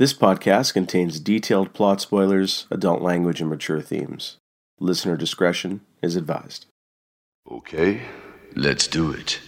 [0.00, 4.38] This podcast contains detailed plot spoilers, adult language, and mature themes.
[4.78, 6.64] Listener discretion is advised.
[7.52, 8.00] Okay,
[8.56, 9.40] let's do it.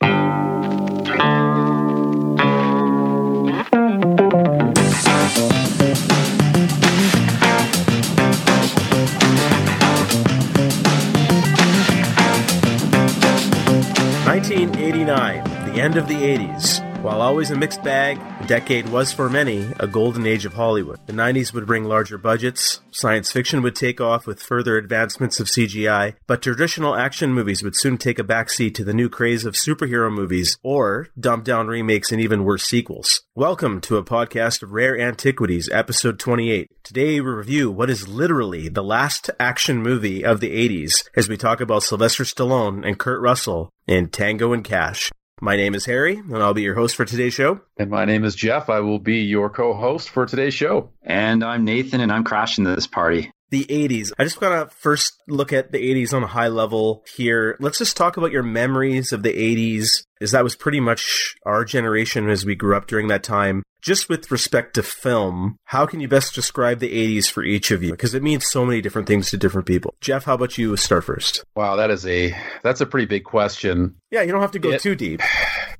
[14.26, 15.42] Nineteen eighty nine,
[15.72, 16.82] the end of the eighties.
[17.02, 21.00] While always a mixed bag, the decade was for many a golden age of Hollywood.
[21.06, 25.48] The 90s would bring larger budgets, science fiction would take off with further advancements of
[25.48, 29.54] CGI, but traditional action movies would soon take a backseat to the new craze of
[29.54, 33.22] superhero movies or dumbed down remakes and even worse sequels.
[33.34, 36.70] Welcome to a podcast of Rare Antiquities, episode 28.
[36.84, 41.36] Today we review what is literally the last action movie of the 80s as we
[41.36, 45.10] talk about Sylvester Stallone and Kurt Russell in Tango and Cash.
[45.44, 47.60] My name is Harry, and I'll be your host for today's show.
[47.76, 48.70] And my name is Geoff.
[48.70, 50.90] I will be your co host for today's show.
[51.02, 53.32] And I'm Nathan, and I'm crashing this party.
[53.50, 54.12] The 80s.
[54.20, 57.56] I just want to first look at the 80s on a high level here.
[57.58, 61.64] Let's just talk about your memories of the 80s, as that was pretty much our
[61.64, 63.64] generation as we grew up during that time.
[63.82, 67.82] Just with respect to film, how can you best describe the 80s for each of
[67.82, 67.90] you?
[67.90, 69.92] Because it means so many different things to different people.
[70.00, 71.42] Geoff, how about you start first?
[71.56, 73.96] Wow, that is a that's a pretty big question.
[74.12, 75.20] Yeah, you don't have to go It- too deep.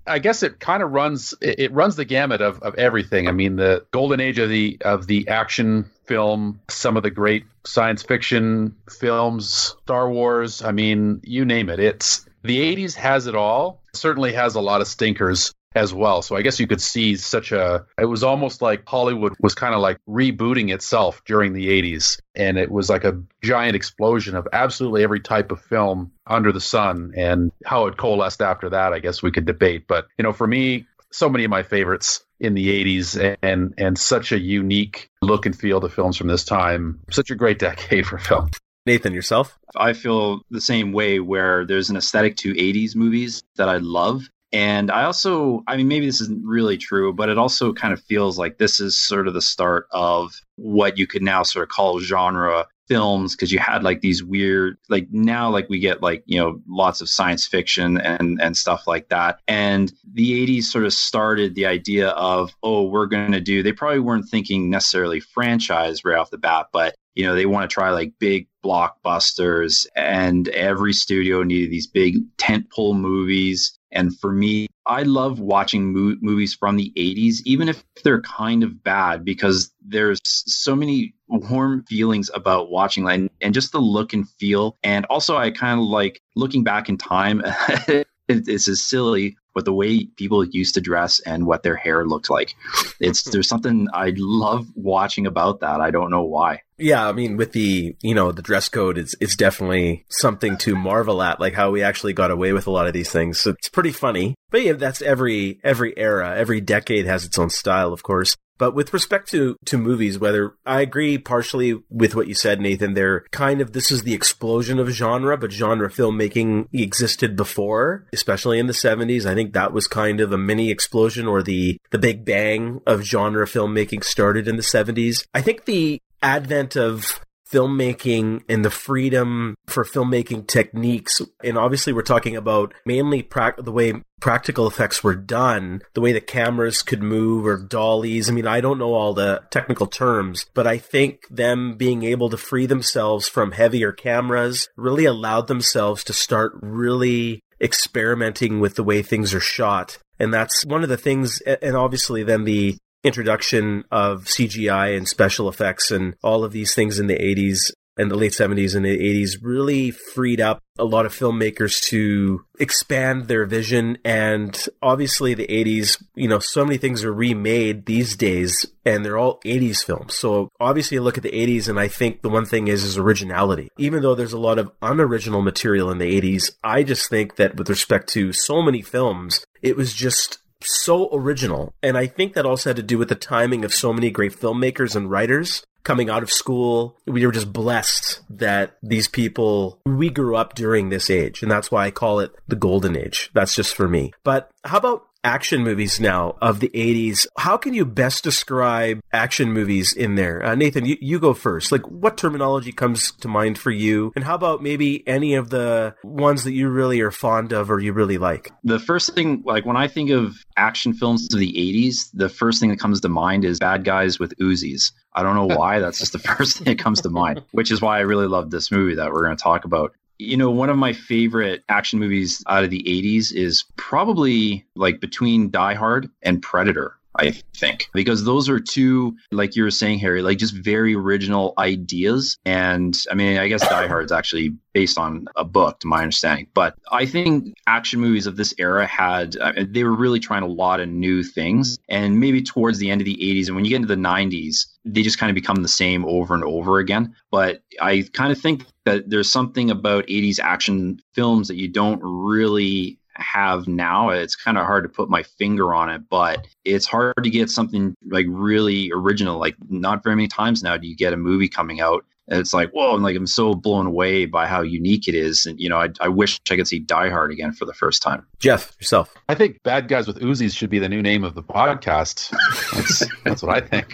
[0.05, 3.29] I guess it kind of runs it, it runs the gamut of, of everything.
[3.29, 7.45] I mean, the golden age of the of the action film, some of the great
[7.65, 10.61] science fiction films, Star Wars.
[10.61, 11.79] I mean, you name it.
[11.79, 13.81] It's the 80s has it all.
[13.95, 16.23] Certainly has a lot of stinkers as well.
[16.23, 19.75] So I guess you could see such a it was almost like Hollywood was kind
[19.75, 24.49] of like rebooting itself during the 80s and it was like a giant explosion of
[24.53, 28.99] absolutely every type of film under the sun and how it coalesced after that I
[28.99, 32.55] guess we could debate but you know for me so many of my favorites in
[32.55, 37.01] the 80s and and such a unique look and feel to films from this time
[37.11, 38.51] such a great decade for film
[38.85, 39.59] Nathan, yourself?
[39.77, 44.29] I feel the same way where there's an aesthetic to 80s movies that I love.
[44.53, 48.03] And I also, I mean, maybe this isn't really true, but it also kind of
[48.03, 51.71] feels like this is sort of the start of what you could now sort of
[51.71, 56.23] call genre films because you had like these weird like now like we get like
[56.27, 59.39] you know lots of science fiction and and stuff like that.
[59.49, 63.73] And the 80s sort of started the idea of oh we're going to do they
[63.73, 67.73] probably weren't thinking necessarily franchise right off the bat but you know they want to
[67.73, 69.87] try like big blockbusters.
[69.97, 76.17] And every studio needed these big tentpole movies and for me i love watching mo-
[76.21, 81.85] movies from the 80s even if they're kind of bad because there's so many warm
[81.85, 84.77] feelings about watching and, and just the look and feel.
[84.83, 87.43] And also i kind of like looking back in time
[88.29, 92.31] it's as silly but the way people used to dress and what their hair looked
[92.31, 92.55] like
[93.01, 97.37] it's there's something i love watching about that i don't know why Yeah, I mean,
[97.37, 101.55] with the you know the dress code, it's it's definitely something to marvel at, like
[101.55, 103.39] how we actually got away with a lot of these things.
[103.39, 104.35] So it's pretty funny.
[104.51, 108.37] But yeah, that's every every era, every decade has its own style, of course.
[108.63, 112.95] But with respect to to movies, whether I agree partially with what you said, Nathan,
[112.95, 118.61] they're kind of this is the explosion of genre, but genre filmmaking existed before, especially
[118.61, 119.27] in the seventies.
[119.27, 123.03] I think that was kind of a mini explosion, or the the big bang of
[123.03, 125.27] genre filmmaking started in the seventies.
[125.35, 127.19] I think the advent of
[127.53, 131.21] filmmaking and the freedom for filmmaking techniques.
[131.45, 136.13] And obviously we're talking about mainly prac- the way practical effects were done the way
[136.13, 138.31] the cameras could move or dollies.
[138.31, 142.31] I mean i don't know all the technical terms but i think them being able
[142.31, 148.85] to free themselves from heavier cameras really allowed themselves to start really experimenting with the
[148.85, 149.99] way things are shot.
[150.19, 155.49] And that's one of the things and obviously then the introduction of CGI and special
[155.49, 158.99] effects and all of these things in the 80s and the late 70s and the
[158.99, 163.99] 80s really freed up a lot of filmmakers to expand their vision.
[164.05, 169.19] And obviously the 80s you know so many things are remade these days and they're
[169.19, 170.15] all 80s films.
[170.15, 172.97] So obviously you look at the 80s and i think the one thing is is
[172.97, 173.69] originality.
[173.79, 177.57] Even though there's a lot of unoriginal material in the 80s i just think that
[177.57, 181.75] with respect to so many films it was just so original.
[181.83, 184.33] And I think that also had to do with the timing of so many great
[184.33, 186.99] filmmakers and writers coming out of school.
[187.07, 191.43] We were just blessed that these people, we grew up during this age.
[191.43, 193.31] And that's why I call it the golden age.
[193.35, 194.13] That's just for me.
[194.25, 197.27] But how about action movies now of the 80s.
[197.39, 200.45] How can you best describe action movies in there?
[200.45, 201.73] Uh, Nathan, you, you go first.
[201.73, 204.13] Like, what terminology comes to mind for you?
[204.17, 207.79] And how about maybe any of the ones that you really are fond of or
[207.81, 208.51] you really like?
[208.65, 212.61] The first thing, like when I think of action films of the 80s, the first
[212.61, 214.93] thing that comes to mind is bad guys with Uzis.
[215.15, 215.79] I don't know why.
[215.79, 218.51] That's just the first thing that comes to mind, which is why I really love
[218.51, 219.95] this movie that we're going to talk about.
[220.23, 225.01] You know, one of my favorite action movies out of the 80s is probably like
[225.01, 226.97] between Die Hard and Predator.
[227.17, 231.53] I think because those are two, like you were saying, Harry, like just very original
[231.59, 232.39] ideas.
[232.45, 236.01] And I mean, I guess Die Hard is actually based on a book, to my
[236.01, 236.47] understanding.
[236.55, 240.47] But I think action movies of this era had, uh, they were really trying a
[240.47, 241.79] lot of new things.
[241.89, 244.67] And maybe towards the end of the 80s, and when you get into the 90s,
[244.85, 247.15] they just kind of become the same over and over again.
[247.31, 252.01] But I kind of think that there's something about 80s action films that you don't
[252.03, 254.11] really have now.
[254.11, 257.51] It's kind of hard to put my finger on it, but it's hard to get
[257.51, 259.39] something like really original.
[259.39, 262.55] Like not very many times now do you get a movie coming out and it's
[262.55, 265.69] like whoa and like i'm so blown away by how unique it is and you
[265.69, 268.75] know I, I wish i could see die hard again for the first time geoff
[268.81, 272.31] yourself i think bad guys with uzis should be the new name of the podcast
[272.73, 273.93] that's, that's what i think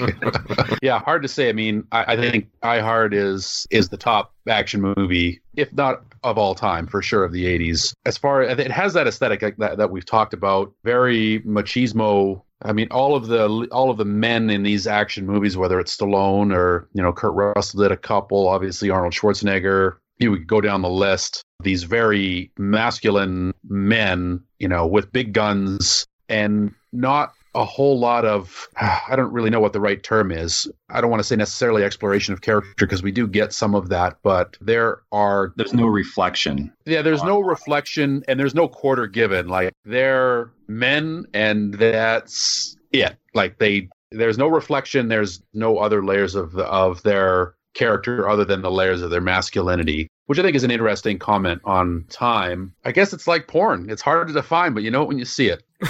[0.82, 4.34] yeah hard to say i mean I, I think die hard is is the top
[4.48, 8.58] action movie if not of all time for sure of the 80s as far as
[8.58, 13.28] it has that aesthetic that, that we've talked about very machismo I mean, all of
[13.28, 17.12] the all of the men in these action movies, whether it's Stallone or you know
[17.12, 19.96] Kurt Russell did a couple, obviously Arnold Schwarzenegger.
[20.18, 21.44] You would go down the list.
[21.62, 28.68] These very masculine men, you know, with big guns and not a whole lot of
[28.76, 30.70] I don't really know what the right term is.
[30.90, 33.88] I don't want to say necessarily exploration of character because we do get some of
[33.88, 36.72] that, but there are there's no reflection.
[36.84, 39.48] Yeah, there's no reflection and there's no quarter given.
[39.48, 43.16] Like they're men and that's it.
[43.34, 48.44] Like they there's no reflection, there's no other layers of the, of their character other
[48.44, 52.74] than the layers of their masculinity, which I think is an interesting comment on time.
[52.84, 53.90] I guess it's like porn.
[53.90, 55.62] It's hard to define, but you know it when you see it.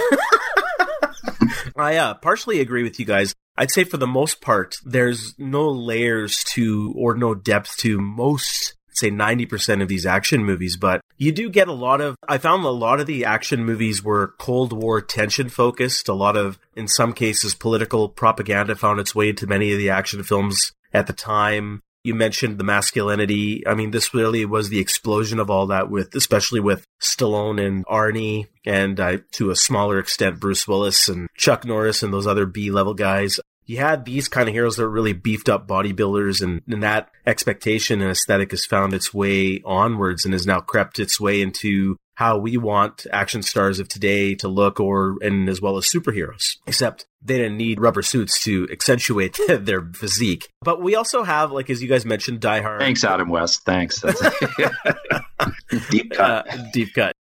[1.78, 3.34] I uh, partially agree with you guys.
[3.56, 8.74] I'd say for the most part, there's no layers to or no depth to most
[8.98, 12.64] say 90% of these action movies, but you do get a lot of, I found
[12.64, 16.08] a lot of the action movies were Cold War tension focused.
[16.08, 19.90] A lot of, in some cases, political propaganda found its way into many of the
[19.90, 21.80] action films at the time.
[22.04, 23.66] You mentioned the masculinity.
[23.66, 27.84] I mean, this really was the explosion of all that with, especially with Stallone and
[27.86, 32.46] Arnie and uh, to a smaller extent, Bruce Willis and Chuck Norris and those other
[32.46, 33.40] B level guys.
[33.66, 37.10] You had these kind of heroes that were really beefed up bodybuilders and, and that
[37.26, 41.96] expectation and aesthetic has found its way onwards and has now crept its way into
[42.18, 46.56] how we want action stars of today to look or and as well as superheroes
[46.66, 50.48] except they didn't need rubber suits to accentuate their physique.
[50.60, 52.80] But we also have like as you guys mentioned die hard.
[52.80, 53.62] Thanks adam west.
[53.64, 54.00] Thanks.
[55.90, 56.48] Deep cut.
[56.48, 57.12] Uh, deep cut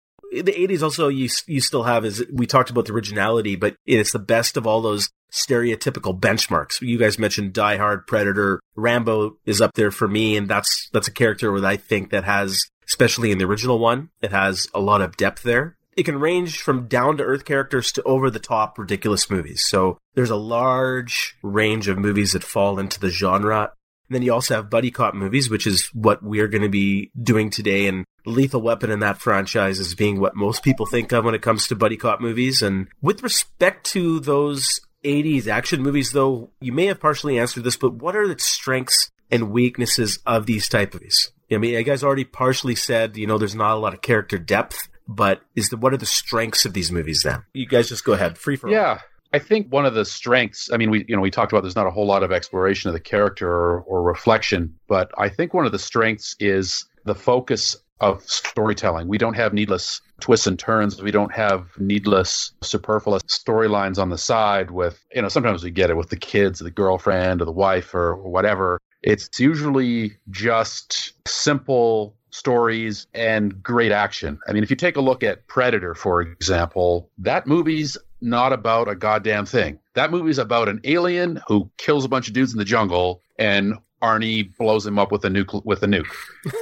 [0.42, 4.12] the 80s also you you still have is we talked about the originality but it's
[4.12, 9.62] the best of all those stereotypical benchmarks you guys mentioned die hard predator rambo is
[9.62, 13.32] up there for me and that's that's a character that i think that has especially
[13.32, 14.10] in the original one.
[14.22, 15.76] It has a lot of depth there.
[15.96, 19.66] It can range from down to earth characters to over the top ridiculous movies.
[19.68, 23.74] So there's a large range of movies that fall into the genre.
[24.10, 27.12] And then you also have buddy cop movies, which is what we're going to be
[27.22, 27.88] doing today.
[27.88, 31.42] And Lethal Weapon in that franchise is being what most people think of when it
[31.42, 32.62] comes to buddy cop movies.
[32.62, 37.78] And with respect to those 80s action movies, though, you may have partially answered this,
[37.78, 41.32] but what are the strengths and weaknesses of these type of movies?
[41.50, 44.38] I mean, you guys already partially said, you know, there's not a lot of character
[44.38, 47.44] depth, but is the what are the strengths of these movies then?
[47.54, 49.00] You guys just go ahead, free for yeah.
[49.34, 51.76] I think one of the strengths, I mean, we you know we talked about there's
[51.76, 55.54] not a whole lot of exploration of the character or, or reflection, but I think
[55.54, 59.08] one of the strengths is the focus of storytelling.
[59.08, 61.02] We don't have needless twists and turns.
[61.02, 65.90] We don't have needless, superfluous storylines on the side with, you know, sometimes we get
[65.90, 68.80] it with the kids, or the girlfriend, or the wife, or whatever.
[69.04, 74.40] It's usually just simple stories and great action.
[74.48, 78.88] I mean, if you take a look at Predator, for example, that movie's not about
[78.88, 79.80] a goddamn thing.
[79.94, 83.76] That movie's about an alien who kills a bunch of dudes in the jungle and
[84.02, 86.06] Arnie blows him up with a nuke with a nuke.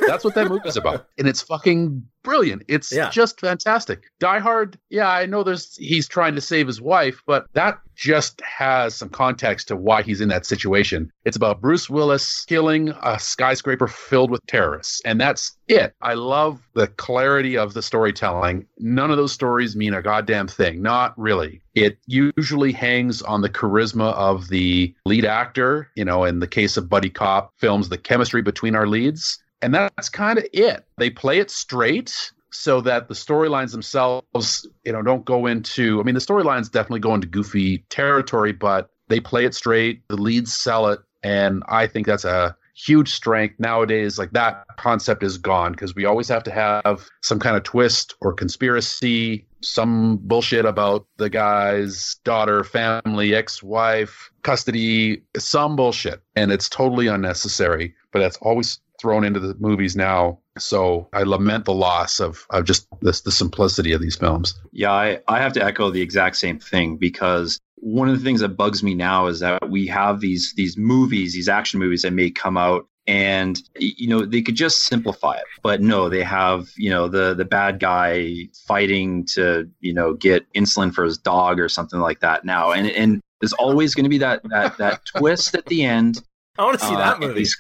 [0.08, 1.08] That's what that movie's about.
[1.18, 2.64] And it's fucking brilliant.
[2.68, 3.10] It's Yeah.
[3.10, 4.04] just fantastic.
[4.20, 8.42] Die Hard, yeah, I know there's he's trying to save his wife, but that just
[8.42, 11.10] has some context to why he's in that situation.
[11.24, 15.94] It's about Bruce Willis killing a skyscraper filled with terrorists, and that's it.
[16.02, 18.66] I love the clarity of the storytelling.
[18.80, 20.82] None of those stories mean a goddamn thing.
[20.82, 21.62] Not really.
[21.74, 25.90] It usually hangs on the charisma of the lead actor.
[25.96, 29.40] You know, in the case of Buddy Cop films, the chemistry between our leads.
[29.62, 30.86] And that's kind of it.
[30.98, 36.00] They play it straight so that the storylines themselves, you know, don't go into.
[36.00, 40.08] I mean, the storylines definitely go into goofy territory, but they play it straight.
[40.08, 44.20] The leads sell it, and I think that's a huge strength nowadays.
[44.20, 48.16] Like that concept is gone because we always have to have some kind of twist
[48.22, 56.70] or conspiracy, some bullshit about the guy's daughter, family, ex-wife, custody, some bullshit, and it's
[56.70, 57.96] totally unnecessary.
[58.12, 60.40] But that's always thrown into the movies now.
[60.58, 64.60] So I lament the loss of, of just this, the simplicity of these films.
[64.72, 68.40] Yeah, I, I have to echo the exact same thing because one of the things
[68.40, 72.12] that bugs me now is that we have these these movies, these action movies that
[72.12, 76.68] may come out and you know they could just simplify it but no they have
[76.76, 78.34] you know the the bad guy
[78.66, 82.90] fighting to you know get insulin for his dog or something like that now and
[82.90, 86.22] and there's always going to be that that that twist at the end
[86.58, 87.34] I want to see uh, that movie.
[87.34, 87.58] These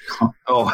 [0.47, 0.71] oh,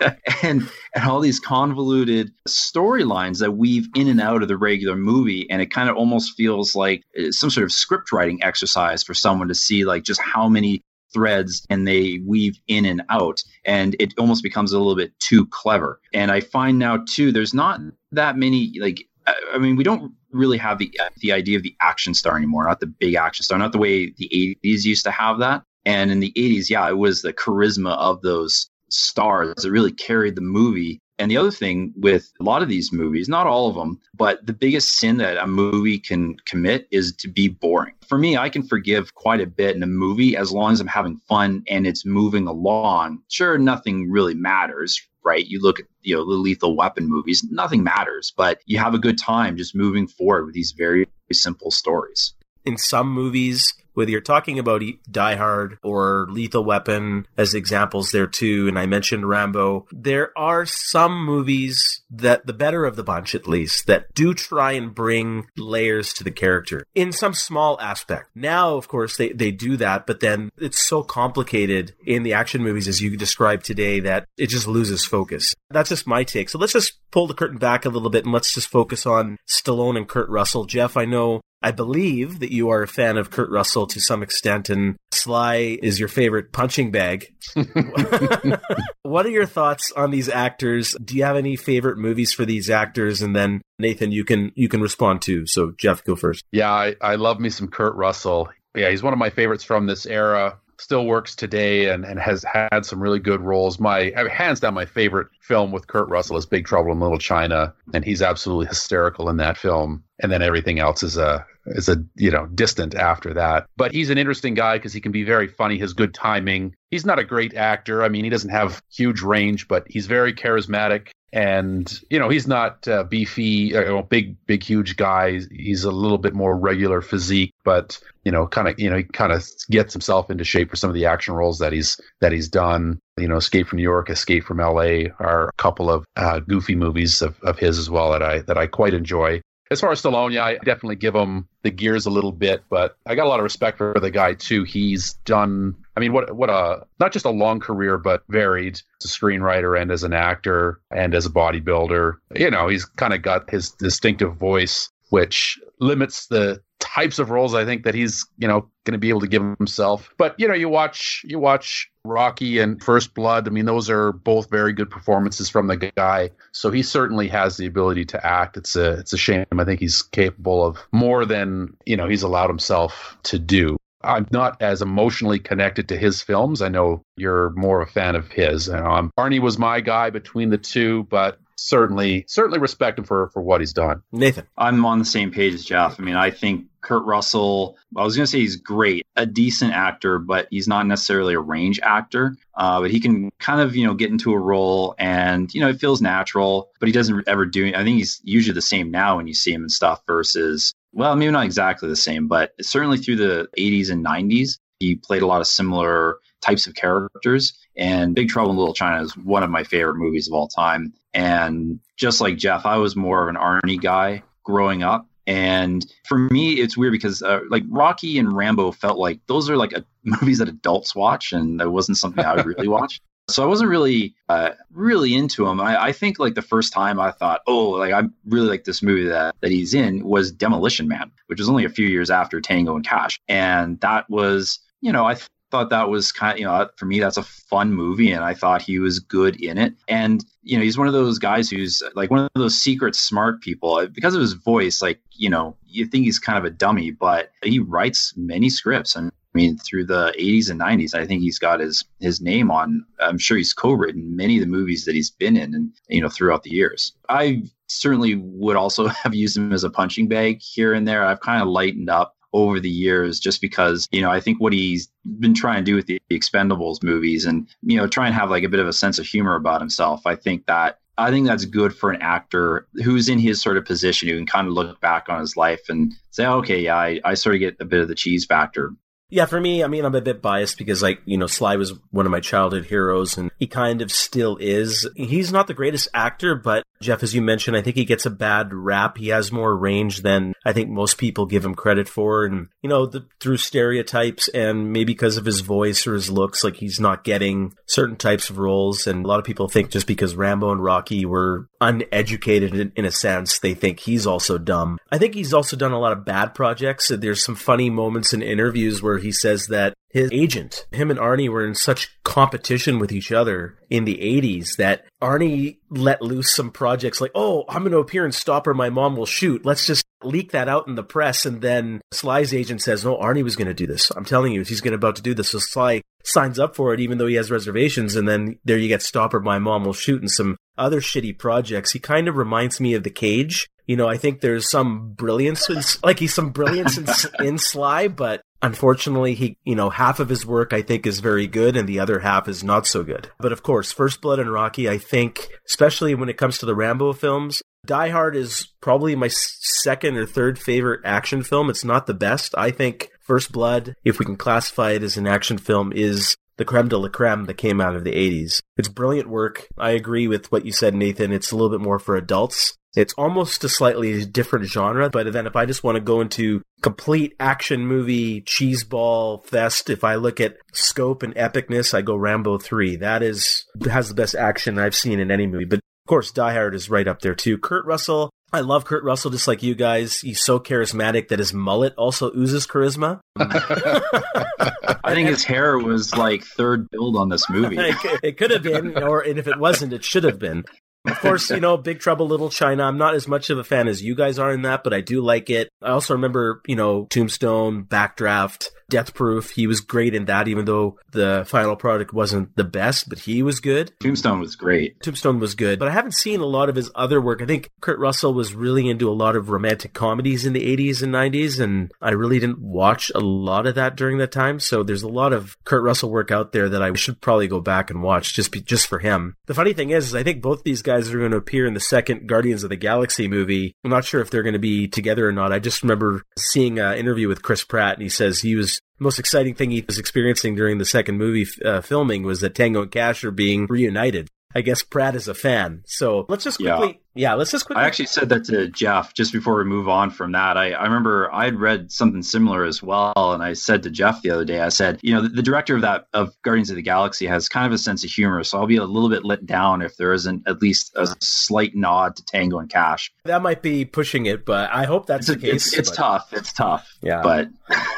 [0.42, 5.48] and and all these convoluted storylines that weave in and out of the regular movie,
[5.50, 9.14] and it kind of almost feels like uh, some sort of script writing exercise for
[9.14, 13.96] someone to see like just how many threads and they weave in and out and
[13.98, 17.80] it almost becomes a little bit too clever and i find now too there's not
[18.12, 21.76] that many like I I mean, we don't really have the the idea of the
[21.80, 25.10] action star anymore, not the big action star, not the way the 80s used to
[25.10, 25.62] have that.
[25.88, 30.34] And in the 80s, yeah, it was the charisma of those stars that really carried
[30.34, 31.00] the movie.
[31.18, 34.44] And the other thing with a lot of these movies, not all of them, but
[34.44, 37.94] the biggest sin that a movie can commit is to be boring.
[38.06, 40.86] For me, I can forgive quite a bit in a movie as long as I'm
[40.86, 43.22] having fun and it's moving along.
[43.28, 45.46] Sure, nothing really matters, right?
[45.46, 48.98] You look at you know the lethal weapon movies, nothing matters, but you have a
[48.98, 52.34] good time just moving forward with these very simple stories.
[52.68, 58.26] in some movies, whether you're talking about Die Hard or Lethal Weapon as examples there
[58.26, 63.34] too, and I mentioned Rambo, there are some movies that the better of the bunch
[63.34, 68.30] at least that do try and bring layers to the character in some small aspect.
[68.34, 72.62] Now, of course, they, they do that, but then it's so complicated in the action
[72.62, 75.54] movies as you described today that it just loses focus.
[75.70, 76.48] That's just my take.
[76.48, 79.38] So let's just pull the curtain back a little bit and let's just focus on
[79.48, 80.64] Stallone and Kurt Russell.
[80.64, 84.22] Geoff, I know I believe that you are a fan of Kurt Russell to some
[84.22, 87.34] extent, and Sly is your favorite punching bag.
[89.02, 90.96] what are your thoughts on these actors?
[91.02, 93.22] Do you have any favorite movies for these actors?
[93.22, 95.46] And then Nathan, you can you can respond too.
[95.46, 96.44] So Geoff, go first.
[96.52, 98.50] Yeah, I, I love me some Kurt Russell.
[98.76, 100.58] Yeah, he's one of my favorites from this era.
[100.80, 103.80] Still works today and, and has had some really good roles.
[103.80, 107.74] My hands down, my favorite film with Kurt Russell is Big Trouble in Little China,
[107.92, 110.04] and he's absolutely hysterical in that film.
[110.20, 113.66] And then everything else is a is a you know distant after that.
[113.76, 115.78] But he's an interesting guy because he can be very funny.
[115.78, 116.74] His good timing.
[116.90, 118.02] He's not a great actor.
[118.02, 121.08] I mean, he doesn't have huge range, but he's very charismatic.
[121.30, 125.40] And you know, he's not uh, beefy, uh, big, big, huge guy.
[125.50, 129.04] He's a little bit more regular physique, but you know, kind of, you know, he
[129.04, 132.32] kind of gets himself into shape for some of the action roles that he's that
[132.32, 132.98] he's done.
[133.18, 135.10] You know, Escape from New York, Escape from L.A.
[135.18, 138.56] are a couple of uh, goofy movies of, of his as well that I that
[138.56, 139.42] I quite enjoy.
[139.70, 142.96] As far as Stallone, yeah, I definitely give him the gears a little bit, but
[143.06, 144.64] I got a lot of respect for the guy too.
[144.64, 149.04] He's done, I mean, what what a not just a long career, but varied as
[149.04, 152.14] a screenwriter and as an actor and as a bodybuilder.
[152.36, 157.54] You know, he's kind of got his distinctive voice, which limits the types of roles
[157.54, 160.10] I think that he's you know going to be able to give himself.
[160.16, 163.46] But you know, you watch you watch Rocky and First Blood.
[163.46, 166.30] I mean, those are both very good performances from the guy.
[166.52, 168.56] So he certainly has the ability to act.
[168.56, 169.46] It's a it's a shame.
[169.52, 173.76] I think he's capable of more than you know he's allowed himself to do.
[174.02, 176.62] I'm not as emotionally connected to his films.
[176.62, 178.68] I know you're more a fan of his.
[178.68, 183.28] You Um, Arnie was my guy between the two, but certainly certainly respect him for
[183.28, 184.02] for what he's done.
[184.12, 184.46] Nathan.
[184.56, 185.98] I'm on the same page as Geoff.
[185.98, 189.72] I mean, I think Kurt Russell, I was going to say he's great, a decent
[189.72, 192.36] actor, but he's not necessarily a range actor.
[192.54, 195.68] Uh, but he can kind of, you know, get into a role and, you know,
[195.68, 197.74] it feels natural, but he doesn't ever do.
[197.74, 201.14] I think he's usually the same now when you see him and stuff versus, well,
[201.16, 205.26] maybe not exactly the same, but certainly through the 80s and 90s, he played a
[205.26, 207.52] lot of similar types of characters.
[207.76, 210.92] And Big Trouble in Little China is one of my favorite movies of all time.
[211.14, 215.06] And just like Geoff, I was more of an Arnie guy growing up.
[215.28, 219.58] And for me, it's weird because uh, like Rocky and Rambo felt like those are
[219.58, 223.00] like a, movies that adults watch, and that wasn't something I would really watch.
[223.28, 225.60] So I wasn't really, uh, really into him.
[225.60, 228.82] I, I, think like the first time I thought, oh, like I really like this
[228.82, 232.40] movie that that he's in was Demolition Man, which was only a few years after
[232.40, 235.18] Tango and Cash, and that was, you know, I
[235.50, 238.12] thought that was kind of, you know, for me, that's a fun movie.
[238.12, 239.74] And I thought he was good in it.
[239.88, 243.40] And, you know, he's one of those guys who's like one of those secret smart
[243.40, 244.82] people uh, because of his voice.
[244.82, 248.96] Like, you know, you think he's kind of a dummy, but he writes many scripts.
[248.96, 252.50] And I mean, through the 80s and 90s, I think he's got his his name
[252.50, 252.84] on.
[253.00, 256.08] I'm sure he's co-written many of the movies that he's been in, and you know,
[256.08, 256.92] throughout the years.
[257.08, 261.04] I certainly would also have used him as a punching bag here and there.
[261.04, 264.52] I've kind of lightened up over the years just because you know i think what
[264.52, 268.30] he's been trying to do with the expendables movies and you know try and have
[268.30, 271.26] like a bit of a sense of humor about himself i think that i think
[271.26, 274.52] that's good for an actor who's in his sort of position who can kind of
[274.52, 277.64] look back on his life and say okay yeah i, I sort of get a
[277.64, 278.72] bit of the cheese factor
[279.10, 281.72] yeah, for me, I mean, I'm a bit biased because, like, you know, Sly was
[281.90, 284.86] one of my childhood heroes, and he kind of still is.
[284.96, 288.10] He's not the greatest actor, but Geoff, as you mentioned, I think he gets a
[288.10, 288.98] bad rap.
[288.98, 292.24] He has more range than I think most people give him credit for.
[292.24, 296.44] And, you know, the, through stereotypes and maybe because of his voice or his looks,
[296.44, 298.86] like he's not getting certain types of roles.
[298.86, 302.84] And a lot of people think just because Rambo and Rocky were uneducated in, in
[302.84, 304.78] a sense, they think he's also dumb.
[304.90, 306.88] I think he's also done a lot of bad projects.
[306.88, 311.30] There's some funny moments in interviews where he says that his agent, him and Arnie
[311.30, 316.50] were in such competition with each other in the 80s that Arnie let loose some
[316.50, 319.46] projects like, oh, I'm going to appear in Stop or, my mom will shoot.
[319.46, 321.24] Let's just leak that out in the press.
[321.24, 323.90] And then Sly's agent says, no, Arnie was going to do this.
[323.90, 325.30] I'm telling you, he's going to about to do this.
[325.30, 327.96] So Sly signs up for it, even though he has reservations.
[327.96, 331.18] And then there you get Stop or, my mom will shoot and some other shitty
[331.18, 331.72] projects.
[331.72, 333.48] He kind of reminds me of The Cage.
[333.66, 336.86] You know, I think there's some brilliance in, like he's some brilliance in,
[337.26, 341.26] in Sly, but Unfortunately, he, you know, half of his work I think is very
[341.26, 343.10] good and the other half is not so good.
[343.18, 346.54] But of course, First Blood and Rocky, I think, especially when it comes to the
[346.54, 351.50] Rambo films, Die Hard is probably my second or third favorite action film.
[351.50, 352.34] It's not the best.
[352.38, 356.44] I think First Blood, if we can classify it as an action film, is the
[356.44, 358.40] creme de la creme that came out of the 80s.
[358.56, 359.48] It's brilliant work.
[359.58, 361.12] I agree with what you said, Nathan.
[361.12, 362.56] It's a little bit more for adults.
[362.78, 366.42] It's almost a slightly different genre, but then if I just want to go into
[366.62, 372.38] complete action movie cheeseball fest, if I look at scope and epicness, I go Rambo
[372.38, 372.76] 3.
[372.76, 375.44] That is has the best action I've seen in any movie.
[375.44, 377.36] But of course, Die Hard is right up there too.
[377.36, 380.00] Kurt Russell, I love Kurt Russell just like you guys.
[380.00, 383.00] He's so charismatic that his mullet also oozes charisma.
[383.18, 387.56] I think his hair was like third billed on this movie.
[388.04, 390.44] it could have been, or and if it wasn't, it should have been.
[390.86, 392.64] Of course, you know, Big Trouble Little China.
[392.64, 394.80] I'm not as much of a fan as you guys are in that, but I
[394.80, 395.48] do like it.
[395.62, 399.30] I also remember, you know, Tombstone, Backdraft, Death Proof.
[399.30, 403.22] He was great in that, even though the final product wasn't the best, but he
[403.22, 403.72] was good.
[403.80, 404.80] Tombstone was great.
[404.82, 407.22] Tombstone was good, but I haven't seen a lot of his other work.
[407.22, 410.82] I think Kurt Russell was really into a lot of romantic comedies in the 80s
[410.82, 414.40] and 90s, and I really didn't watch a lot of that during that time.
[414.40, 417.40] So there's a lot of Kurt Russell work out there that I should probably go
[417.40, 419.14] back and watch just be, just for him.
[419.26, 421.54] The funny thing is, is I think both these guys are going to appear in
[421.54, 423.54] the second Guardians of the Galaxy movie.
[423.64, 425.32] I'm not sure if they're going to be together or not.
[425.32, 428.98] I just remember seeing an interview with Chris Pratt, and he says he was most
[428.98, 432.70] exciting thing he was experiencing during the second movie uh, filming was that Tango and
[432.70, 434.08] Cash are being reunited.
[434.34, 435.62] I guess Pratt is a fan.
[435.66, 437.62] So let's just quickly, yeah, yeah let's just quickly.
[437.62, 440.36] I actually said that to Geoff just before we move on from that.
[440.36, 444.10] I, I remember I'd read something similar as well, and I said to Geoff the
[444.10, 446.62] other day, I said, you know, the, the, director of that of Guardians of the
[446.62, 449.24] Galaxy has kind of a sense of humor, so I'll be a little bit let
[449.24, 452.92] down if there isn't at least a slight nod to Tango and Cash.
[453.04, 455.46] That might be pushing it, but I hope that's it's, the case.
[455.48, 456.12] It's, it's tough.
[456.12, 456.68] It's tough.
[456.82, 457.28] Yeah, but.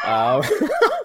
[0.05, 0.43] Uh,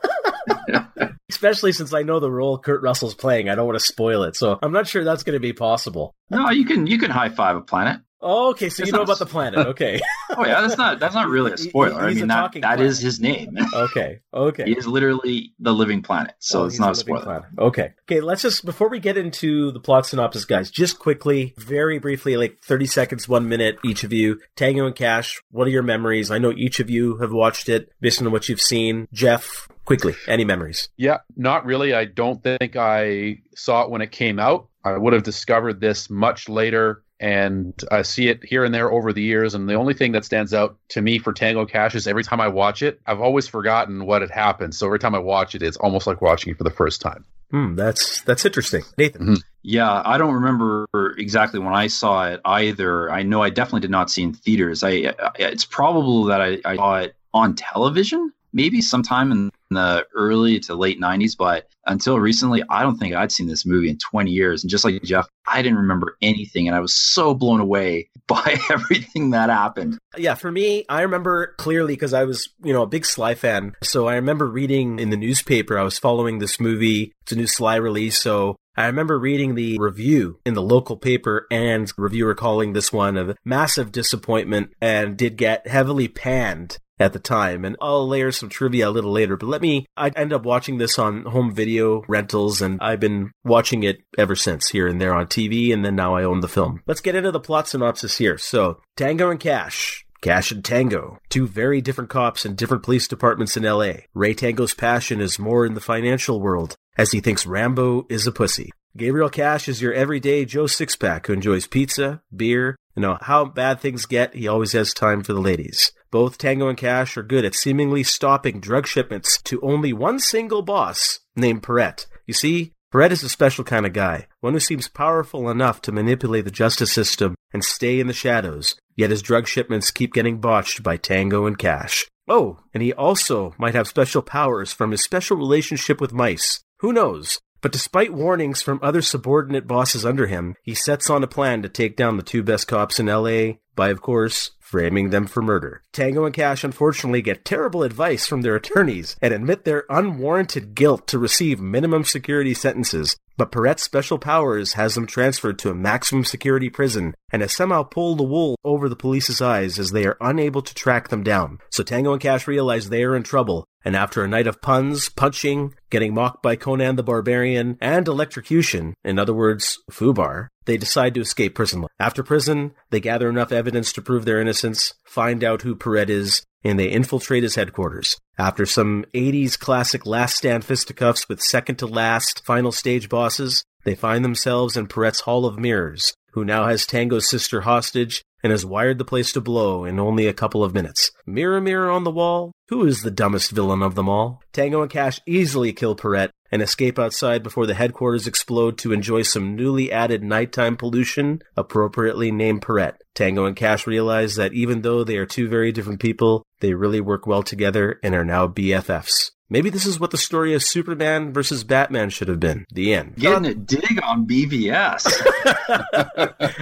[1.30, 4.36] Especially since I know the role Kurt Russell's playing, I don't want to spoil it.
[4.36, 6.14] So I'm not sure that's going to be possible.
[6.30, 8.02] No, you can you can high five a planet.
[8.22, 9.68] Oh, okay, so you know about the planet.
[9.76, 10.00] Okay.
[10.38, 12.08] oh yeah, that's not that's not really a spoiler.
[12.08, 12.86] He, I mean that, that planet.
[12.86, 13.58] is his name.
[13.74, 14.20] okay.
[14.34, 14.64] Okay.
[14.66, 16.34] He is literally the living planet.
[16.40, 17.24] So oh, it's not a, a spoiler.
[17.24, 17.44] Planet.
[17.58, 17.94] Okay.
[18.10, 22.38] Okay, let's just before we get into the plot synopsis, guys, just quickly, very briefly,
[22.38, 24.40] like 30 seconds, one minute, each of you.
[24.56, 26.32] Tango and Cash, what are your memories?
[26.32, 29.08] I know each of you have watched it based on what you've seen.
[29.12, 30.90] Geoff, quickly, any memories?
[30.98, 31.94] Yeah, not really.
[31.94, 34.70] I don't think I saw it when it came out.
[34.84, 39.14] I would have discovered this much later and I see it here and there over
[39.14, 39.56] the years.
[39.56, 42.42] And the only thing that stands out to me for Tango Cash is every time
[42.42, 44.76] I watch it, I've always forgotten what had happened.
[44.76, 47.26] So every time I watch it, it's almost like watching it for the first time.
[47.52, 49.38] Hmm, that's that's interesting, Nathan.
[49.62, 53.12] Yeah, I don't remember exactly when I saw it either.
[53.12, 54.84] I know I definitely did not see it in theaters.
[54.84, 60.08] I, I it's probable that I, I saw it on television, maybe sometime in the
[60.16, 63.98] early to late 90s, but until recently, I don't think I'd seen this movie in
[63.98, 64.64] 20 years.
[64.64, 68.58] And just like Geoff, I didn't remember anything, and I was so blown away by
[68.72, 70.00] everything that happened.
[70.18, 73.74] Yeah, for me, I remember clearly because I was, you know, a big Sly fan.
[73.84, 77.14] So I remember reading in the newspaper, I was following this movie.
[77.24, 78.20] It's a new Sly release.
[78.20, 83.18] So I remember reading the review in the local paper and reviewer calling this one
[83.18, 87.66] a massive disappointment and did get heavily panned at the time.
[87.66, 90.78] And I'll layer some trivia a little later, but let me, I ended up watching
[90.78, 95.14] this on home video rentals and I've been watching it ever since here and there
[95.14, 95.74] on TV.
[95.74, 96.82] And then now I own the film.
[96.88, 98.38] Let's get into the plot synopsis here.
[98.38, 100.06] So Tango and Cash.
[100.22, 103.92] Cash and Tango, two very different cops in different police departments in LA.
[104.16, 108.32] Ray Tango's passion is more in the financial world, as he thinks Rambo is a
[108.32, 108.72] pussy.
[108.98, 113.80] Gabriel Cash is your everyday Joe Sixpack who enjoys pizza, beer, you know, how bad
[113.80, 115.92] things get, he always has time for the ladies.
[116.12, 120.62] Both Tango and Cash are good at seemingly stopping drug shipments to only one single
[120.62, 122.08] boss named Perret.
[122.26, 125.92] You see, Perret is a special kind of guy, one who seems powerful enough to
[125.92, 130.40] manipulate the justice system and stay in the shadows, yet his drug shipments keep getting
[130.40, 132.06] botched by Tango and Cash.
[132.28, 136.62] Oh, and he also might have special powers from his special relationship with mice.
[136.80, 137.40] Who knows?
[137.66, 141.68] But despite warnings from other subordinate bosses under him, he sets on a plan to
[141.68, 145.82] take down the two best cops in LA by, of course, framing them for murder.
[145.92, 151.08] Tango and Cash unfortunately get terrible advice from their attorneys and admit their unwarranted guilt
[151.08, 153.18] to receive minimum security sentences.
[153.36, 157.82] But Perret's special powers has them transferred to a maximum security prison and has somehow
[157.82, 161.58] pulled the wool over the police's eyes as they are unable to track them down.
[161.72, 165.10] So Tango and Cash realize they are in trouble, and after a night of puns,
[165.10, 171.14] punching, getting mocked by Conan the Barbarian, and electrocution, in other words, Fubar, they decide
[171.14, 171.86] to escape prison.
[172.00, 176.44] After prison, they gather enough evidence to prove their innocence, find out who Perret is,
[176.64, 178.18] and they infiltrate his headquarters.
[178.40, 183.94] After some 80s classic last stand fisticuffs with second to last final stage bosses, they
[183.94, 188.64] find themselves in Perret's Hall of Mirrors, who now has Tango's sister hostage and has
[188.64, 191.10] wired the place to blow in only a couple of minutes.
[191.26, 194.40] Mirror, mirror on the wall, who is the dumbest villain of them all?
[194.54, 199.24] Tango and Cash easily kill Perret and escape outside before the headquarters explode to enjoy
[199.24, 203.02] some newly added nighttime pollution, appropriately named Perret.
[203.16, 207.02] Tango and Cash realize that even though they are two very different people, they really
[207.02, 209.32] work well together and are now BFFs.
[209.50, 212.66] Maybe this is what the story of Superman versus Batman should have been.
[212.72, 213.16] The end.
[213.16, 215.12] Getting a dig on BVS.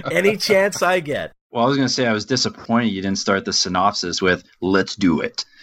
[0.10, 1.32] Any chance I get.
[1.54, 4.42] Well, I was going to say I was disappointed you didn't start the synopsis with
[4.60, 5.44] "Let's do it."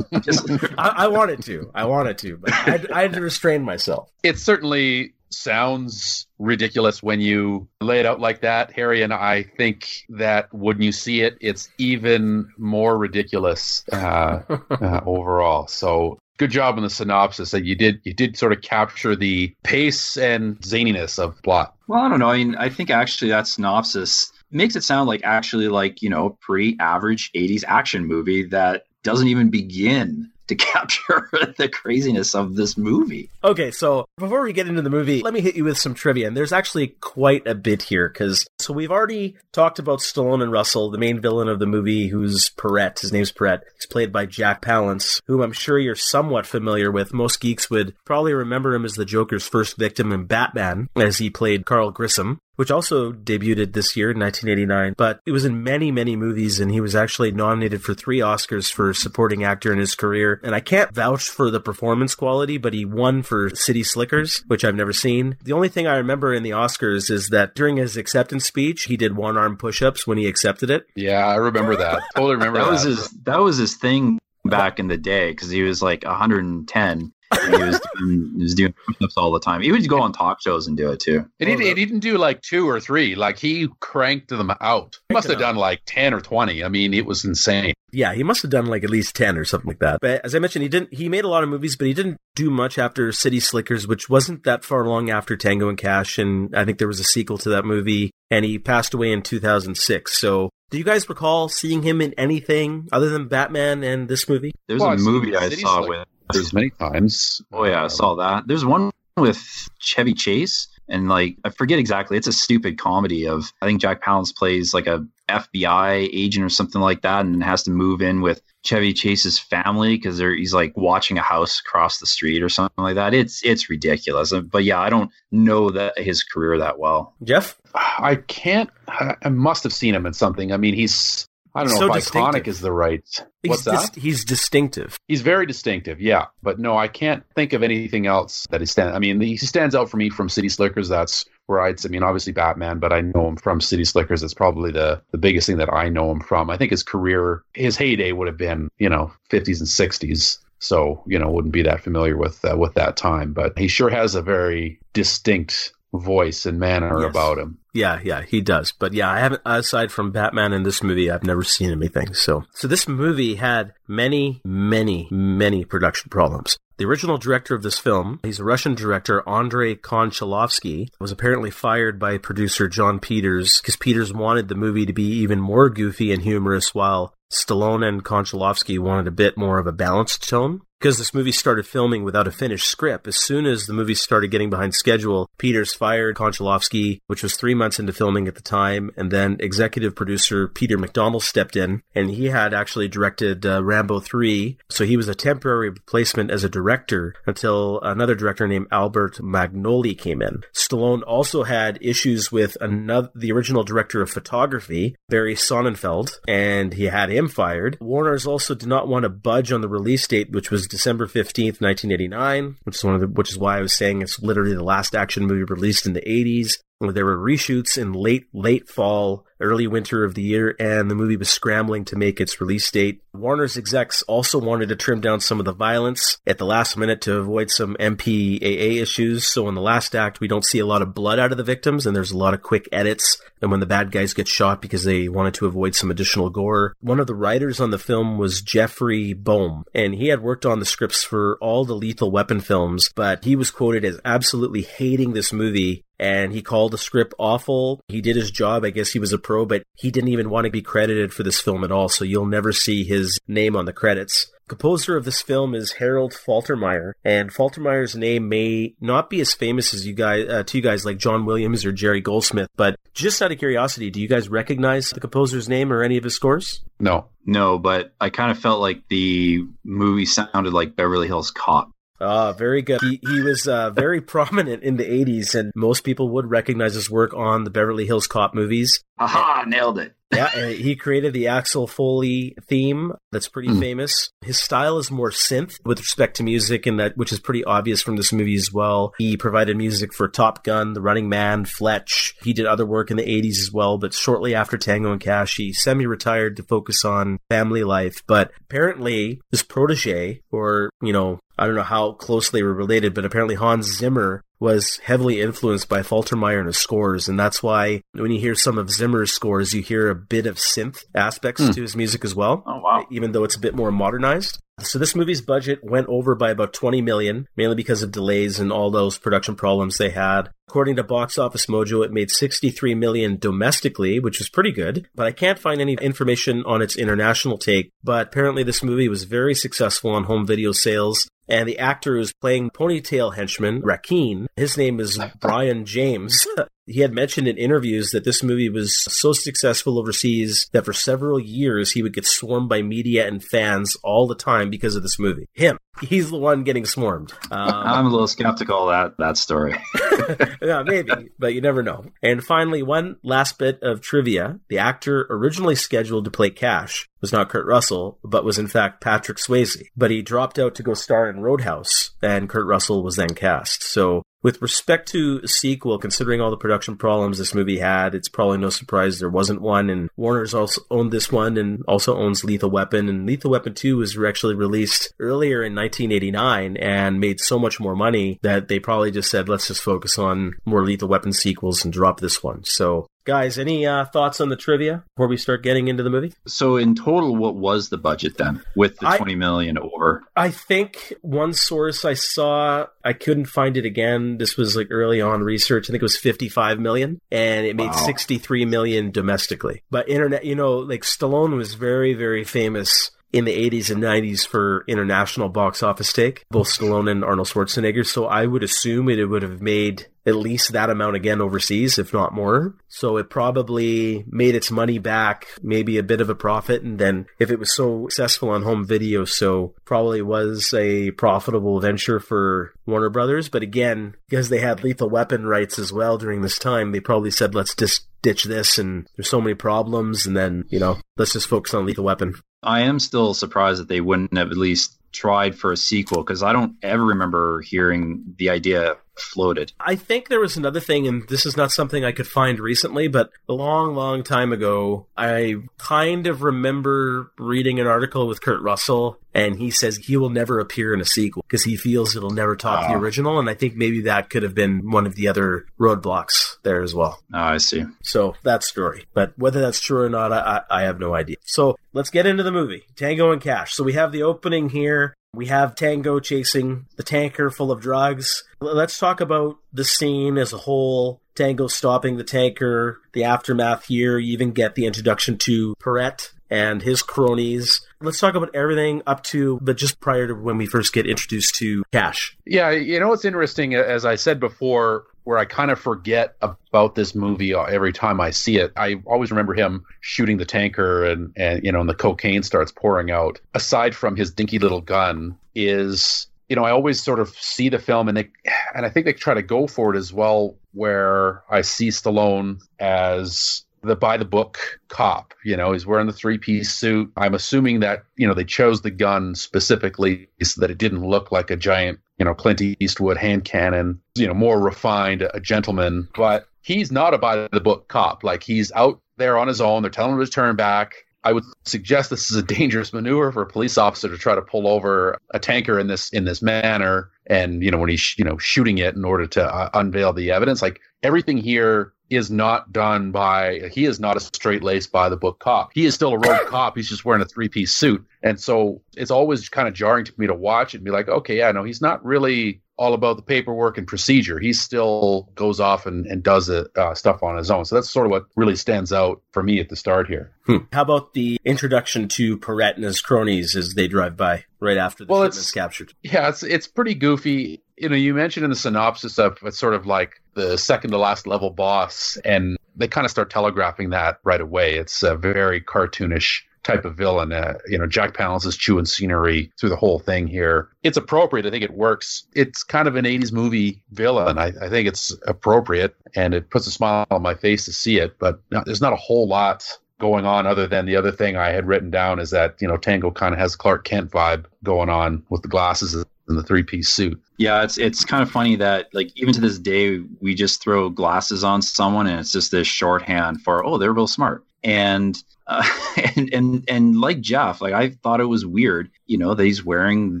[0.22, 4.10] Just, I, I, wanted to, I wanted to, but I, I had to restrain myself.
[4.24, 9.02] It certainly sounds ridiculous when you lay it out like that, Harry.
[9.02, 15.68] And I think that when you see it, it's even more ridiculous uh, uh, overall.
[15.68, 19.54] So good job on the synopsis that you did you did sort of capture the
[19.62, 21.76] pace and zaniness of plot.
[21.86, 22.30] Well, I don't know.
[22.30, 26.36] I mean, I think actually that synopsis makes it sound like actually like you know
[26.40, 33.30] pre-average 80s action movie that doesn't even begin to capture the craziness of this movie.
[33.44, 36.26] Okay, so before we get into the movie, let me hit you with some trivia.
[36.26, 40.52] And there's actually quite a bit here because so we've already talked about Stallone and
[40.52, 42.98] Russell, the main villain of the movie, who's Perret.
[42.98, 43.62] His name's Perret.
[43.74, 47.12] He's played by Jack Palance, whom I'm sure you're somewhat familiar with.
[47.12, 51.30] Most geeks would probably remember him as the Joker's first victim in Batman, as he
[51.30, 54.94] played Carl Grissom which also debuted this year in 1989.
[54.98, 58.72] But it was in many, many movies, and he was actually nominated for three Oscars
[58.72, 60.40] for supporting actor in his career.
[60.42, 64.64] And I can't vouch for the performance quality, but he won for City Slickers, which
[64.64, 65.36] I've never seen.
[65.44, 68.96] The only thing I remember in the Oscars is that during his acceptance speech, he
[68.96, 70.84] did one arm push ups when he accepted it.
[70.96, 72.02] Yeah, I remember that.
[72.16, 72.64] totally remember that.
[72.64, 76.04] That was his that was his thing back in the day because he was like
[76.04, 79.60] 110 he was doing, he was doing push-ups all the time.
[79.60, 81.26] He would go on talk shows and do it too.
[81.40, 83.14] And he, he didn't do like two or three.
[83.14, 84.98] Like he cranked them out.
[85.08, 86.64] He must have done like ten or twenty.
[86.64, 87.74] I mean, it was insane.
[87.90, 89.98] Yeah, he must have done like at least ten or something like that.
[90.00, 90.92] But as I mentioned, he didn't.
[90.92, 94.08] He made a lot of movies, but he didn't do much after City Slickers, which
[94.08, 96.18] wasn't that far long after Tango and Cash.
[96.18, 98.10] And I think there was a sequel to that movie.
[98.30, 100.18] And he passed away in 2006.
[100.18, 104.52] So do you guys recall seeing him in anything other than Batman and this movie?
[104.66, 107.42] There's well, a movie I saw with there's many times.
[107.52, 108.46] Oh yeah, I um, saw that.
[108.46, 112.16] There's one with Chevy Chase and like I forget exactly.
[112.16, 116.48] It's a stupid comedy of I think Jack Palance plays like a FBI agent or
[116.48, 120.54] something like that, and then has to move in with Chevy Chase's family because he's
[120.54, 123.14] like watching a house across the street or something like that.
[123.14, 124.32] It's it's ridiculous.
[124.32, 127.14] Uh, but yeah, I don't know that his career that well.
[127.22, 128.70] Geoff, I can't.
[128.88, 130.52] I must have seen him in something.
[130.52, 131.27] I mean, he's
[131.58, 133.02] I don't know so if iconic is the right.
[133.44, 133.92] What's he's that?
[133.94, 134.98] Dis- he's distinctive.
[135.08, 136.26] He's very distinctive, yeah.
[136.42, 138.94] But no, I can't think of anything else that he stands.
[138.94, 140.88] I mean, he stands out for me from City Slickers.
[140.88, 141.84] That's where I'd.
[141.84, 144.22] I mean, obviously Batman, but I know him from City Slickers.
[144.22, 146.50] It's probably the the biggest thing that I know him from.
[146.50, 150.38] I think his career, his heyday would have been, you know, 50s and 60s.
[150.60, 153.32] So you know, wouldn't be that familiar with uh, with that time.
[153.32, 157.10] But he sure has a very distinct voice and manner yes.
[157.10, 157.58] about him.
[157.72, 158.72] Yeah, yeah, he does.
[158.72, 162.14] But yeah, I haven't aside from Batman in this movie, I've never seen anything.
[162.14, 166.58] So so this movie had many, many, many production problems.
[166.78, 171.98] The original director of this film, he's a Russian director, Andrei Konchalovsky, was apparently fired
[171.98, 176.22] by producer Jon Peters because Peters wanted the movie to be even more goofy and
[176.22, 181.14] humorous while Stallone and Konchalovsky wanted a bit more of a balanced tone because this
[181.14, 183.08] movie started filming without a finished script.
[183.08, 187.54] As soon as the movie started getting behind schedule, Peters fired Konchalovsky, which was three
[187.54, 192.10] months into filming at the time, and then executive producer Peter MacDonald stepped in, and
[192.10, 196.48] he had actually directed uh, Rambo 3, so he was a temporary replacement as a
[196.48, 200.42] director until another director named Albert Magnoli came in.
[200.54, 206.84] Stallone also had issues with another, the original director of photography, Barry Sonnenfeld, and he
[206.84, 207.76] had him fired.
[207.80, 211.60] Warner's also did not want to budge on the release date, which was December 15th,
[211.60, 214.64] 1989, which is one of the, which is why I was saying it's literally the
[214.64, 216.58] last action movie released in the 80s.
[216.80, 221.16] There were reshoots in late, late fall, early winter of the year, and the movie
[221.16, 223.02] was scrambling to make its release date.
[223.12, 227.00] Warner's execs also wanted to trim down some of the violence at the last minute
[227.02, 229.24] to avoid some MPAA issues.
[229.24, 231.44] So in the last act, we don't see a lot of blood out of the
[231.44, 233.20] victims, and there's a lot of quick edits.
[233.40, 236.74] And when the bad guys get shot because they wanted to avoid some additional gore.
[236.80, 240.58] One of the writers on the film was Jeffrey Boam, and he had worked on
[240.58, 245.12] the scripts for all the Lethal Weapon films, but he was quoted as absolutely hating
[245.12, 247.80] this movie and he called the script awful.
[247.88, 248.64] He did his job.
[248.64, 251.22] I guess he was a pro, but he didn't even want to be credited for
[251.22, 251.90] this film at all.
[251.90, 254.32] So you'll never see his name on the credits.
[254.48, 259.74] Composer of this film is Harold Faltermeyer, and Faltermeyer's name may not be as famous
[259.74, 263.20] as you guys, uh, to you guys like John Williams or Jerry Goldsmith, but just
[263.20, 266.64] out of curiosity, do you guys recognize the composer's name or any of his scores?
[266.80, 267.08] No.
[267.26, 271.70] No, but I kind of felt like the movie sounded like Beverly Hills Cop.
[272.00, 272.80] Ah, very good.
[272.80, 276.90] He, he was uh, very prominent in the 80s, and most people would recognize his
[276.90, 278.82] work on the Beverly Hills Cop movies.
[278.98, 279.94] Aha, nailed it.
[280.14, 283.60] yeah, he created the Axel Foley theme that's pretty mm.
[283.60, 284.10] famous.
[284.22, 287.82] His style is more synth with respect to music, and that which is pretty obvious
[287.82, 288.94] from this movie as well.
[288.96, 292.14] He provided music for Top Gun, The Running Man, Fletch.
[292.22, 295.36] He did other work in the 80s as well, but shortly after Tango and Cash,
[295.36, 298.02] he semi-retired to focus on family life.
[298.06, 302.94] But apparently, his protege, or you know, I don't know how close they were related,
[302.94, 307.82] but apparently Hans Zimmer was heavily influenced by Faltermeyer and his scores, and that's why
[307.92, 311.54] when you hear some of Zimmer's scores, you hear a bit of synth aspects mm.
[311.54, 312.42] to his music as well.
[312.46, 312.86] Oh wow!
[312.90, 314.38] Even though it's a bit more modernized.
[314.60, 318.50] So this movie's budget went over by about 20 million, mainly because of delays and
[318.52, 320.30] all those production problems they had.
[320.48, 325.06] According to Box Office Mojo, it made 63 million domestically, which is pretty good, but
[325.06, 327.70] I can't find any information on its international take.
[327.84, 332.12] But apparently this movie was very successful on home video sales and the actor who's
[332.12, 336.26] playing ponytail henchman, Requin, his name is Brion James.
[336.68, 341.18] he had mentioned in interviews that this movie was so successful overseas that for several
[341.18, 344.98] years he would get swarmed by media and fans all the time because of this
[344.98, 345.26] movie.
[345.32, 345.58] Him.
[345.80, 347.12] He's the one getting swarmed.
[347.30, 349.56] Um, I'm a little skeptical of that, that story.
[350.42, 351.84] yeah, maybe, but you never know.
[352.02, 354.40] And finally, one last bit of trivia.
[354.48, 358.80] The actor originally scheduled to play Cash was not Kurt Russell, but was in fact
[358.80, 359.62] Patrick Swayze.
[359.76, 363.62] But he dropped out to go star in Roadhouse, and Kurt Russell was then cast.
[363.62, 368.38] So with respect to sequel, considering all the production problems this movie had, it's probably
[368.38, 369.70] no surprise there wasn't one.
[369.70, 372.88] And Warner's also owned this one and also owns Lethal Weapon.
[372.88, 377.76] And Lethal Weapon 2 was actually released earlier in 1989 and made so much more
[377.76, 381.72] money that they probably just said, let's just focus on more Lethal Weapon sequels and
[381.72, 382.44] drop this one.
[382.44, 386.12] So Guys, any uh, thoughts on the trivia before we start getting into the movie?
[386.26, 390.04] So, in total, what was the budget then with the I, twenty million over?
[390.14, 394.18] I think one source I saw, I couldn't find it again.
[394.18, 395.70] This was like early on research.
[395.70, 397.86] I think it was fifty-five million, and it made wow.
[397.86, 399.62] sixty-three million domestically.
[399.70, 404.26] But internet, you know, like Stallone was very, very famous in the 80s and 90s
[404.26, 407.86] for international box office take, both Stallone and Arnold Schwarzenegger.
[407.86, 411.92] So I would assume it would have made at least that amount again overseas, if
[411.92, 412.54] not more.
[412.68, 416.62] So it probably made its money back, maybe a bit of a profit.
[416.62, 421.60] And then if it was so successful on home video, so probably was a profitable
[421.60, 423.28] venture for Warner Brothers.
[423.28, 427.10] But again, because they had lethal weapon rights as well during this time, they probably
[427.10, 430.06] said, let's just ditch this and there's so many problems.
[430.06, 432.14] And then, you know, let's just focus on lethal weapon.
[432.42, 436.22] I am still surprised that they wouldn't have at least tried for a sequel because
[436.22, 439.52] I don't ever remember hearing the idea floated.
[439.60, 442.88] I think there was another thing, and this is not something I could find recently,
[442.88, 448.40] but a long, long time ago, I kind of remember reading an article with Kurt
[448.42, 452.10] Russell, and he says he will never appear in a sequel because he feels it'll
[452.10, 452.78] never top the Ah.
[452.78, 456.62] original, and I think maybe that could have been one of the other roadblocks there
[456.62, 457.00] as well.
[457.12, 457.64] Oh, I see.
[457.82, 458.84] So that story.
[458.94, 461.16] But whether that's true or not, I I have no idea.
[461.24, 463.54] So let's get into the movie Tango and Cash.
[463.54, 464.94] So we have the opening here.
[465.14, 468.24] We have Tango chasing the tanker full of drugs.
[468.40, 471.00] Let's talk about the scene as a whole.
[471.14, 473.98] Tango stopping the tanker, the aftermath here.
[473.98, 477.60] You even get the introduction to Perret and his cronies.
[477.80, 481.34] Let's talk about everything up to, but just prior to when we first get introduced
[481.36, 482.16] to Cash.
[482.26, 486.74] Yeah, you know what's interesting, as I said before, where I kind of forget about
[486.74, 488.52] this movie every time I see it.
[488.58, 492.52] I always remember him shooting the tanker and, and you know, and the cocaine starts
[492.52, 493.18] pouring out.
[493.32, 497.58] Aside from his dinky little gun, is you know, I always sort of see the
[497.58, 498.10] film and they
[498.54, 502.42] and I think they try to go for it as well, where I see Stallone
[502.60, 505.14] as the by the book cop.
[505.24, 506.92] You know, he's wearing the three piece suit.
[506.96, 511.12] I'm assuming that, you know, they chose the gun specifically so that it didn't look
[511.12, 515.88] like a giant, you know, Clint Eastwood hand cannon, you know, more refined, a gentleman.
[515.94, 518.04] But he's not a by the book cop.
[518.04, 519.62] Like he's out there on his own.
[519.62, 520.74] They're telling him to turn back.
[521.04, 524.22] I would suggest this is a dangerous maneuver for a police officer to try to
[524.22, 528.04] pull over a tanker in this in this manner, and you know when he's you
[528.04, 530.42] know shooting it in order to uh, unveil the evidence.
[530.42, 534.96] Like everything here is not done by he is not a straight laced by the
[534.96, 535.50] book cop.
[535.54, 536.56] He is still a rogue cop.
[536.56, 539.92] He's just wearing a three piece suit, and so it's always kind of jarring to
[539.96, 542.96] me to watch it and be like, okay, yeah, no, he's not really all about
[542.96, 544.18] the paperwork and procedure.
[544.18, 547.44] He still goes off and, and does it, uh, stuff on his own.
[547.44, 550.10] So that's sort of what really stands out for me at the start here.
[550.26, 550.38] Hmm.
[550.52, 554.84] How about the introduction to Perret and his cronies as they drive by right after
[554.84, 555.72] the Well, shipment's it's- captured?
[555.84, 557.42] Yeah, it's it's pretty goofy.
[557.56, 560.78] You know, you mentioned in the synopsis of it's sort of like the second to
[560.78, 564.54] last level boss, and they kind of start telegraphing that right away.
[564.54, 567.12] It's a very cartoonish type of villain.
[567.12, 570.48] Uh, you know, Jack Palance is chewing scenery through the whole thing here.
[570.62, 571.26] It's appropriate.
[571.26, 572.04] I think it works.
[572.14, 574.18] It's kind of an 80s movie villain.
[574.18, 577.78] I, I think it's appropriate, and it puts a smile on my face to see
[577.78, 579.46] it, but there's not a whole lot
[579.78, 582.56] going on other than the other thing I had written down is that, you know,
[582.56, 586.42] Tango kind of has Clark Kent vibe going on with the glasses and the three
[586.42, 587.00] piece suit.
[587.16, 590.68] Yeah, it's it's kind of funny that like even to this day we just throw
[590.68, 595.42] glasses on someone and it's just this shorthand for oh they're real smart and uh,
[595.96, 599.44] and and and like Geoff like I thought it was weird you know that he's
[599.44, 600.00] wearing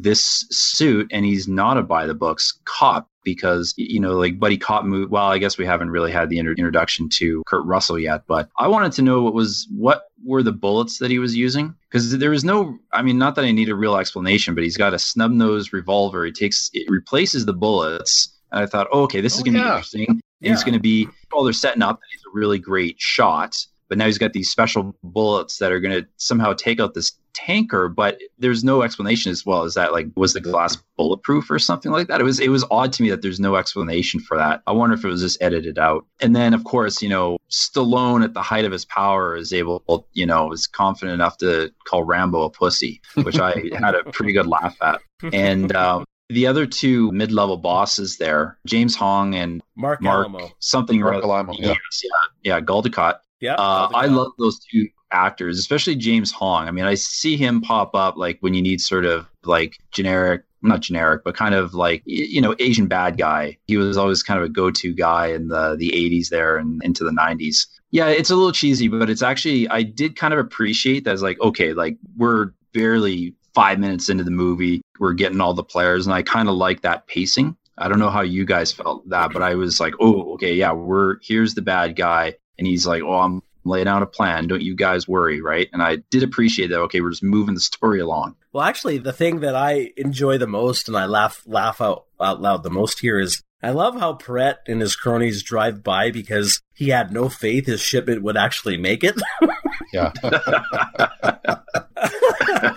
[0.02, 4.56] this suit and he's not a by the books cop because you know like buddy
[4.56, 7.98] cop movie well I guess we haven't really had the inter- introduction to Kurt Russell
[7.98, 11.36] yet but I wanted to know what was what were the bullets that he was
[11.36, 11.74] using?
[11.90, 14.76] Because there was no i mean not that i need a real explanation but he's
[14.78, 16.24] got a snub nose revolver.
[16.24, 18.34] He takes it replaces the bullets.
[18.50, 19.64] And i thought oh, okay this is Oh, going to yeah.
[19.66, 20.06] be interesting.
[20.08, 23.56] And he's going to be well they're setting up that he's a really great shot
[23.88, 27.12] but now he's got these special bullets that are going to somehow take out this
[27.34, 31.58] tanker but there's no explanation as well as that like was the glass bulletproof or
[31.58, 34.36] something like that it was it was odd to me that there's no explanation for
[34.36, 37.38] that i wonder if it was just edited out and then of course you know
[37.48, 41.70] stallone at the height of his power is able you know is confident enough to
[41.86, 45.00] call rambo a pussy which i had a pretty good laugh at
[45.32, 50.50] and um, the other two mid-level bosses there james hong and Marc, marc Alaimo.
[50.58, 51.68] something Marc or other- Alaimo, yeah.
[51.68, 53.18] yes, yeah yeah Gul Dukat.
[53.40, 53.54] Yeah.
[53.54, 56.68] Uh, I love those two actors, especially James Hong.
[56.68, 60.42] I mean, I see him pop up like when you need sort of like generic,
[60.62, 63.56] not generic, but kind of like you know Asian bad guy.
[63.66, 67.04] He was always kind of a go-to guy in the the 80s there and into
[67.04, 67.66] the 90s.
[67.90, 71.12] Yeah, it's a little cheesy, but it's actually I did kind of appreciate that.
[71.12, 75.64] It's like okay, like we're barely five minutes into the movie, we're getting all the
[75.64, 77.56] players, and I kind of like that pacing.
[77.78, 80.72] I don't know how you guys felt that, but I was like, oh, okay, yeah,
[80.72, 84.46] we're here's the bad guy, and he's like, oh, I'm laying out a plan.
[84.46, 85.68] Don't you guys worry, right?
[85.72, 86.80] And I did appreciate that.
[86.80, 88.36] Okay, we're just moving the story along.
[88.52, 92.40] Well, actually, the thing that I enjoy the most and I laugh laugh out, out
[92.40, 96.60] loud the most here is I love how Perret and his cronies drive by because
[96.74, 99.16] he had no faith his shipment would actually make it.
[99.92, 100.12] Yeah.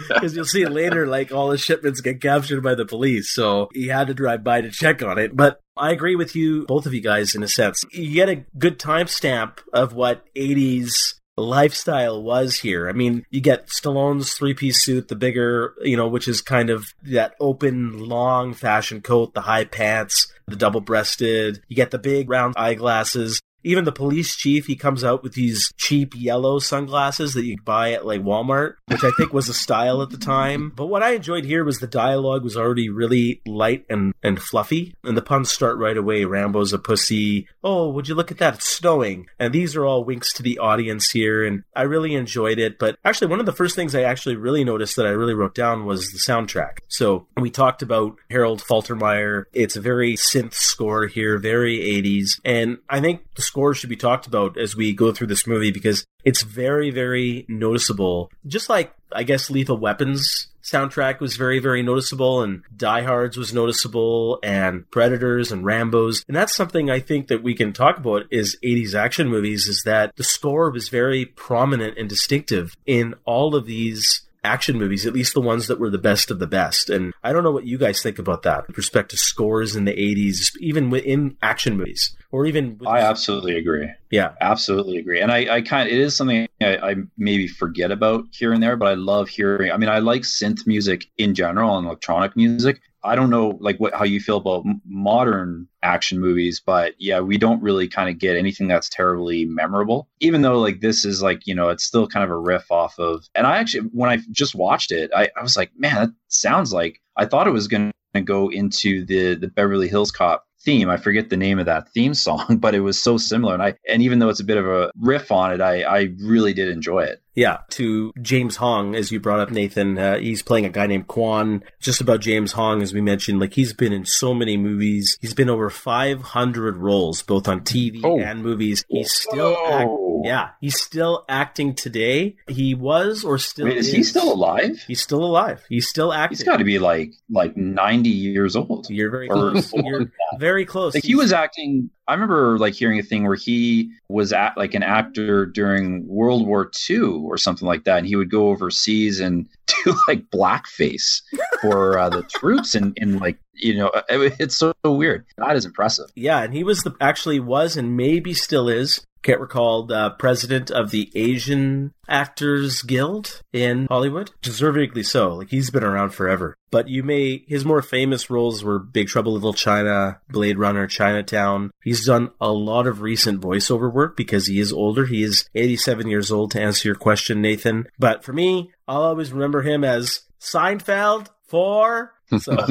[0.07, 3.31] because you'll see later, like all the shipments get captured by the police.
[3.33, 5.35] So he had to drive by to check on it.
[5.35, 7.83] But I agree with you, both of you guys, in a sense.
[7.91, 12.87] You get a good timestamp of what 80s lifestyle was here.
[12.89, 16.69] I mean, you get Stallone's three piece suit, the bigger, you know, which is kind
[16.69, 21.61] of that open, long fashion coat, the high pants, the double breasted.
[21.67, 23.41] You get the big round eyeglasses.
[23.63, 27.93] Even the police chief, he comes out with these cheap yellow sunglasses that you buy
[27.93, 30.71] at like Walmart, which I think was a style at the time.
[30.75, 34.95] But what I enjoyed here was the dialogue was already really light and, and fluffy.
[35.03, 36.25] And the puns start right away.
[36.25, 37.47] Rambo's a pussy.
[37.63, 38.55] Oh, would you look at that?
[38.55, 39.27] It's snowing.
[39.39, 41.45] And these are all winks to the audience here.
[41.45, 42.79] And I really enjoyed it.
[42.79, 45.55] But actually, one of the first things I actually really noticed that I really wrote
[45.55, 46.79] down was the soundtrack.
[46.87, 49.45] So we talked about Harold Faltermeyer.
[49.53, 52.39] It's a very synth score here, very 80s.
[52.43, 55.71] And I think the score should be talked about as we go through this movie
[55.71, 58.31] because it's very, very noticeable.
[58.47, 63.53] Just like, I guess, Lethal Weapons soundtrack was very, very noticeable, and Die Hard's was
[63.53, 66.23] noticeable, and Predators and Rambo's.
[66.29, 69.81] And that's something I think that we can talk about is 80s action movies is
[69.83, 75.13] that the score was very prominent and distinctive in all of these action movies, at
[75.13, 76.89] least the ones that were the best of the best.
[76.89, 79.83] And I don't know what you guys think about that with respect to scores in
[79.83, 82.77] the 80s, even within action movies, or even.
[82.77, 83.89] With- I absolutely agree.
[84.09, 84.33] Yeah.
[84.41, 85.21] Absolutely agree.
[85.21, 88.61] And I, I kind of, it is something I, I maybe forget about here and
[88.61, 89.71] there, but I love hearing.
[89.71, 92.81] I mean, I like synth music in general and electronic music.
[93.03, 97.37] I don't know like what how you feel about modern action movies, but yeah, we
[97.37, 100.07] don't really kind of get anything that's terribly memorable.
[100.19, 102.99] Even though like this is like you know it's still kind of a riff off
[102.99, 103.27] of.
[103.33, 106.71] And I actually when I just watched it, I, I was like, man, that sounds
[106.71, 110.89] like I thought it was going to go into the the Beverly Hills Cop theme.
[110.89, 113.53] I forget the name of that theme song, but it was so similar.
[113.53, 116.09] And I and even though it's a bit of a riff on it, I I
[116.19, 117.20] really did enjoy it.
[117.35, 119.97] Yeah, to James Hong, as you brought up, Nathan.
[119.97, 121.63] Uh, he's playing a guy named Quan.
[121.79, 125.17] Just about James Hong, as we mentioned, like he's been in so many movies.
[125.21, 128.19] He's been over 500 roles, both on TV Oh.
[128.19, 128.83] and movies.
[128.89, 129.89] He's still, act-
[130.23, 132.35] yeah, he's still acting today.
[132.47, 134.83] He was or still Wait, is he still alive?
[134.87, 135.63] He's still alive.
[135.69, 136.37] He's still acting.
[136.37, 138.87] He's got to be like like 90 years old.
[138.89, 139.71] You're very Or- close.
[139.73, 140.93] You're very close.
[140.95, 141.89] Like he was acting.
[142.07, 146.45] I remember like hearing a thing where he was at like an actor during World
[146.45, 149.47] War II or something like that, and he would go overseas and
[149.85, 151.21] do like blackface
[151.61, 155.25] for uh, the troops, and and like you know it, it's so weird.
[155.37, 156.09] That is impressive.
[156.15, 159.05] Yeah, and he was the actually was and maybe still is.
[159.23, 164.31] Can't recall uh, president of the Asian Actors Guild in Hollywood.
[164.41, 165.35] Deservedly so.
[165.35, 166.57] Like he's been around forever.
[166.71, 171.71] But you may his more famous roles were Big Trouble Little China, Blade Runner, Chinatown.
[171.83, 175.05] He's done a lot of recent voiceover work because he is older.
[175.05, 177.87] He is 87 years old to answer your question, Nathan.
[177.99, 182.65] But for me, I'll always remember him as Seinfeld for so uh,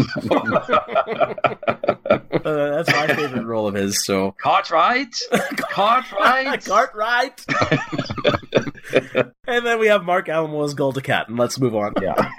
[2.33, 4.05] that's my favorite role of his.
[4.05, 5.15] So Cartwright,
[5.57, 6.65] Cartwright.
[6.65, 7.45] Cartwright.
[9.47, 11.95] and then we have Marc Alaimo as Gul Dukat, and let's move on.
[12.01, 12.31] Yeah.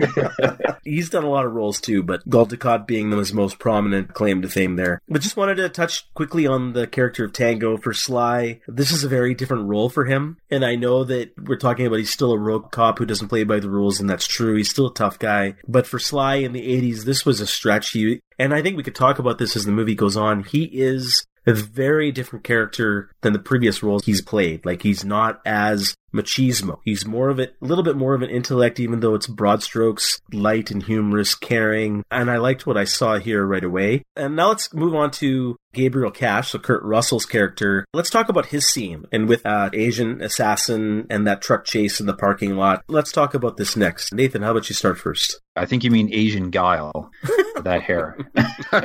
[0.83, 4.41] He's done a lot of roles too, but Gul Dukat being his most prominent claim
[4.41, 5.01] to fame there.
[5.07, 8.61] But just wanted to touch quickly on the character of Tango for Sly.
[8.67, 11.99] This is a very different role for him, and I know that we're talking about
[11.99, 14.55] he's still a rogue cop who doesn't play by the rules, and that's true.
[14.55, 15.55] He's still a tough guy.
[15.67, 17.89] But for Sly in the 80s, this was a stretch.
[17.89, 20.43] He, and I think we could talk about this as the movie goes on.
[20.43, 24.65] He is a very different character than the previous roles he's played.
[24.65, 26.79] Like he's not as machismo.
[26.83, 29.63] He's more of it, a little bit more of an intellect, even though it's broad
[29.63, 32.03] strokes, light and humorous, caring.
[32.11, 34.03] And I liked what I saw here right away.
[34.15, 37.85] And now let's move on to Gabriel Cash, so Kurt Russell's character.
[37.93, 42.05] Let's talk about his scene and with uh, Asian assassin and that truck chase in
[42.05, 42.83] the parking lot.
[42.87, 44.13] Let's talk about this next.
[44.13, 45.39] Nathan, how about you start first?
[45.55, 47.11] I think you mean Asian Guile.
[47.63, 48.17] that hair.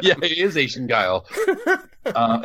[0.03, 1.27] yeah, it is Asian Guile.
[2.07, 2.41] uh,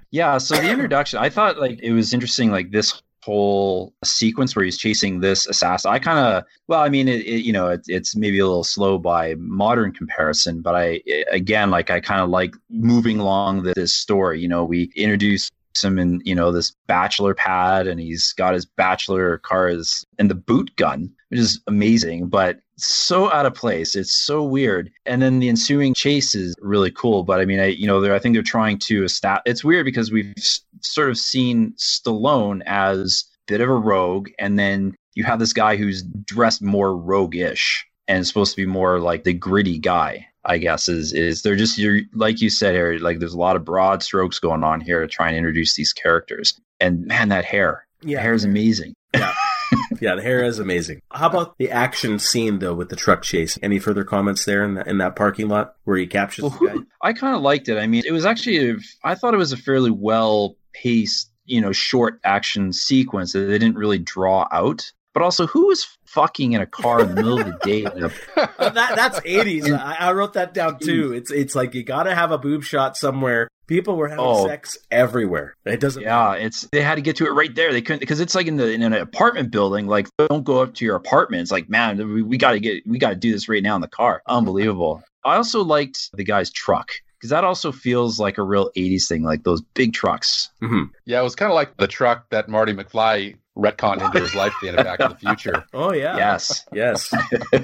[0.10, 4.64] yeah so the introduction i thought like it was interesting like this whole sequence where
[4.64, 5.90] he's chasing this assassin.
[5.90, 8.64] I kind of well i mean it, it you know it, it's maybe a little
[8.64, 11.00] slow by modern comparison but i
[11.30, 14.40] again like i kind of like moving along this story.
[14.40, 15.50] You know we introduce
[15.82, 20.34] him in you know this bachelor pad and he's got his bachelor cars and the
[20.34, 23.94] boot gun which is amazing but so out of place.
[23.94, 24.90] It's so weird.
[25.06, 28.18] And then the ensuing chase is really cool but i mean i you know i
[28.18, 30.34] think they're trying to establish it's weird because we've
[30.82, 35.52] sort of seen stallone as a bit of a rogue and then you have this
[35.52, 40.56] guy who's dressed more roguish and supposed to be more like the gritty guy I
[40.58, 42.98] guess is is they're just you're like you said, Harry.
[42.98, 45.92] Like there's a lot of broad strokes going on here to try and introduce these
[45.92, 46.58] characters.
[46.80, 48.22] And man, that hair, Yeah.
[48.22, 48.94] hair is amazing.
[49.12, 49.34] Yeah,
[50.00, 51.02] yeah, the hair is amazing.
[51.12, 53.58] How about the action scene though with the truck chase?
[53.62, 56.66] Any further comments there in, the, in that parking lot where he captures Well, the
[56.68, 56.74] guy?
[57.02, 57.76] I kind of liked it.
[57.76, 61.60] I mean, it was actually, a, I thought it was a fairly well paced, you
[61.60, 64.90] know, short action sequence that they didn't really draw out.
[65.12, 67.80] But also, who was fucking in a car in the middle of the day?
[67.82, 68.10] in a-
[68.58, 69.70] that that's eighties.
[69.70, 71.12] I, I wrote that down too.
[71.12, 73.48] It's it's like you got to have a boob shot somewhere.
[73.66, 74.46] People were having Oh.
[74.46, 75.56] sex everywhere.
[75.64, 76.02] It doesn't.
[76.02, 77.72] yeah, it's they had to get to it right there.
[77.72, 79.88] They couldn't because it's like in the in an apartment building.
[79.88, 81.42] Like, don't go up to your apartment.
[81.42, 83.74] It's like, man, we, we got to get we got to do this right now
[83.74, 84.22] in the car.
[84.28, 85.02] Unbelievable.
[85.24, 89.22] I also liked the guy's truck because that also feels like a real '80s thing,
[89.22, 90.50] like those big trucks.
[90.60, 94.34] hmm Yeah, it was kind of like the truck that Marty McFly retconned into his
[94.34, 95.64] life at the end of Back to the Future.
[95.74, 96.16] Oh yeah.
[96.16, 96.64] Yes.
[96.72, 97.12] Yes.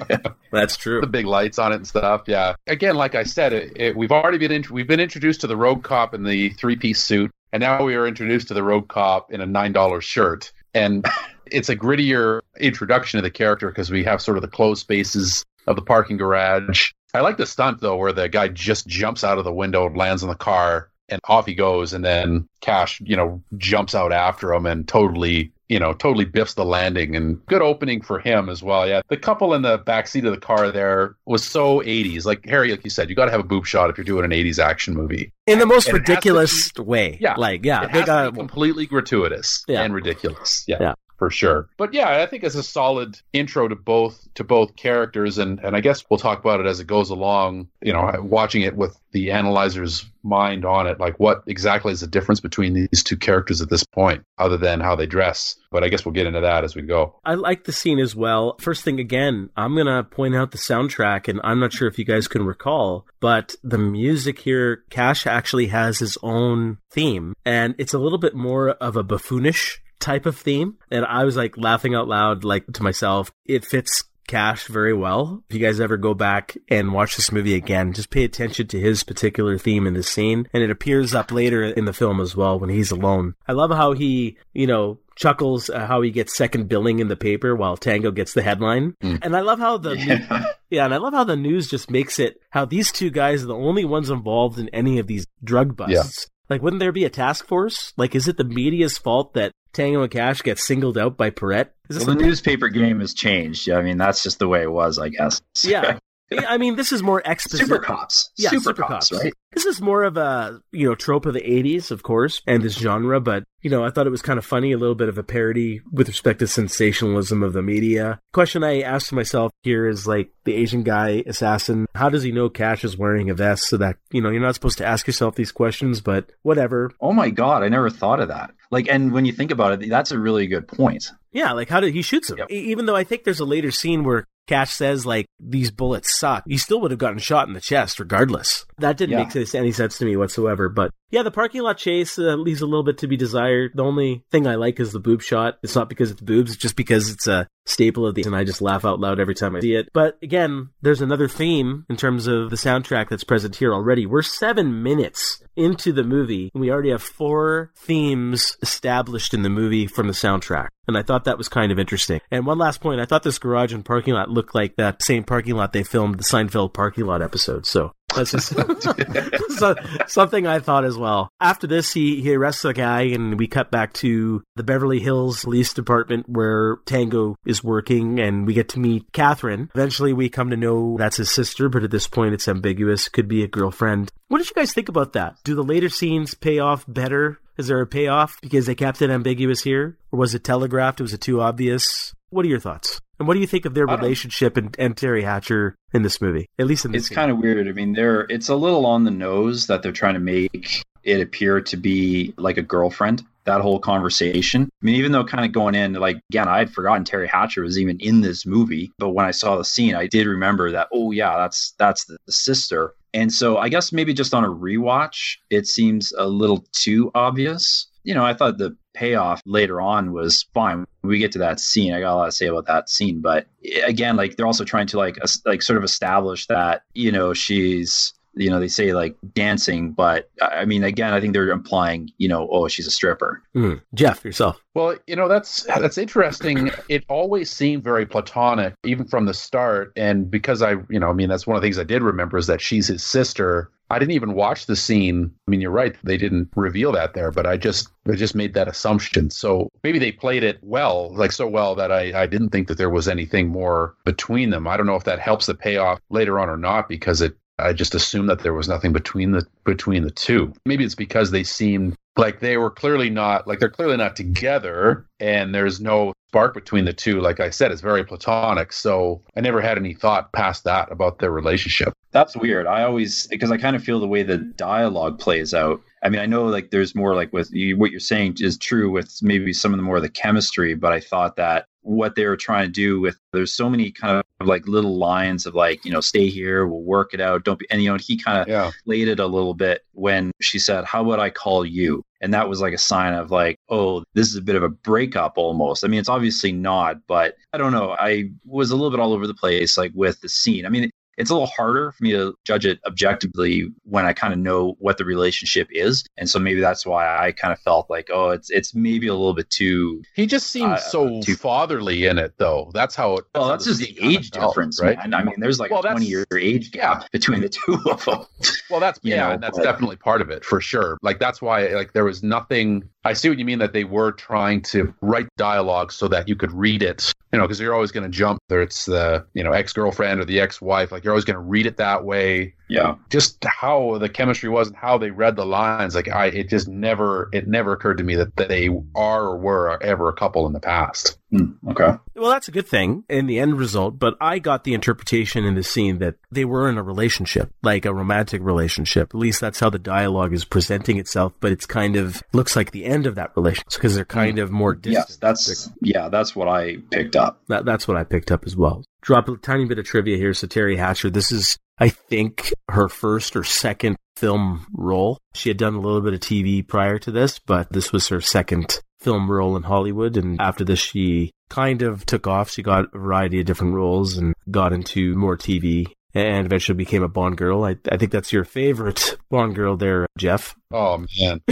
[0.53, 1.01] that's true.
[1.01, 2.23] the big lights on it and stuff.
[2.27, 2.55] Yeah.
[2.67, 5.57] Again, like I said, it, it, we've already been int- we've been introduced to the
[5.57, 8.89] road cop in the three piece suit, and now we are introduced to the road
[8.89, 10.53] cop in a nine dollar shirt.
[10.75, 11.05] And
[11.47, 15.45] it's a grittier introduction to the character because we have sort of the closed spaces
[15.67, 16.91] of the parking garage.
[17.15, 20.23] I like the stunt though, where the guy just jumps out of the window, lands
[20.23, 24.53] on the car, and off he goes, and then Cash, you know, jumps out after
[24.53, 28.63] him and totally you know, totally biffs the landing and good opening for him as
[28.63, 28.89] well.
[28.89, 29.01] Yeah.
[29.09, 32.25] The couple in the back seat of the car there was so 80s.
[32.25, 34.25] Like Harry, like you said, you got to have a boob shot if you're doing
[34.25, 35.33] an 80s action movie.
[35.47, 37.19] In the most And it has to ridiculous way.
[37.21, 37.35] Yeah.
[37.37, 39.83] Like yeah, it they has got to uh, completely gratuitous Yeah.
[39.83, 40.65] and ridiculous.
[40.69, 40.77] Yeah.
[40.81, 40.95] Yeah.
[41.17, 41.69] For sure.
[41.79, 45.75] But yeah, I think it's a solid intro to both to both characters and and
[45.75, 48.99] I guess we'll talk about it as it goes along, you know, watching it with
[49.12, 53.62] the analyzer's mind on it, like what exactly is the difference between these two characters
[53.62, 55.57] at this point other than how they dress.
[55.71, 57.14] But I guess we'll get into that as we go.
[57.25, 58.57] I like the scene as well.
[58.61, 61.99] First thing again, I'm going to point out the soundtrack and I'm not sure if
[61.99, 67.75] you guys can recall, but the music here, Cash actually has his own theme and
[67.79, 70.77] it's a little bit more of a buffoonish type of theme.
[70.91, 75.45] And I was like laughing out loud, like to myself, it fits Cash very well.
[75.49, 78.81] If you guys ever go back and watch this movie again, just pay attention to
[78.81, 80.49] his particular theme in the scene.
[80.53, 83.35] And it appears up later in the film as well when he's alone.
[83.47, 87.55] I love how he, you know, chuckles how he gets second billing in the paper
[87.55, 88.95] while Tango gets the headline.
[89.03, 89.21] Mm.
[89.23, 89.97] And I love how the
[90.71, 93.47] yeah, and I love how the news just makes it how these two guys are
[93.47, 96.29] the only ones involved in any of these drug busts.
[96.49, 97.93] Like, wouldn't there be a task force?
[97.97, 101.72] Like, is it the media's fault that Tango and Cash get singled out by Perret?
[101.91, 103.68] Well, the newspaper game has changed.
[103.68, 105.43] I mean, that's just the way it was, I guess.
[105.62, 105.99] yeah.
[106.31, 107.66] I mean, this is more exposition.
[107.66, 108.31] Super cops.
[108.37, 109.22] Yeah, super, super cops, cops.
[109.22, 109.33] right?
[109.53, 112.77] This is more of a, you know, trope of the 80s, of course, and this
[112.77, 115.18] genre, but, you know, I thought it was kind of funny, a little bit of
[115.18, 118.20] a parody with respect to sensationalism of the media.
[118.33, 122.49] Question I asked myself here is like, the Asian guy assassin, how does he know
[122.49, 125.37] Cash is wearing a vest so that, you know, you're not supposed to ask yourself
[125.37, 126.91] these questions, but whatever.
[127.01, 128.53] Oh my god, I never thought of that.
[128.70, 131.11] Like, and when you think about it, that's a really good point.
[131.33, 132.39] Yeah, like how did he shoots him?
[132.39, 132.51] Yep.
[132.51, 136.45] Even though I think there's a later scene where Cash says like these bullets suck,
[136.47, 138.65] he still would have gotten shot in the chest regardless.
[138.79, 139.25] That didn't Yeah.
[139.25, 140.69] make any sense to me whatsoever.
[140.69, 143.73] But yeah, the parking lot chase uh, leaves a little bit to be desired.
[143.75, 145.59] The only thing I like is the boob shot.
[145.63, 148.45] It's not because it's boobs, it's just because it's a staple of the, and I
[148.45, 149.89] just laugh out loud every time I see it.
[149.93, 154.07] But again, there's another theme in terms of the soundtrack that's present here already.
[154.07, 159.49] We're seven minutes into the movie, and we already have four themes established in the
[159.49, 160.69] movie from the soundtrack.
[160.89, 162.21] And I thought that was kind of interesting.
[162.31, 165.25] And one last point, I thought this garage and parking lot looked like that same
[165.25, 167.67] parking lot they filmed the Seinfeld parking lot episode.
[167.67, 168.49] So that's just
[169.59, 169.75] so,
[170.07, 171.31] something I thought as well.
[171.41, 175.45] After this, he, he arrests the guy, and we cut back to the Beverly Hills
[175.45, 179.71] Police Department where Tango is working, and we get to meet Catherine.
[179.75, 183.09] Eventually, we come to know that's his sister, but at this point, it's ambiguous.
[183.09, 184.11] Could be a girlfriend.
[184.29, 185.37] What did you guys think about that?
[185.45, 187.39] Do the later scenes pay off better?
[187.57, 189.97] Is there a payoff because they kept it ambiguous here?
[190.12, 191.01] Or was it telegraphed?
[191.01, 192.14] Was it too obvious?
[192.31, 193.01] What are your thoughts?
[193.18, 196.49] And what do you think of their relationship and, and Teri Hatcher in this movie?
[196.59, 197.66] At least in this It's kind of weird.
[197.66, 201.20] I mean, they're it's a little on the nose that they're trying to make it
[201.20, 203.22] appear to be like a girlfriend.
[203.45, 204.68] That whole conversation.
[204.83, 207.62] I mean, even though kind of going in, like again, I had forgotten Teri Hatcher
[207.62, 210.89] was even in this movie, but when I saw the scene, I did remember that.
[210.93, 212.95] Oh yeah, that's that's the, the sister.
[213.14, 217.87] And so I guess maybe just on a rewatch, it seems a little too obvious.
[218.07, 220.87] You know, I thought the payoff later on was fine.
[221.01, 223.21] When we get to that scene, I got a lot to say about that scene.
[223.21, 227.13] But eh, again, like they're also trying to like like sort of establish that you
[227.13, 231.33] know she's you know they say like dancing, but I I mean again, I think
[231.33, 233.43] they're implying you know oh she's a stripper.
[233.55, 233.81] Mm.
[233.95, 234.61] Geoff, yourself.
[234.75, 236.71] Well, you know that's that's interesting.
[236.89, 239.93] It always seemed very platonic, even from the start.
[239.97, 242.37] And because I, you know, I mean, that's one of the things I did remember
[242.37, 243.71] is that she's his sister.
[243.91, 245.30] I didn't even watch the scene.
[245.47, 248.55] I mean, you're right; they didn't reveal that there, but I just I just made
[248.55, 249.30] that assumption.
[249.30, 252.78] So maybe they played it well, like so well that I I didn't think that
[252.78, 254.66] there was anything more between them.
[254.66, 257.72] I don't know if that helps the payoff later on or not because it I
[257.72, 260.53] just assumed that there was nothing between the between the two.
[260.66, 265.07] Maybe it's because they seemed like they were clearly not like they're clearly not together
[265.20, 267.20] and there's no spark between the two.
[267.20, 268.70] Like i said it's very platonic.
[268.72, 271.95] So i never had any thought past that about their relationship.
[272.11, 272.66] That's weird.
[272.66, 275.80] I always because i kind of feel the way the dialogue plays out.
[276.03, 278.91] I mean i know like there's more like with you, what you're saying is true
[278.91, 282.26] with maybe some of the more of the chemistry but i thought that what they
[282.26, 285.84] were trying to do with there's so many kind of like little lines of like
[285.84, 288.39] you know stay here we'll work it out don't be and you know he kind
[288.39, 288.70] of yeah.
[288.84, 292.49] laid it a little bit when she said how would i call you and that
[292.49, 295.85] was like a sign of like oh this is a bit of a breakup almost.
[295.85, 297.95] I mean it's obviously not but i don't know.
[297.99, 300.66] I was a little bit all over the place like with the scene.
[300.66, 304.33] I mean it's a little harder for me to judge it objectively when I kind
[304.33, 307.89] of know what the relationship is, and so maybe that's why I kind of felt
[307.89, 310.03] like, oh, it's it's maybe a little bit too.
[310.14, 312.71] He just seems Uh, so too- fatherly in it, though.
[312.75, 313.25] That's how it.
[313.35, 314.97] Well, that's just the age felt, difference, right?
[314.99, 315.14] man.
[315.14, 318.25] I mean, there's like Well, a 20 year age gap between the two of them.
[318.71, 320.99] Well, that's yeah, know, and that's but- definitely part of it for sure.
[321.03, 322.89] Like that's why like there was nothing.
[323.07, 326.35] I see what you mean that they were trying to write dialogue so that you
[326.35, 327.13] could read it.
[327.33, 330.21] You know, because you're always going to jump whether it's the you know ex girlfriend
[330.21, 330.91] or the ex wife.
[330.91, 332.55] Like you're always going to read it that way.
[332.69, 332.97] Yeah.
[333.11, 335.95] Just how the chemistry was and how they read the lines.
[335.95, 339.39] Like I, it just never it never occurred to me that, that they are or
[339.39, 341.19] were ever a couple in the past.
[341.31, 341.95] Hmm, okay.
[342.14, 345.55] Well, that's a good thing in the end result, but I got the interpretation in
[345.55, 349.11] the scene that they were in a relationship, like a romantic relationship.
[349.12, 352.71] At least that's how the dialogue is presenting itself, but it's kind of looks like
[352.71, 355.07] the end of that relationship because they're kind of more distant.
[355.09, 357.43] Yes, that's yeah, that's what I picked up.
[357.49, 358.85] That, that's what I picked up as well.
[359.03, 360.35] Drop a tiny bit of trivia here.
[360.35, 365.18] So Teri Hatcher, this is, I think, her first or second film role.
[365.35, 368.20] She had done a little bit of TV prior to this, but this was her
[368.20, 370.16] second film role in Hollywood.
[370.16, 372.51] And after this, she kind of took off.
[372.51, 377.03] She got a variety of different roles and got into more TV and eventually became
[377.03, 377.64] a Bond girl.
[377.64, 380.55] I, I think that's your favorite Bond girl there, Geoff.
[380.72, 381.43] Oh man.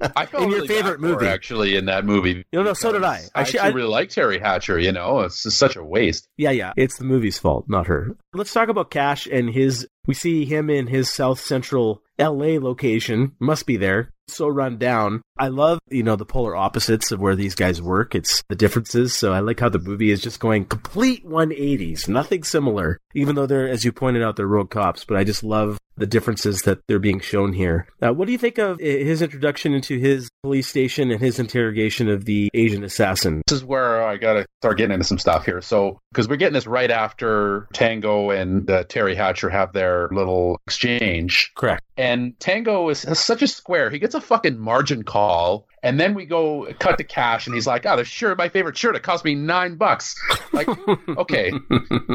[0.00, 1.26] I felt In your really favorite for her, movie.
[1.26, 2.44] actually, in that movie.
[2.52, 3.22] No, no, so did I.
[3.34, 4.78] I Actually, I- really like Teri Hatcher.
[4.78, 6.28] You know, it's such a waste.
[6.36, 6.72] Yeah, yeah.
[6.76, 8.16] It's the movie's fault, not her.
[8.34, 9.88] Let's talk about Cash and his.
[10.06, 13.32] We see him in his South Central LA location.
[13.40, 14.12] Must be there.
[14.28, 15.22] So run down.
[15.38, 18.14] I love, you know, the polar opposites of where these guys work.
[18.14, 19.14] It's the differences.
[19.14, 22.08] So I like how the movie is just going complete 180s.
[22.08, 22.98] Nothing similar.
[23.14, 25.04] Even though they're, as you pointed out, they're rogue cops.
[25.04, 27.88] But I just love the differences that they're being shown here.
[28.00, 32.08] Now, what do you think of his introduction into his police station and his interrogation
[32.08, 33.42] of the Asian assassin?
[33.48, 35.60] This is where I gotta start getting into some stuff here.
[35.60, 40.60] So, because we're getting this right after Tango and uh, Teri Hatcher have their little
[40.68, 41.82] exchange, Correct.
[41.96, 43.90] and Tango is, is such a square.
[43.90, 47.66] He gets a fucking margin call, and then we go cut to cash, and he's
[47.66, 48.96] like, "Oh, the shirt, my favorite shirt.
[48.96, 50.14] It cost me nine bucks."
[50.52, 50.68] Like,
[51.16, 51.52] okay,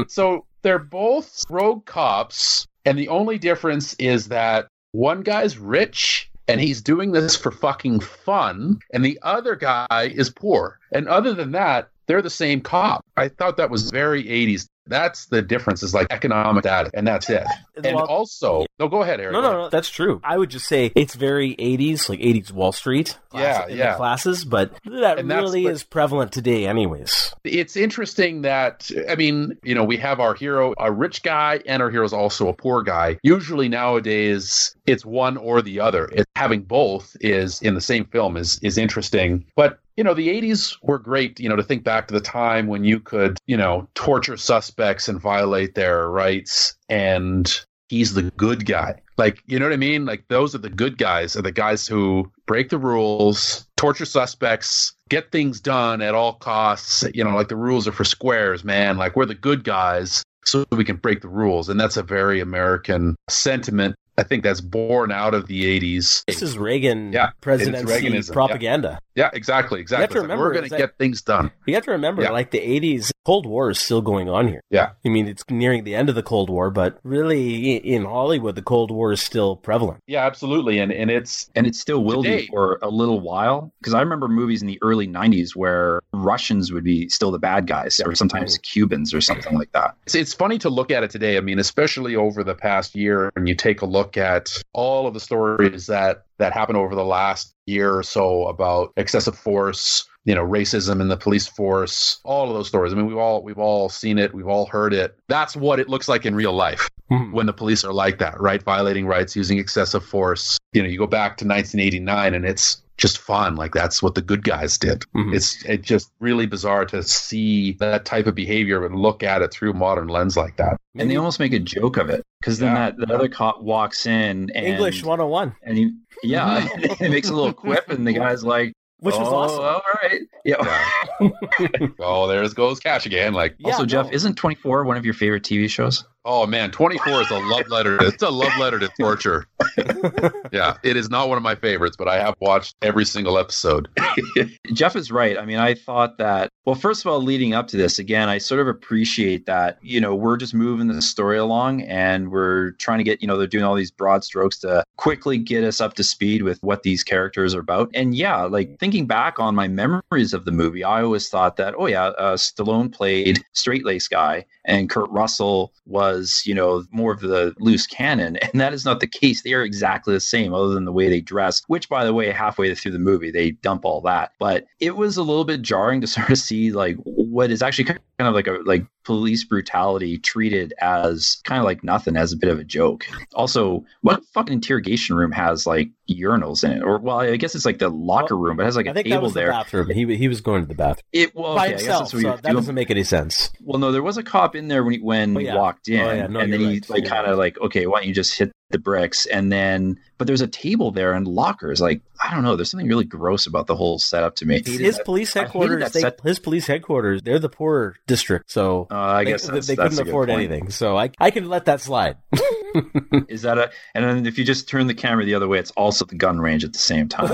[0.08, 6.60] so they're both rogue cops, and the only difference is that one guy's rich and
[6.60, 10.78] he's doing this for fucking fun, and the other guy is poor.
[10.92, 13.02] And other than that, they're the same cop.
[13.16, 14.66] I thought that was very 80s.
[14.86, 17.46] That's the difference, is like economic data, and that's it.
[17.82, 19.32] And Well- also, no, go ahead, Eric.
[19.32, 20.20] No, no, no, that's true.
[20.22, 23.18] I would just say it's very 80s, like 80s Wall Street.
[23.34, 23.90] Yeah, class- in yeah.
[23.92, 27.34] The classes, but that And really is prevalent today, anyways.
[27.44, 31.82] it's interesting that I mean, you know, we have our hero a rich guy and
[31.82, 33.18] our hero's also a poor guy.
[33.24, 36.08] Usually nowadays it's one or the other.
[36.12, 39.44] It, having both is in the same film is is interesting.
[39.56, 42.66] But you know, the 80s were great, you know, to think back to the time
[42.66, 48.66] when you could, you know, torture suspects and violate their rights and he's the good
[48.66, 49.00] guy.
[49.16, 50.04] Like, you know what I mean?
[50.06, 54.92] Like those are the good guys, are the guys who break the rules, torture suspects,
[55.08, 57.04] get things done at all costs.
[57.14, 58.96] You know, like the rules are for squares, man.
[58.96, 61.68] Like we're the good guys so we can break the rules.
[61.68, 63.94] And that's a very American sentiment.
[64.16, 66.24] I think that's born out of the 80s.
[66.26, 68.98] This is Reagan Yeah, presidency Reaganism, propaganda.
[69.14, 70.02] Yeah, exactly, exactly.
[70.02, 71.50] have to remember we're going to get things done.
[71.66, 72.30] You have to remember, Yeah.
[72.30, 74.60] like the 80s, Cold War is still going on here.
[74.70, 74.90] Yeah.
[75.04, 78.62] I mean, it's nearing the end of the Cold War, but really in Hollywood, the
[78.62, 80.00] Cold War is still prevalent.
[80.06, 80.78] Yeah, absolutely.
[80.78, 84.00] And and it's and it still will Today- be for a little while because i
[84.00, 88.14] remember movies in the early 90s where russians would be still the bad guys or
[88.14, 91.36] sometimes cubans or something like that It's, it's funny to look at it today.
[91.36, 95.14] I mean, especially over the past year, and you take a look at all of
[95.14, 100.34] the stories that that happened over the last year or so about excessive force, you
[100.34, 102.92] know, racism in the police force, all of those stories.
[102.92, 105.16] I mean, we've all we've all seen it, we've all heard it.
[105.28, 106.88] That's what it looks like in real life.
[107.10, 107.32] Mhm.
[107.32, 108.62] when the police are like that, right?
[108.62, 110.56] Violating rights, using excessive force.
[110.72, 113.56] You know, you go back to 1989 and it's just fun.
[113.56, 115.02] Like that's what the good guys did.
[115.16, 115.34] Mhm.
[115.34, 119.52] It's it's just really bizarre to see that type of behavior and look at it
[119.52, 120.76] through a modern lens like that.
[120.96, 122.90] and they almost make a joke of it because then Yeah.
[122.90, 125.90] that the other cop walks in and English 101, and he
[126.22, 126.60] yeah
[126.98, 129.64] he makes a little quip and the guy's like which was oh, awesome.
[129.64, 130.84] all right yeah,
[131.98, 133.34] Oh, there goes Cash again.
[133.34, 137.22] Like, Yeah, also geoff isn't 24 one of your favorite tv shows oh man, 24
[137.22, 137.98] is a love letter.
[138.02, 139.46] It's a love letter to torture.
[140.52, 143.88] yeah, it is not one of my favorites, but I have watched every single episode.
[144.72, 145.38] Geoff is right.
[145.38, 148.38] I mean, I thought that, well, first of all, leading up to this, again, I
[148.38, 152.98] sort of appreciate that, you know, we're just moving the story along and we're trying
[152.98, 155.94] to get, you know, they're doing all these broad strokes to quickly get us up
[155.94, 157.90] to speed with what these characters are about.
[157.94, 161.74] And yeah, like thinking back on my memories of the movie, I always thought that,
[161.76, 166.13] oh, yeah, uh, Stallone played straight lace guy and Kurt Russell was,
[166.44, 168.38] you know, more of the loose cannon.
[168.54, 169.42] And that is not the case.
[169.42, 172.30] They are exactly the same, other than the way they dress, which, by the way,
[172.30, 174.30] halfway through the movie, they dump all that.
[174.38, 177.84] But it was a little bit jarring to sort of see like what is actually
[177.84, 182.36] kind of like a like police brutality treated as kind of like nothing, as a
[182.36, 183.04] bit of a joke.
[183.34, 186.82] Also, what fucking interrogation room has like urinals in it?
[186.82, 188.92] Or well, I guess it's like the locker room, but it has like a I
[188.94, 189.50] think that table was the there.
[189.50, 189.90] bathroom.
[189.90, 192.42] He he was going to the bathroom It well, by okay, I himself, so that
[192.42, 192.54] doing.
[192.54, 193.50] doesn't make any sense.
[193.60, 195.56] Well, no, there was a cop in there when he, when Oh, he yeah.
[195.56, 196.26] walked in, Oh, yeah.
[196.26, 198.38] No, and then you're he like You're kind of like, okay, why don't you just
[198.38, 199.24] hit the bricks?
[199.26, 201.80] And then, but there's a table there and lockers.
[201.80, 204.62] Like, I don't know, there's something really gross about the whole setup to me.
[204.64, 209.24] His police headquarters, they, set- his police headquarters, they're the poor district, so Uh, I
[209.24, 210.70] they, guess they, they couldn't afford anything.
[210.70, 212.16] So I I can let that slide.
[213.28, 213.70] Is that a?
[213.94, 216.40] And then if you just turn the camera the other way, it's also the gun
[216.40, 217.32] range at the same time.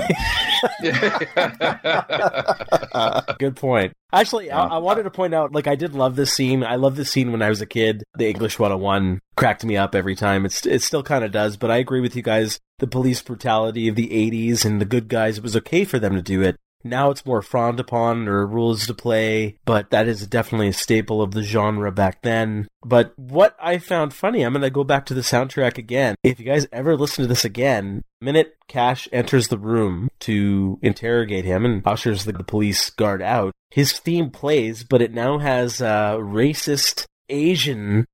[3.39, 3.93] Good point.
[4.13, 4.61] Actually, Yeah.
[4.61, 6.63] I, I wanted to point out, like, I did love this scene.
[6.63, 8.03] I love this scene when I was a kid.
[8.15, 10.45] The English 101 cracked me up every time.
[10.45, 12.59] It's it still kind of does, but I agree with you guys.
[12.77, 16.13] The police brutality of the 80s and the good guys, it was okay for them
[16.13, 16.57] to do it.
[16.83, 21.23] Now it's more frowned upon or rules to play, but that is definitely a staple
[21.23, 22.67] of the genre back then.
[22.85, 26.15] But what I found funny, I'm going to go back to the soundtrack again.
[26.23, 31.45] If you guys ever listen to this again, minute Cash enters the room to interrogate
[31.45, 35.81] him and ushers the, the police guard out, his theme plays, but it now has
[35.81, 38.05] a racist Asian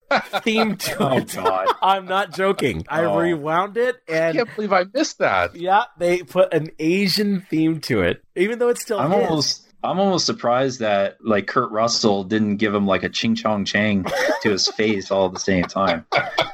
[0.43, 1.33] theme to oh it.
[1.35, 1.67] God!
[1.81, 2.85] I'm not joking.
[2.87, 3.17] I Oh.
[3.19, 5.55] rewound it and I can't believe I missed that.
[5.55, 9.25] yeah, they put an Asian theme to it, even though it's still I'm his.
[9.29, 9.63] almost.
[9.83, 14.05] I'm almost surprised that like Kurt Russell didn't give him like a ching chong chang
[14.41, 16.03] to his face all at the same time.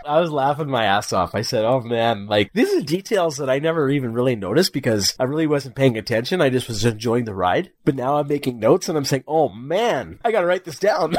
[0.05, 1.34] I was laughing my ass off.
[1.34, 5.16] I said, "Oh man, like these are details that I never even really noticed because
[5.20, 6.41] I really wasn't paying attention.
[6.41, 7.72] I just was enjoying the ride.
[7.86, 10.78] But now I'm making notes and I'm saying, "Oh man, I got to write this
[10.78, 11.16] down."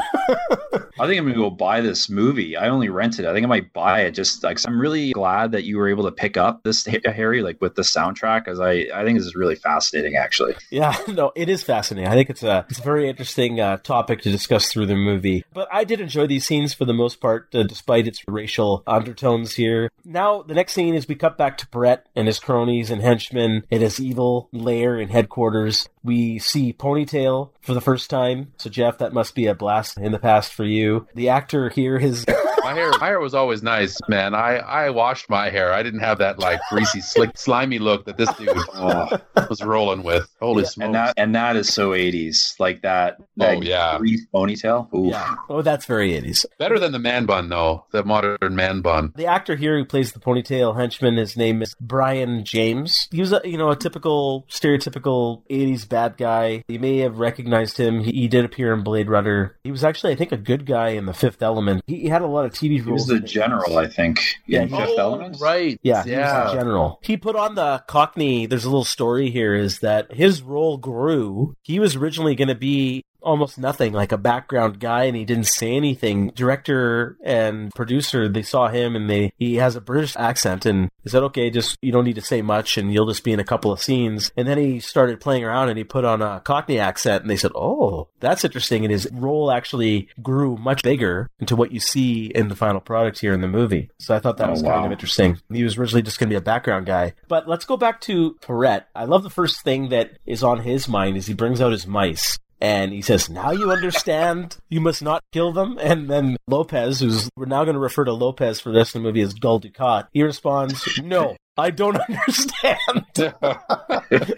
[0.99, 2.55] I think I'm gonna go buy this movie.
[2.55, 3.27] I only rented it.
[3.27, 6.05] I think I might buy it just like I'm really glad that you were able
[6.05, 9.35] to pick up this Harry like with the soundtrack because I I think this is
[9.35, 10.55] really fascinating actually.
[10.69, 12.09] Yeah, no, it is fascinating.
[12.09, 15.43] I think it's a it's a very interesting uh, topic to discuss through the movie.
[15.53, 19.55] But I did enjoy these scenes for the most part, uh, despite its racial undertones
[19.55, 19.91] here.
[20.03, 23.63] Now, the next scene is we cut back to Perret and his cronies and henchmen
[23.71, 25.89] at his evil lair and headquarters.
[26.05, 28.53] We see Ponytail for the first time.
[28.57, 31.07] So, Geoff, that must be a blast in the past for you.
[31.15, 32.25] The actor here is
[32.65, 34.33] My hair, my hair was always nice, man.
[34.33, 35.71] I, I washed my hair.
[35.71, 40.01] I didn't have that like greasy, slick, slimy look that this dude Oh, was rolling
[40.01, 40.27] with.
[40.41, 40.85] Holy Yeah, smokes!
[40.85, 43.17] and that and that is so 80s like that.
[43.37, 43.99] that Oh, yeah.
[43.99, 44.91] greased ponytail.
[44.95, 45.11] Oof.
[45.11, 45.35] yeah.
[45.47, 46.43] Oh, that's very 80s.
[46.57, 47.85] Better than the man bun, though.
[47.91, 49.13] The modern man bun.
[49.15, 53.07] The actor here who plays the ponytail henchman, his name is Brion James.
[53.11, 56.63] He was, a, you know, a typical, stereotypical '80s bad guy.
[56.67, 57.99] You may have recognized him.
[58.03, 59.55] He, he did appear in Blade Runner.
[59.63, 61.83] He was actually, I think, a good guy in The Fifth Element.
[61.85, 62.85] He, he had a lot of TV roles.
[62.85, 63.77] He was the general, 80s.
[63.77, 65.37] I think, Yeah, in he- Fifth Oh, Element.
[65.39, 65.79] right?
[65.83, 66.51] Yeah, he was yeah.
[66.51, 66.99] a general.
[67.03, 68.45] He put on the Cockney.
[68.45, 71.55] There's a little story here is that his role grew.
[71.61, 75.45] He was originally going to be almost nothing, like a background guy, and he didn't
[75.45, 76.31] say anything.
[76.35, 81.09] Director and producer, they saw him and they he has a British accent, and they
[81.11, 83.43] said, "Okay, just you don't need to say much, and you'll just be in a
[83.43, 86.79] couple of scenes." And then he started playing around, and he put on a Cockney
[86.79, 91.55] accent, and they said, "Oh, that's interesting." And his role actually grew much bigger into
[91.55, 93.89] what you see in the final product here in the movie.
[93.99, 95.37] So I thought that Oh, was kind of interesting.
[95.51, 97.13] He was originally just going to be a background guy.
[97.27, 98.85] But let's go back to Perret.
[98.95, 101.87] I love the first thing that is on his mind is he brings out his
[101.87, 102.37] mice.
[102.65, 105.77] And he says, Now you understand you must not kill them.
[105.79, 109.03] And then Lopez, who's we're now going to refer to Lopez for the rest of
[109.03, 113.05] the movie as Gul Dukat, he responds, No, I don't understand.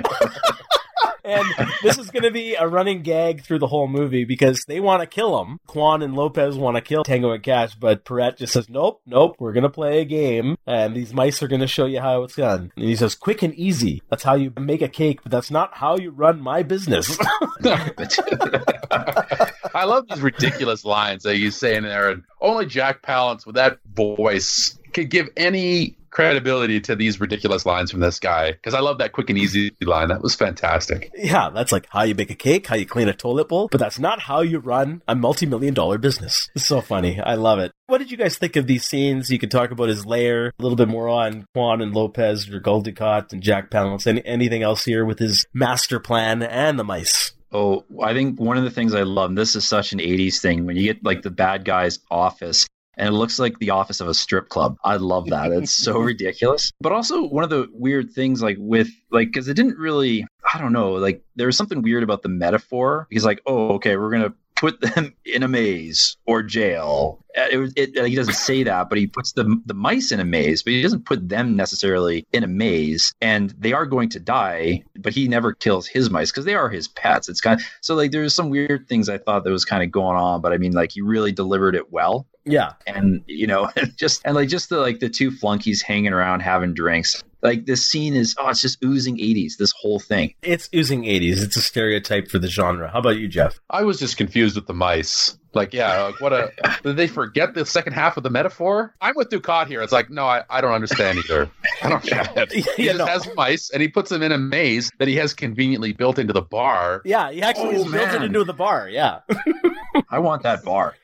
[1.24, 1.46] and
[1.84, 5.02] this is going to be a running gag through the whole movie because they want
[5.02, 5.60] to kill him.
[5.68, 9.36] Quan and Lopez want to kill Tango and Cash, but Perret just says, "Nope, nope,
[9.40, 12.24] we're going to play a game, and these mice are going to show you how
[12.24, 14.02] it's done." And he says, "Quick and easy.
[14.10, 17.18] That's how you make a cake, but that's not how you run my business."
[19.74, 23.56] I love these ridiculous lines that you say in there, and only Jack Palance with
[23.56, 28.80] that voice could give any credibility to these ridiculous lines from this guy because I
[28.80, 30.10] love that quick and easy line.
[30.10, 31.12] That was fantastic.
[31.16, 33.80] Yeah, that's like how you bake a cake, how you clean a toilet bowl, but
[33.80, 36.50] that's not how you run a multi-million dollar business.
[36.56, 37.20] It's so funny.
[37.20, 37.72] I love it.
[37.88, 39.30] What did you guys think of these scenes?
[39.30, 42.60] You could talk about his lair, a little bit more on Quan and Lopez, or
[42.60, 44.08] Dukat and Jack Palance.
[44.08, 47.34] Any, anything else here with his master plan and the mice?
[47.52, 50.40] Oh, I think one of the things I love, and this is such an 80s
[50.40, 52.68] thing, when you get like the bad guy's office
[52.98, 54.78] and it looks like the office of a strip club.
[54.84, 55.52] I love that.
[55.52, 56.72] It's so ridiculous.
[56.82, 60.60] But also one of the weird things like with like cuz it didn't really I
[60.60, 64.12] don't know, like there was something weird about the metaphor because like, oh, okay, we're
[64.12, 67.24] going to put them in a maze or jail.
[67.38, 70.26] Uh, it, it, he doesn't say that, but he puts the the mice in a
[70.26, 73.14] maze, but he doesn't put them necessarily in a maze.
[73.22, 76.70] And they are going to die, but he never kills his mice because they are
[76.70, 77.30] his pets.
[77.30, 79.92] It's kind of so like there's some weird things I thought that was kind of
[79.92, 82.28] going on, but I mean like he really delivered it well.
[82.48, 82.74] Yeah.
[82.86, 86.74] And you know, just and like just the like the two flunkies hanging around having
[86.74, 87.24] drinks.
[87.44, 90.34] Like this scene is oh, it's just oozing 80s, this whole thing.
[90.42, 91.42] It's oozing 80s.
[91.44, 92.90] It's a stereotype for the genre.
[92.90, 93.60] How about you, Geoff?
[93.70, 95.38] I was just confused with the mice.
[95.54, 96.52] Like, yeah, like what a
[96.84, 98.96] did they forget the second half of the metaphor?
[99.02, 99.82] I'm with Dukat here.
[99.82, 101.50] It's like, no, I, I don't understand either.
[101.84, 102.52] I don't get it.
[102.76, 103.06] He Yeah, just no.
[103.06, 106.34] has mice and he puts them in a maze that he has conveniently built into
[106.34, 107.02] the bar.
[107.06, 108.90] Yeah, he actually Oh, built it into the bar.
[108.90, 109.20] Yeah.
[110.10, 110.96] I want that bar.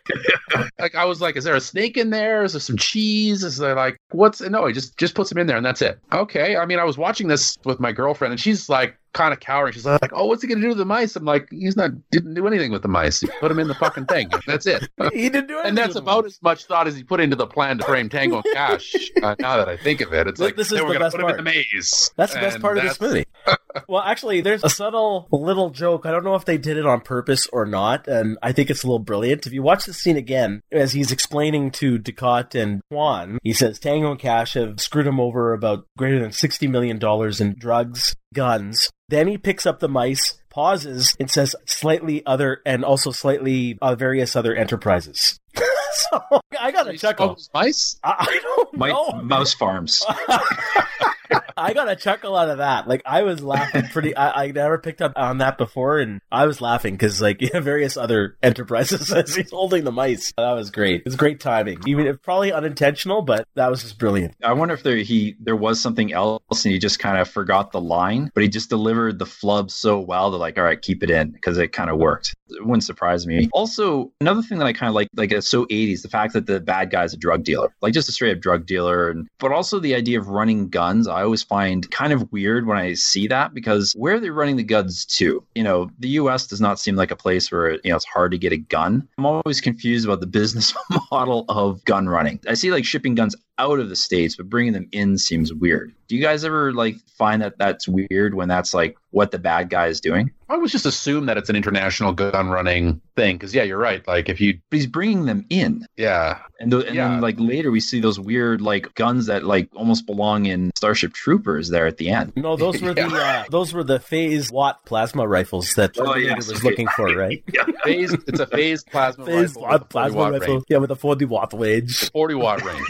[0.79, 2.43] Like I was like, is there a snake in there?
[2.43, 3.43] Is there some cheese?
[3.43, 4.65] Is there like what's no?
[4.65, 5.99] He just just puts them in there and that's it.
[6.11, 6.57] Okay.
[6.57, 9.73] I mean, I was watching this with my girlfriend and she's like kind of cowering.
[9.73, 11.15] She's like, oh, what's he gonna do to the mice?
[11.15, 13.19] I'm like, he's not didn't do anything with the mice.
[13.21, 14.29] He put them in the fucking thing.
[14.45, 14.89] That's it.
[15.13, 15.69] he didn't do anything.
[15.69, 18.37] And that's about as much thought as he put into the plan to frame Tango
[18.45, 18.95] and Cash.
[19.21, 21.05] Uh, now that I think of it, it's like this they is were the going
[21.05, 21.53] best to put him in part.
[21.53, 22.11] the maze.
[22.15, 23.25] That's the best part of this movie.
[23.87, 26.05] well, actually, there's a subtle little joke.
[26.05, 28.83] I don't know if they did it on purpose or not, and I think it's
[28.83, 29.45] a little brilliant.
[29.45, 33.79] If you watch the scene again, as he's explaining to Dukat and Quan, he says
[33.79, 36.99] Tango and Cash have screwed him over about greater than $60 million
[37.39, 38.89] in drugs, guns.
[39.09, 43.95] Then he picks up the mice, pauses, and says slightly other, and also slightly uh,
[43.95, 45.37] various other enterprises.
[45.55, 46.21] so
[46.59, 47.27] I got to He chuckle.
[47.37, 47.99] smokes mice.
[48.03, 49.11] I, I don't My, know.
[49.23, 50.03] Mouse farms.
[51.57, 52.87] I got a chuckle out of that.
[52.87, 54.15] Like I was laughing pretty.
[54.15, 57.49] I, I never picked up on that before, and I was laughing because like you
[57.53, 60.33] know, various other enterprises as he's holding the mice.
[60.37, 61.01] That was great.
[61.01, 61.79] It was great timing.
[61.85, 64.35] Even if probably unintentional, but that was just brilliant.
[64.43, 67.71] I wonder if there he there was something else and he just kind of forgot
[67.71, 71.03] the line, but he just delivered the flub so well that like, all right, keep
[71.03, 72.35] it in because it kind of worked.
[72.49, 73.49] It wouldn't surprise me.
[73.53, 76.45] Also, another thing that I kind of like, like it's so 80s, the fact that
[76.45, 79.51] the bad guy's a drug dealer, like just a straight up drug dealer, and but
[79.51, 81.07] also the idea of running guns.
[81.07, 84.57] I always find kind of weird when I see that because where are they running
[84.57, 85.43] the guns to?
[85.55, 86.47] You know, the U.S.
[86.47, 89.07] does not seem like a place where you know it's hard to get a gun.
[89.17, 90.73] I'm always confused about the business
[91.11, 92.39] model of gun running.
[92.47, 95.93] I see like shipping guns out of the states, but bringing them in seems weird.
[96.07, 99.69] Do you guys ever like find that that's weird when that's like what the bad
[99.69, 100.31] guy is doing?
[100.49, 103.37] I always just assume that it's an international gun running thing.
[103.37, 104.05] Because yeah, you're right.
[104.07, 107.07] Like if you, But he's bringing them in, yeah, and, th- and Yeah.
[107.09, 111.13] then like later we see those weird like guns that like almost belong in Starship
[111.13, 112.33] Troopers there at the end.
[112.35, 116.35] No, those were the uh, those were the phase Watt plasma rifles that Oh, Terminator
[116.35, 116.69] yes, was okay.
[116.69, 117.43] looking for, right?
[117.51, 117.63] yeah.
[117.83, 118.17] phased.
[118.27, 119.61] It's a phased plasma Phase rifle.
[119.63, 120.65] Watt with a 40 plasma watt rifle, range.
[120.69, 122.11] yeah, with a forty watt range.
[122.11, 122.85] 40 watt range.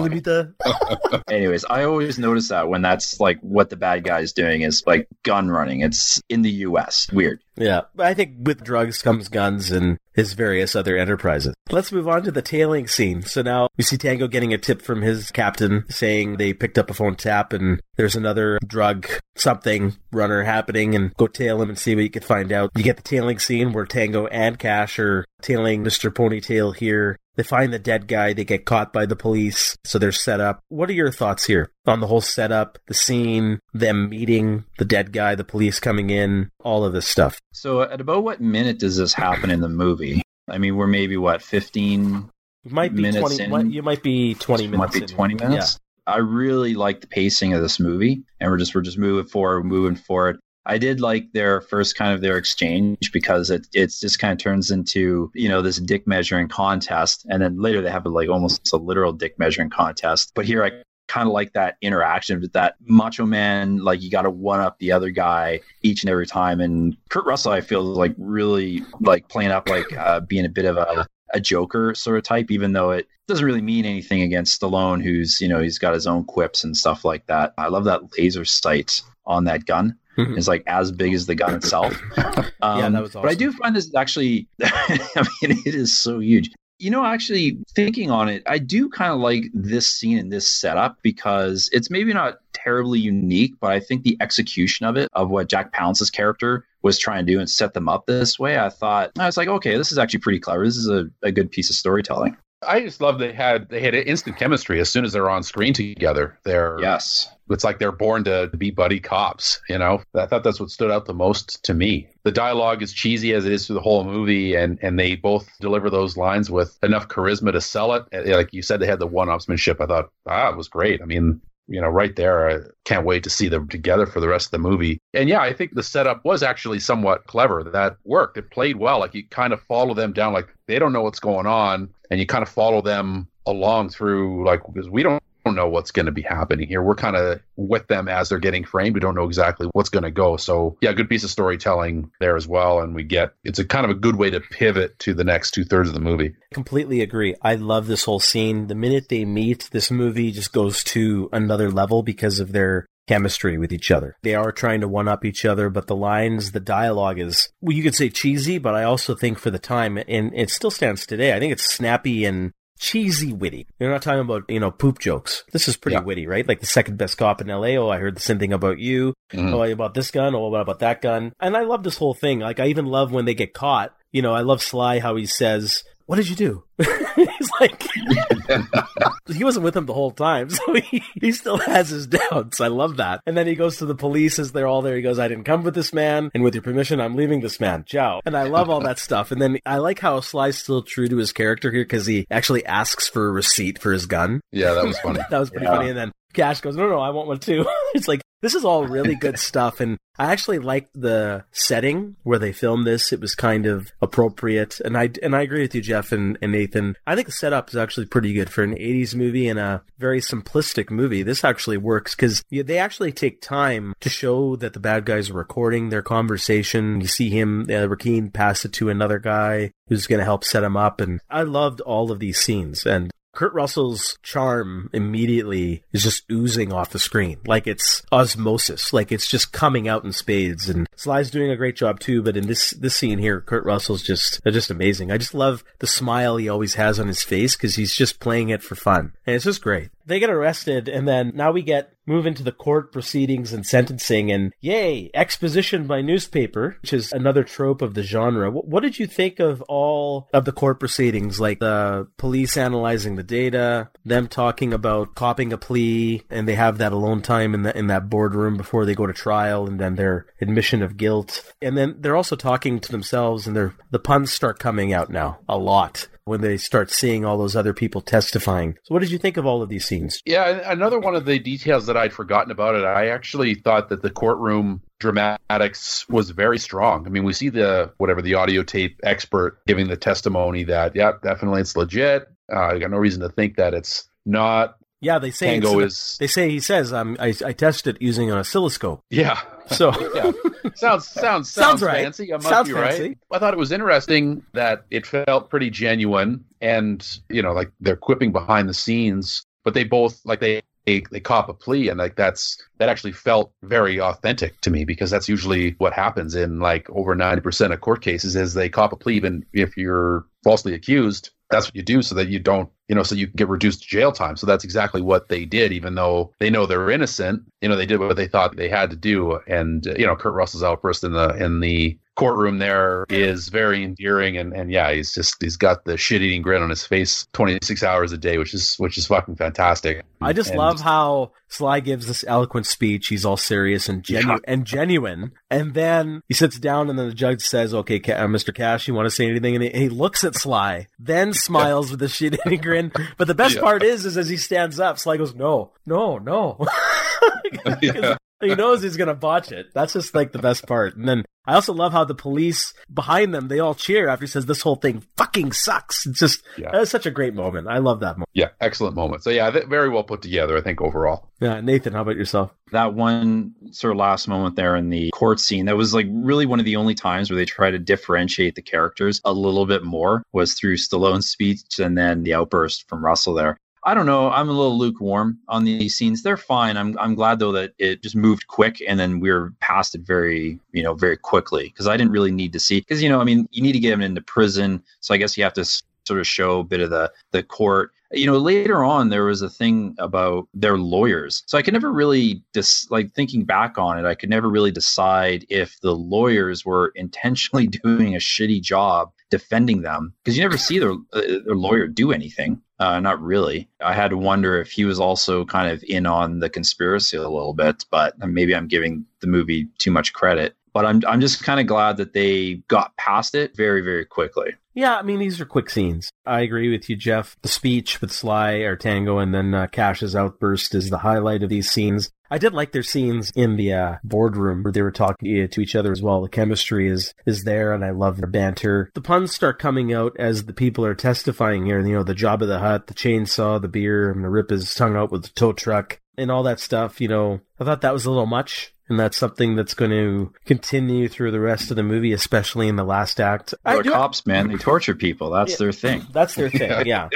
[0.00, 0.94] 59 40 watt.
[0.94, 1.22] millimeter.
[1.30, 4.82] Anyways, I always notice that when that's like what the bad guy is doing is
[4.86, 5.80] like gun running.
[5.80, 7.08] It's in the U.S.
[7.12, 7.40] Weird.
[7.56, 11.54] Yeah, but I think with drugs comes guns and his various other enterprises.
[11.70, 13.22] Let's move on to the tailing scene.
[13.22, 16.90] So now we see Tango getting a tip from his captain saying they picked up
[16.90, 21.78] a phone tap and there's another drug something runner happening and go tail him and
[21.78, 22.70] see what you can find out.
[22.76, 26.10] You get the tailing scene where Tango and Cash are tailing Mr.
[26.10, 27.18] Ponytail here.
[27.40, 30.60] They find the dead guy, they get caught by the police, so they're set up.
[30.68, 35.10] What are your thoughts here on the whole setup, the scene, them meeting the dead
[35.10, 37.40] guy, the police coming in, all of this stuff?
[37.54, 40.20] So, at about what minute does this happen in the movie?
[40.50, 42.28] I mean, we're maybe what 15
[42.64, 43.68] You might be minutes twenty.
[43.68, 43.70] in.
[43.72, 44.78] You might be twenty minutes.
[44.78, 45.16] might be in.
[45.16, 45.78] 20 minutes.
[46.06, 49.64] I really like the pacing of this movie, and we're just we're just moving forward,
[49.64, 50.40] moving forward.
[50.70, 54.38] I did like their first kind of their exchange because it it's just kind of
[54.38, 58.72] turns into you know this dick measuring contest, and then later they have like almost
[58.72, 60.30] a literal dick measuring contest.
[60.32, 60.70] But here I
[61.08, 64.78] kind of like that interaction with that macho man, like you got to one up
[64.78, 66.60] the other guy each and every time.
[66.60, 70.66] And Kurt Russell, I feel like really like playing up like uh, being a bit
[70.66, 74.60] of a a Joker sort of type, even though it doesn't really mean anything against
[74.60, 77.54] Stallone, who's you know he's got his own quips and stuff like that.
[77.58, 79.96] I love that laser sight on that gun.
[80.26, 80.38] Mhm.
[80.38, 81.94] It's like as big as the gun itself.
[82.16, 82.44] Um,
[82.78, 86.50] Yeah, that was But I do find this actually, I mean, it is so huge.
[86.78, 90.50] You know, actually thinking on it, I do kind of like this scene and this
[90.50, 95.28] setup because it's maybe not terribly unique, but I think the execution of it, of
[95.28, 98.70] what Jack Palance's character was trying to do and set them up this way, I
[98.70, 100.64] thought, I was like, okay, this is actually pretty clever.
[100.64, 102.36] This is a, a good piece of storytelling.
[102.66, 105.72] I just love they had they had instant chemistry as soon as they're on screen
[105.72, 106.38] together.
[106.44, 107.28] They're Yes.
[107.50, 109.60] It's like they're born to be buddy cops.
[109.68, 112.08] You know, I thought that's what stood out the most to me.
[112.24, 115.48] The dialogue is cheesy as it is through the whole movie, and and they both
[115.60, 118.04] deliver those lines with enough charisma to sell it.
[118.12, 119.80] Like you said, they had the one-upsmanship.
[119.80, 121.02] I thought ah, it was great.
[121.02, 121.40] I mean.
[121.72, 124.50] You know, right there, I can't wait to see them together for the rest of
[124.50, 124.98] the movie.
[125.14, 127.62] And yeah, I think the setup was actually somewhat clever.
[127.62, 128.36] That worked.
[128.36, 128.98] It played well.
[128.98, 132.18] Like you kind of follow them down, like they don't know what's going on, and
[132.18, 135.19] you kind of follow them along through, like because we don't
[135.50, 136.82] don't know what's going to be happening here.
[136.82, 138.94] We're kind of with them as they're getting framed.
[138.94, 140.36] We don't know exactly what's going to go.
[140.36, 142.80] So, yeah, good piece of storytelling there as well.
[142.80, 145.50] And we get it's a kind of a good way to pivot to the next
[145.50, 146.34] two thirds of the movie.
[146.52, 147.34] I Completely agree.
[147.42, 148.68] I love this whole scene.
[148.68, 153.58] The minute they meet, this movie just goes to another level because of their chemistry
[153.58, 154.16] with each other.
[154.22, 157.76] They are trying to one up each other, but the lines, the dialogue is, well,
[157.76, 161.06] you could say cheesy, but I also think for the time, and it still stands
[161.06, 163.66] today, I think it's snappy and cheesy witty.
[163.78, 165.44] You're not talking about, you know, poop jokes.
[165.52, 166.02] This is pretty Yeah.
[166.02, 166.48] witty, right?
[166.48, 167.76] Like the second best cop in LA.
[167.76, 169.14] Oh, I heard the same thing about you.
[169.32, 169.52] Mhm.
[169.52, 170.34] Oh, about this gun.
[170.34, 171.32] Oh, what about that gun?
[171.38, 172.40] And I love this whole thing.
[172.40, 173.94] Like, I even love when they get caught.
[174.12, 176.64] You know, I love Sly how he says, what did you do?
[177.48, 177.82] He's like,
[179.32, 182.60] he wasn't with him the whole time, so he, he still has his doubts.
[182.60, 183.22] I love that.
[183.26, 184.94] And then he goes to the police as they're all there.
[184.96, 187.58] He goes, I didn't come with this man, and with your permission, I'm leaving this
[187.58, 187.84] man.
[187.84, 188.20] Ciao.
[188.26, 189.30] And I love all that stuff.
[189.32, 192.64] And then I like how Sly's still true to his character here because he actually
[192.66, 194.40] asks for a receipt for his gun.
[194.52, 195.20] Yeah, that was funny.
[195.30, 195.76] That was pretty Yeah.
[195.76, 195.88] funny.
[195.88, 197.64] And then Cash goes, no, no, I want one too.
[197.94, 199.80] it's like, this is all really good stuff.
[199.80, 203.12] And I actually liked the setting where they filmed this.
[203.12, 204.80] It was kind of appropriate.
[204.80, 206.96] And I, and I agree with you, Geoff and, and Nathan.
[207.06, 210.20] I think the setup is actually pretty good for an 80s movie and a very
[210.20, 211.22] simplistic movie.
[211.22, 215.34] This actually works because they actually take time to show that the bad guys are
[215.34, 217.00] recording their conversation.
[217.00, 220.64] You see him, uh, Requin pass it to another guy who's going to help set
[220.64, 221.00] him up.
[221.00, 222.84] And I loved all of these scenes.
[222.84, 227.38] And Kurt Russell's charm immediately is just oozing off the screen.
[227.46, 228.92] Like it's osmosis.
[228.92, 230.68] Like it's just coming out in spades.
[230.68, 234.02] And Sly's doing a great job too, but in this, this scene here, Kurt Russell's
[234.02, 235.10] just, just amazing.
[235.10, 238.48] I just love the smile he always has on his face because he's just playing
[238.48, 239.12] it for fun.
[239.26, 239.90] And it's just great.
[240.10, 244.32] They get arrested and then now we get move into the court proceedings and sentencing
[244.32, 248.50] and yay, exposition by newspaper, which is another trope of the genre.
[248.50, 251.38] What, what did you think of all of the court proceedings?
[251.38, 256.78] Like the police analyzing the data, them talking about copping a plea, and they have
[256.78, 259.94] that alone time in the in that boardroom before they go to trial, and then
[259.94, 264.32] their admission of guilt, and then they're also talking to themselves, and their the puns
[264.32, 268.76] start coming out now a lot when they start seeing all those other people testifying.
[268.84, 270.20] So, what did you think of all of these scenes?
[270.24, 274.02] Yeah, another one of the details that I'd forgotten about it, I actually thought that
[274.02, 277.06] the courtroom dramatics was very strong.
[277.06, 281.12] I mean, we see the whatever the audio tape expert giving the testimony that, yeah,
[281.22, 282.28] definitely it's legit.
[282.52, 284.76] Uh, I got no reason to think that it's not.
[285.02, 288.30] Yeah, they say Tango is, They say he says, um, I, I tested it using
[288.30, 289.00] an oscilloscope.
[289.08, 289.40] yeah,
[289.70, 290.32] So, yeah.
[290.74, 292.02] Sounds sounds sounds, Sounds right.
[292.02, 292.32] fancy.
[292.32, 293.02] I must Sounds be fancy.
[293.02, 293.18] right.
[293.32, 297.96] I thought it was interesting that it felt pretty genuine, and you know, like they're
[297.96, 301.98] quipping behind the scenes, but they both like they they, they cop a plea, and
[301.98, 306.58] like that's that actually felt very authentic to me because that's usually what happens in
[306.58, 310.26] like over ninety percent of court cases is they cop a plea, even if you're
[310.42, 311.30] falsely accused.
[311.50, 313.86] That's what you do so that you don't, you know, so you can get reduced
[313.88, 314.36] jail time.
[314.36, 317.42] So that's exactly what they did, even though they know they're innocent.
[317.62, 319.38] You know, they did what they thought they had to do.
[319.46, 323.82] And uh, you know, Kurt Russell's outburst in the in the courtroom there is very
[323.82, 327.26] endearing and and yeah he's just he's got the shit eating grin on his face
[327.32, 331.30] 26 hours a day which is which is fucking fantastic I just And- love how
[331.48, 333.08] Sly gives this eloquent speech.
[333.08, 334.36] He's all serious and genu- Yeah.
[334.46, 335.32] and genuine.
[335.50, 338.54] And then he sits down, and then the judge says, "Okay, Ca- uh, Mr.
[338.54, 342.02] Cash, you want to say anything?" And he, he looks at Sly, then smiles with
[342.02, 342.79] a shit-eating grin.
[343.16, 343.60] But the best Yeah.
[343.62, 346.66] part is, is as he stands up, Sly goes, "No, no, no."
[347.82, 348.16] Yeah.
[348.40, 349.66] he knows he's gonna botch it.
[349.74, 350.96] That's just like the best part.
[350.96, 354.28] And then I also love how the police behind them, they all cheer after he
[354.28, 356.06] says this whole thing fucking sucks.
[356.06, 356.70] It's just, Yeah.
[356.70, 357.66] that was such a great moment.
[357.68, 358.28] I love that moment.
[358.34, 359.22] Yeah, excellent moment.
[359.24, 360.56] So yeah, very well put together.
[360.56, 361.28] I think overall.
[361.40, 361.60] Yeah.
[361.60, 362.52] Nathan, how about yourself?
[362.72, 366.46] that one sort of last moment there in the court scene that was like really
[366.46, 369.82] one of the only times where they try to differentiate the characters a little bit
[369.82, 373.56] more was through Stallone's speech and then the outburst from Russell there.
[373.84, 374.30] I don't know.
[374.30, 376.22] I'm a little lukewarm on these scenes.
[376.22, 376.76] They're fine.
[376.76, 380.02] I'm I'm glad though that it just moved quick and then we are past it
[380.02, 383.20] very, you know, very quickly because I didn't really need to see because you know,
[383.20, 385.64] I mean, you need to get him into prison, so I guess you have to
[385.64, 389.42] sort of show a bit of the the court you know later on there was
[389.42, 393.98] a thing about their lawyers so i could never really dis- like thinking back on
[393.98, 399.12] it i could never really decide if the lawyers were intentionally doing a shitty job
[399.30, 403.68] defending them because you never see their uh, their lawyer do anything uh, not really
[403.80, 407.20] i had to wonder if he was also kind of in on the conspiracy a
[407.20, 411.44] little bit but maybe i'm giving the movie too much credit but i'm, I'm just
[411.44, 415.40] kind of glad that they got past it very very quickly Yeah, I mean, these
[415.40, 416.10] are quick scenes.
[416.24, 417.36] I agree with you, Geoff.
[417.42, 421.48] The speech with Sly or Tango and then uh, Cash's outburst is the highlight of
[421.50, 422.12] these scenes.
[422.30, 425.60] I did like their scenes in the uh, boardroom where they were talking uh, to
[425.60, 426.22] each other as well.
[426.22, 428.90] The chemistry is is there, and I love their banter.
[428.94, 431.80] The puns start coming out as the people are testifying here.
[431.80, 434.74] You know, the job of the hut, the chainsaw, the beer, and the rip his
[434.74, 437.00] tongue out with the tow truck, and all that stuff.
[437.00, 438.74] You know, I thought that was a little much.
[438.90, 442.76] And that's something that's going to continue through the rest of the movie, especially in
[442.76, 443.54] the last act.
[443.64, 445.56] They're cops man they torture people that's Yeah.
[445.58, 446.70] their thing that's their thing.
[446.86, 447.08] Yeah.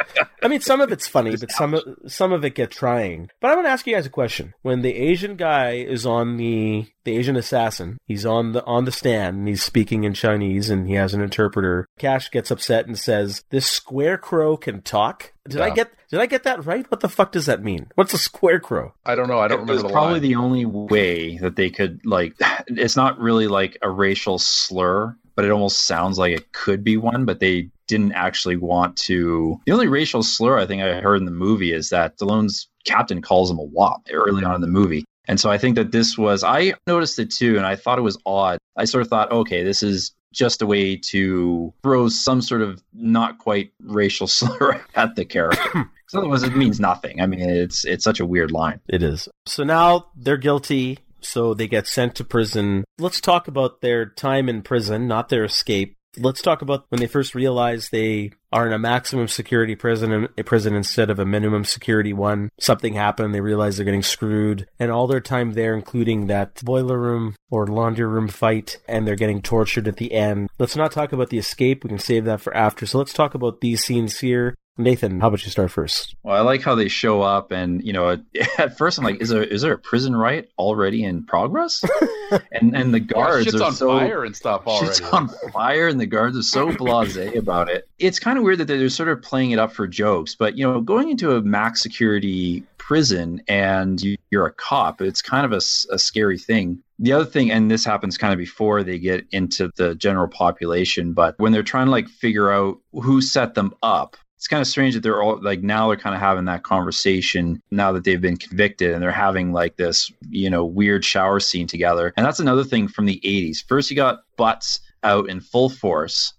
[0.42, 3.28] I mean, some of it's funny, but some of, some of it get trying.
[3.40, 4.54] But I want to ask you guys a question.
[4.62, 8.92] When the Asian guy is on the the Asian assassin, he's on the on the
[8.92, 11.86] stand and he's speaking in Chinese and he has an interpreter.
[11.98, 16.26] Cash gets upset and says, "This square crow can talk." Did I get did I
[16.26, 16.90] get that right?
[16.90, 17.88] What the fuck does that mean?
[17.96, 18.94] What's a square crow?
[19.04, 19.40] I don't know.
[19.40, 20.22] I don't it remember was the probably line.
[20.22, 22.34] the only way that they could like
[22.68, 26.96] it's not really like a racial slur but it almost sounds like it could be
[26.96, 31.16] one but they didn't actually want to the only racial slur i think i heard
[31.16, 34.66] in the movie is that Stallone's captain calls him a wop early on in the
[34.66, 37.98] movie and so i think that this was i noticed it too and i thought
[37.98, 42.08] it was odd i sort of thought okay this is just a way to throw
[42.08, 45.60] some sort of not quite racial slur at the character.
[46.06, 47.20] 'Cause otherwise, it means nothing.
[47.22, 48.80] I mean, it's it's such a weird line.
[48.88, 49.26] It is.
[49.46, 52.84] So now they're guilty, so they get sent to prison.
[52.98, 55.96] Let's talk about their time in prison, not their escape.
[56.18, 60.42] Let's talk about when they first realize they are in a maximum security prison, a
[60.44, 62.50] prison instead of a minimum security one.
[62.58, 63.34] Something happened.
[63.34, 67.66] They realize they're getting screwed, and all their time there, including that boiler room or
[67.66, 70.48] laundry room fight, and they're getting tortured at the end.
[70.58, 71.82] Let's not talk about the escape.
[71.82, 72.86] We can save that for after.
[72.86, 74.54] So let's talk about these scenes here.
[74.76, 76.16] Nathan, how about you start first?
[76.24, 78.18] Well, I like how they show up, and you know,
[78.58, 81.84] at first I'm like, is there is there a prison riot already in progress?
[82.52, 84.94] and and the Yeah, guards shit's are on so fire and stuff already.
[84.96, 87.88] Shit's on fire, and the guards are so blasé about it.
[88.00, 90.64] It's kind of weird that they're sort of playing it up for jokes, but you
[90.66, 95.52] know, going into a max security prison and you- you're a cop, it's kind of
[95.52, 96.78] a scary thing.
[96.98, 101.12] The other thing, and this happens kind of before they get into the general population,
[101.12, 104.66] but when they're trying to like figure out who set them up, it's kind of
[104.66, 108.20] strange that they're all like now they're kind of having that conversation now that they've
[108.20, 112.12] been convicted and they're having like this, you know, weird shower scene together.
[112.18, 113.64] And that's another thing from the 80s.
[113.66, 116.34] First, you got butts out in full force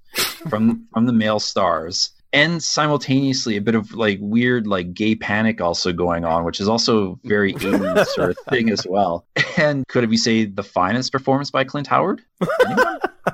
[0.49, 2.11] from from the male stars.
[2.31, 6.67] And simultaneously, a bit of like weird, like gay panic also going on, which is
[6.67, 9.25] also very 80s sort of thing as well.
[9.57, 12.21] And could we say the finest performance by Clint Howard?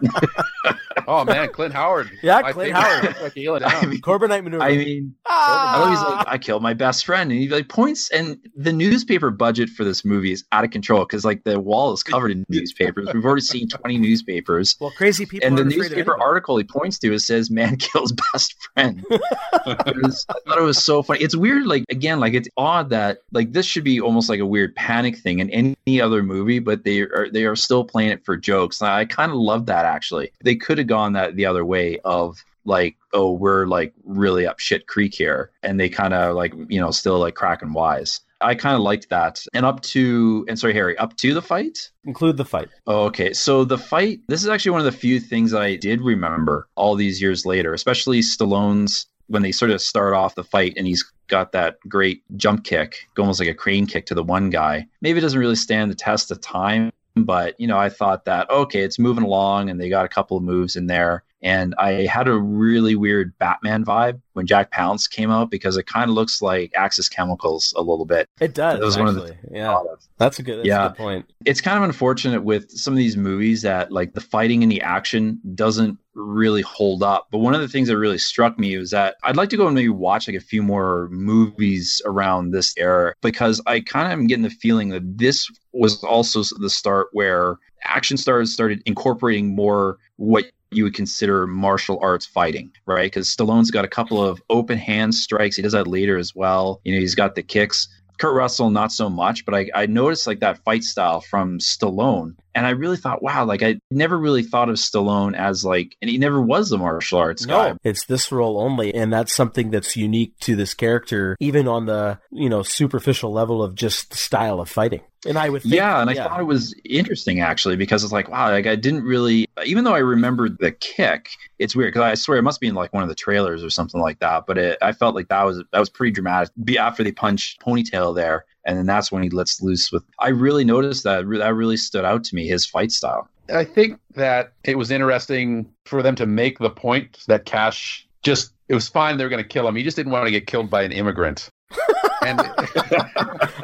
[1.08, 1.22] Anyone?
[1.22, 2.10] oh man, Clint Howard.
[2.22, 3.14] Yeah, My Clint favorite.
[3.14, 3.34] Howard.
[3.36, 3.90] Like, I down.
[3.90, 4.64] mean, Corbomite maneuver.
[4.64, 5.76] I mean, Ah!
[5.76, 8.74] I know he's like, I killed my best friend, and he like points, and the
[8.74, 12.32] newspaper budget for this movie is out of control because like the wall is covered
[12.32, 13.10] in newspapers.
[13.14, 15.48] We've already seen twenty newspapers, well, crazy people.
[15.48, 18.56] and the aren't afraid of newspaper article he points to it says "Man kills best
[18.74, 19.06] friend."
[19.66, 21.22] Was- I thought it was so funny.
[21.22, 24.46] It's weird, like again, like it's odd that like this should be almost like a
[24.46, 28.26] weird panic thing in any other movie, but they are they are still playing it
[28.26, 28.82] for jokes.
[28.82, 30.32] And I kind of love that actually.
[30.44, 34.60] They could have gone that the other way of like, oh, we're like really up
[34.60, 38.22] shit creek here, and they kind of like you know still like cracking wise.
[38.40, 41.92] I kind of liked that, and up to and sorry, Harry, up to the fight.
[42.06, 42.70] include the fight.
[42.88, 43.34] Oh, okay.
[43.34, 46.96] So the fight, this is actually one of the few things I did remember all
[46.96, 51.10] these years later, especially Stallone's when they sort of start off the fight and he's
[51.28, 54.86] got that great jump kick, almost like a crane kick to the one guy.
[55.02, 58.50] Maybe it doesn't really stand the test of time, but you know, I thought that
[58.50, 61.24] okay, it's moving along and they got a couple of moves in there.
[61.44, 65.88] And I had a really weird Batman vibe when Jack Palance came out because it
[65.88, 68.30] kind of looks like Axis Chemicals a little bit.
[68.40, 68.80] It does.
[68.80, 69.14] That was actually.
[69.22, 69.80] one of the yeah.
[70.18, 70.60] That's a good.
[70.60, 70.86] That's Yeah.
[70.86, 71.32] a good point.
[71.46, 74.82] It's kind of unfortunate with some of these movies that like the fighting and the
[74.82, 77.28] action doesn't really hold up.
[77.32, 79.66] But one of the things that really struck me was that I'd like to go
[79.66, 84.12] and maybe watch like a few more movies around this era because I kind of
[84.12, 89.56] am getting the feeling that this was also the start where action stars started incorporating
[89.56, 93.12] more what you would consider martial arts fighting, right?
[93.12, 95.58] Because Stallone's got a couple of open hand strikes.
[95.58, 96.80] He does that later as well.
[96.84, 97.88] You know, he's got the kicks.
[98.18, 102.36] Kurt Russell, not so much, but I, I noticed like that fight style from Stallone.
[102.54, 106.10] And I really thought, wow, like I never really thought of Stallone as like, and
[106.10, 107.76] he never was a martial arts guy.
[107.84, 112.20] It's this role only, and that's something that's unique to this character, even on the
[112.32, 115.02] you know superficial level of just style of fighting.
[115.26, 118.28] And I would think, yeah, and I thought it was interesting actually because it's like
[118.28, 121.30] wow, like I didn't really, even though I remembered the kick,
[121.60, 123.70] it's weird because I swear it must be in like one of the trailers or
[123.70, 124.46] something like that.
[124.48, 126.52] But it, I felt like that was that was pretty dramatic.
[126.64, 130.04] Be after they punch ponytail there, and then that's when he lets loose with.
[130.20, 133.28] I really noticed that that really stood out to me his fight style.
[133.54, 138.54] I think that it was interesting for them to make the point that Cash just
[138.70, 139.76] it was fine they were going to kill him.
[139.76, 141.50] He just didn't want to get killed by an immigrant.
[142.26, 142.40] and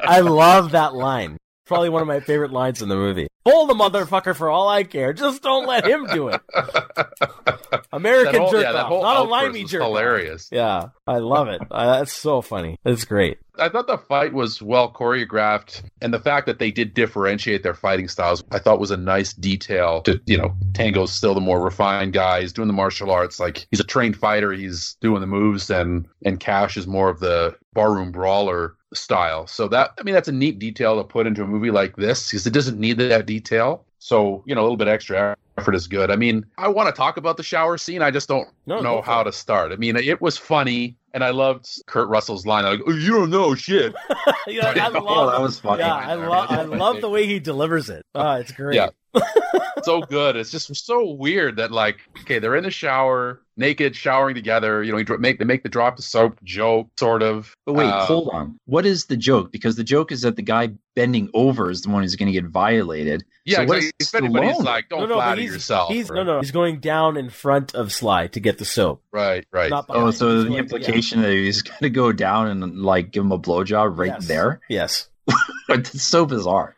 [0.04, 1.38] I love that line.
[1.68, 3.28] Probably one of my favorite lines in the movie.
[3.44, 5.14] Pull the motherfucker for all I care.
[5.14, 6.42] Just don't let him do it.
[7.94, 9.82] American that whole, jerk yeah, that off, whole not a limey jerk.
[9.82, 10.50] hilarious.
[10.52, 11.62] Yeah, I love it.
[11.70, 12.78] Uh, that's so funny.
[12.86, 13.40] It's great.
[13.60, 17.74] I thought the fight was well choreographed, and the fact that they did differentiate their
[17.74, 20.02] fighting styles, I thought was a nice detail.
[20.04, 22.42] To you know, Tango's still the more refined guy.
[22.42, 24.52] He's doing the martial arts, like he's a trained fighter.
[24.52, 29.48] He's doing the moves, and and Cash is more of the barroom brawler style.
[29.48, 32.30] So that I mean, that's a neat detail to put into a movie like this
[32.30, 33.86] because it doesn't need that detail.
[34.00, 36.12] So you know, a little bit extra effort is good.
[36.12, 38.02] I mean, I want to talk about the shower scene.
[38.02, 39.72] I just don't No, know how to start.
[39.72, 42.64] I mean, it was funny, and I loved Kurt Russell's line.
[42.64, 43.96] Like, oh, "You don't know shit."
[44.48, 45.82] Yeah, I Oh, that was funny.
[45.82, 46.50] yeah, I love.
[46.50, 48.06] I love the way he delivers it.
[48.16, 48.76] Oh, it's great.
[48.76, 48.90] Yeah.
[49.84, 50.36] so good.
[50.36, 54.84] It's just so weird that like, okay, they're in the shower, naked, showering together.
[54.84, 57.54] You know, you make they make the drop the soap joke, sort of.
[57.66, 58.60] But wait, Uh, hold on.
[58.66, 59.52] What is the joke?
[59.52, 62.34] Because the joke is that the guy bending over is the one who's going to
[62.34, 63.24] get violated.
[63.46, 63.92] Yeah, So what exactly.
[64.00, 64.64] is If anybody's Stallone?
[64.66, 65.90] like, don't no, no, flatter he's, yourself.
[65.94, 66.26] He's no, right?
[66.26, 66.40] no.
[66.40, 69.04] He's going down in front of Sly to get the soap.
[69.12, 69.72] Right, right.
[69.90, 73.24] Oh, so He's the going- implication that he's going to go down and like give
[73.24, 74.28] him a blowjob right Yes.
[74.28, 74.60] there?
[74.70, 75.08] Yes.
[75.70, 76.76] It's so bizarre.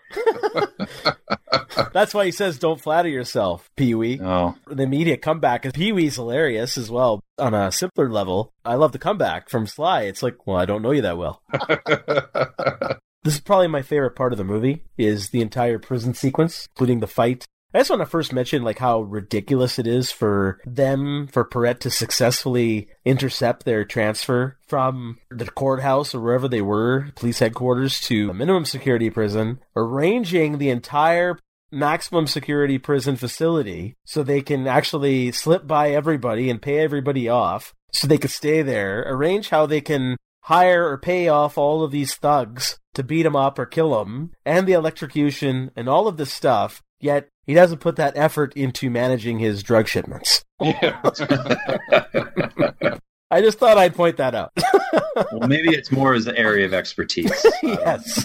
[1.94, 5.92] That's why he says, "Don't flatter yourself, Pee Wee." Oh, The immediate comeback is Pee
[5.92, 7.22] Wee's hilarious as well.
[7.38, 10.02] On a simpler level, I love the comeback from Sly.
[10.04, 11.42] It's like, well, I don't know you that well.
[13.24, 17.02] This is probably my favorite part of the movie is the entire prison sequence, including
[17.02, 17.46] the fight.
[17.72, 21.80] I just want to first mention like how ridiculous it is for them, for Perret
[21.82, 28.32] to successfully intercept their transfer from the courthouse or wherever they were, police headquarters, to
[28.32, 31.38] a minimum security prison, arranging the entire
[31.72, 37.76] maximum security prison facility so they can actually slip by everybody and pay everybody off
[37.92, 41.92] so they could stay there, arrange how they can hire or pay off all of
[41.92, 46.18] these thugs to beat him up or kill him, and the electrocution and all of
[46.18, 50.46] this stuff, yet he doesn't put that effort into managing his drug shipments.
[50.62, 51.02] Yeah.
[53.32, 54.52] I just thought I'd point that out.
[55.32, 57.44] well, maybe it's more his area of expertise.
[57.64, 58.24] yes.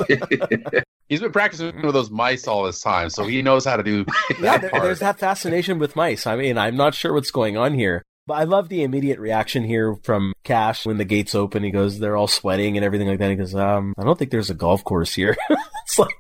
[1.09, 4.05] He's been practicing with those mice all this time, so he knows how to do
[4.33, 4.83] yeah, that there, part.
[4.83, 6.27] there's that fascination with mice.
[6.27, 8.03] I mean, I'm not sure what's going on here.
[8.27, 11.65] But I love the immediate reaction here from Cash when the gates open.
[11.65, 13.31] He goes, they're all sweating and everything like that.
[13.31, 15.35] He goes, um, I don't think there's a golf course here.
[15.83, 16.15] it's like,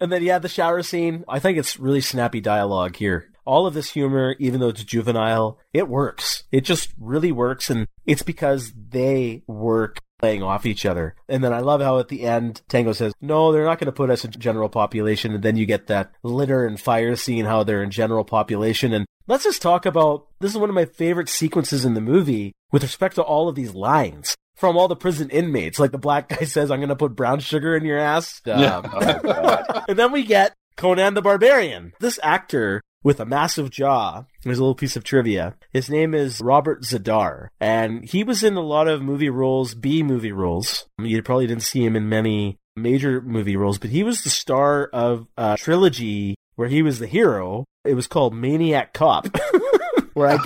[0.00, 1.24] and then yeah, the shower scene.
[1.28, 3.30] I think it's really snappy dialogue here.
[3.46, 6.44] All of this humor, even though it's juvenile, it works.
[6.50, 11.14] It just really works, and it's because they work playing off each other.
[11.28, 13.92] And then I love how at the end Tango says, "No, they're not going to
[13.92, 17.62] put us in general population." And then you get that litter and fire scene, how
[17.62, 18.92] they're in general population.
[18.92, 22.52] And let's just talk about this is one of my favorite sequences in the movie
[22.72, 25.78] with respect to all of these lines from all the prison inmates.
[25.78, 28.86] Like the black guy says, "I'm going to put brown sugar in your ass," um,
[29.88, 31.92] and then we get Conan the Barbarian.
[32.00, 34.24] This actor with a massive jaw.
[34.42, 35.54] There's a little piece of trivia.
[35.72, 40.02] His name is Robert Z'Dar, and he was in a lot of movie roles, B
[40.02, 40.86] movie roles.
[40.98, 44.86] You probably didn't see him in many major movie roles, but he was the star
[44.92, 47.64] of a trilogy where he was the hero.
[47.84, 49.28] It was called Maniac Cop,
[50.14, 50.38] where I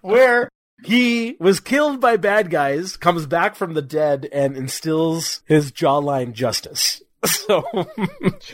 [0.00, 0.48] where
[0.84, 6.32] he was killed by bad guys, comes back from the dead, and instills his jawline
[6.32, 7.02] justice.
[7.26, 7.64] So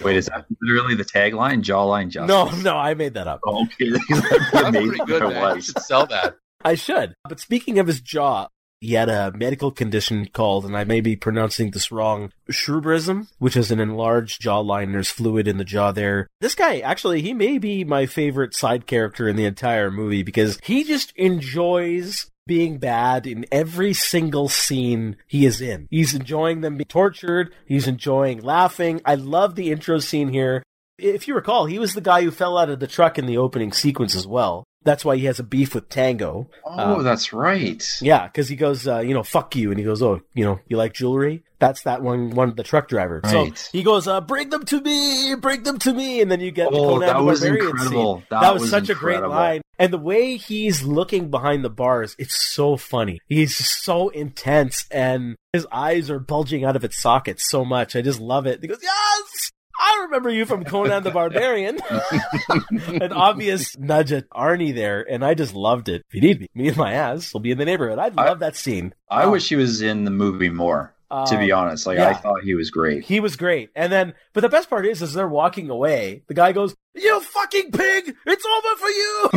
[0.02, 1.62] Wait, is that literally the tagline?
[1.62, 2.28] Jawline justice.
[2.28, 3.40] no, no, I made that up.
[3.46, 5.56] Oh, okay, That's Amazing pretty good, if man.
[5.56, 6.36] You should sell that.
[6.64, 7.14] I should.
[7.28, 8.48] But speaking of his jaw,
[8.84, 13.56] he had a medical condition called, and I may be pronouncing this wrong, Cherubism, which
[13.56, 14.92] is an enlarged jawline.
[14.92, 16.28] There's fluid in the jaw there.
[16.40, 20.58] This guy, actually, he may be my favorite side character in the entire movie because
[20.62, 25.88] he just enjoys being bad in every single scene he is in.
[25.90, 27.54] He's enjoying them being tortured.
[27.66, 29.00] He's enjoying laughing.
[29.06, 30.62] I love the intro scene here.
[30.98, 33.38] If you recall, he was the guy who fell out of the truck in the
[33.38, 34.64] opening sequence as well.
[34.84, 36.48] That's why he has a beef with Tango.
[36.64, 37.82] Oh, that's right.
[38.00, 40.60] Yeah, because he goes, uh, you know, fuck you, and he goes, oh, you know,
[40.68, 41.42] you like jewelry?
[41.58, 43.22] That's that one, one, the truck driver.
[43.24, 43.56] Right.
[43.56, 46.50] So he goes, uh, bring them to me, bring them to me, and then you
[46.50, 48.22] get Oh, that the was incredible.
[48.28, 51.70] That That, was, was such a great line, and the way he's looking behind the
[51.70, 53.20] bars, it's so funny.
[53.26, 57.96] He's so intense, and his eyes are bulging out of its sockets so much.
[57.96, 58.60] I just love it.
[58.60, 59.50] He goes, yes.
[59.78, 61.78] I remember you from Conan the Barbarian.
[63.02, 66.04] An obvious nudge at Arnie there, and I just loved it.
[66.08, 67.98] If you need me, me and my ass will be in the neighborhood.
[67.98, 68.94] I love that scene.
[69.10, 70.92] I Um, wish he was in the movie more.
[71.28, 72.08] To be um, honest, like yeah.
[72.08, 73.04] I thought he was great.
[73.04, 73.70] He was great.
[73.76, 77.20] And then, but the best part is, as they're walking away, the guy goes, "You
[77.20, 78.16] fucking pig!
[78.26, 79.30] It's over for you!"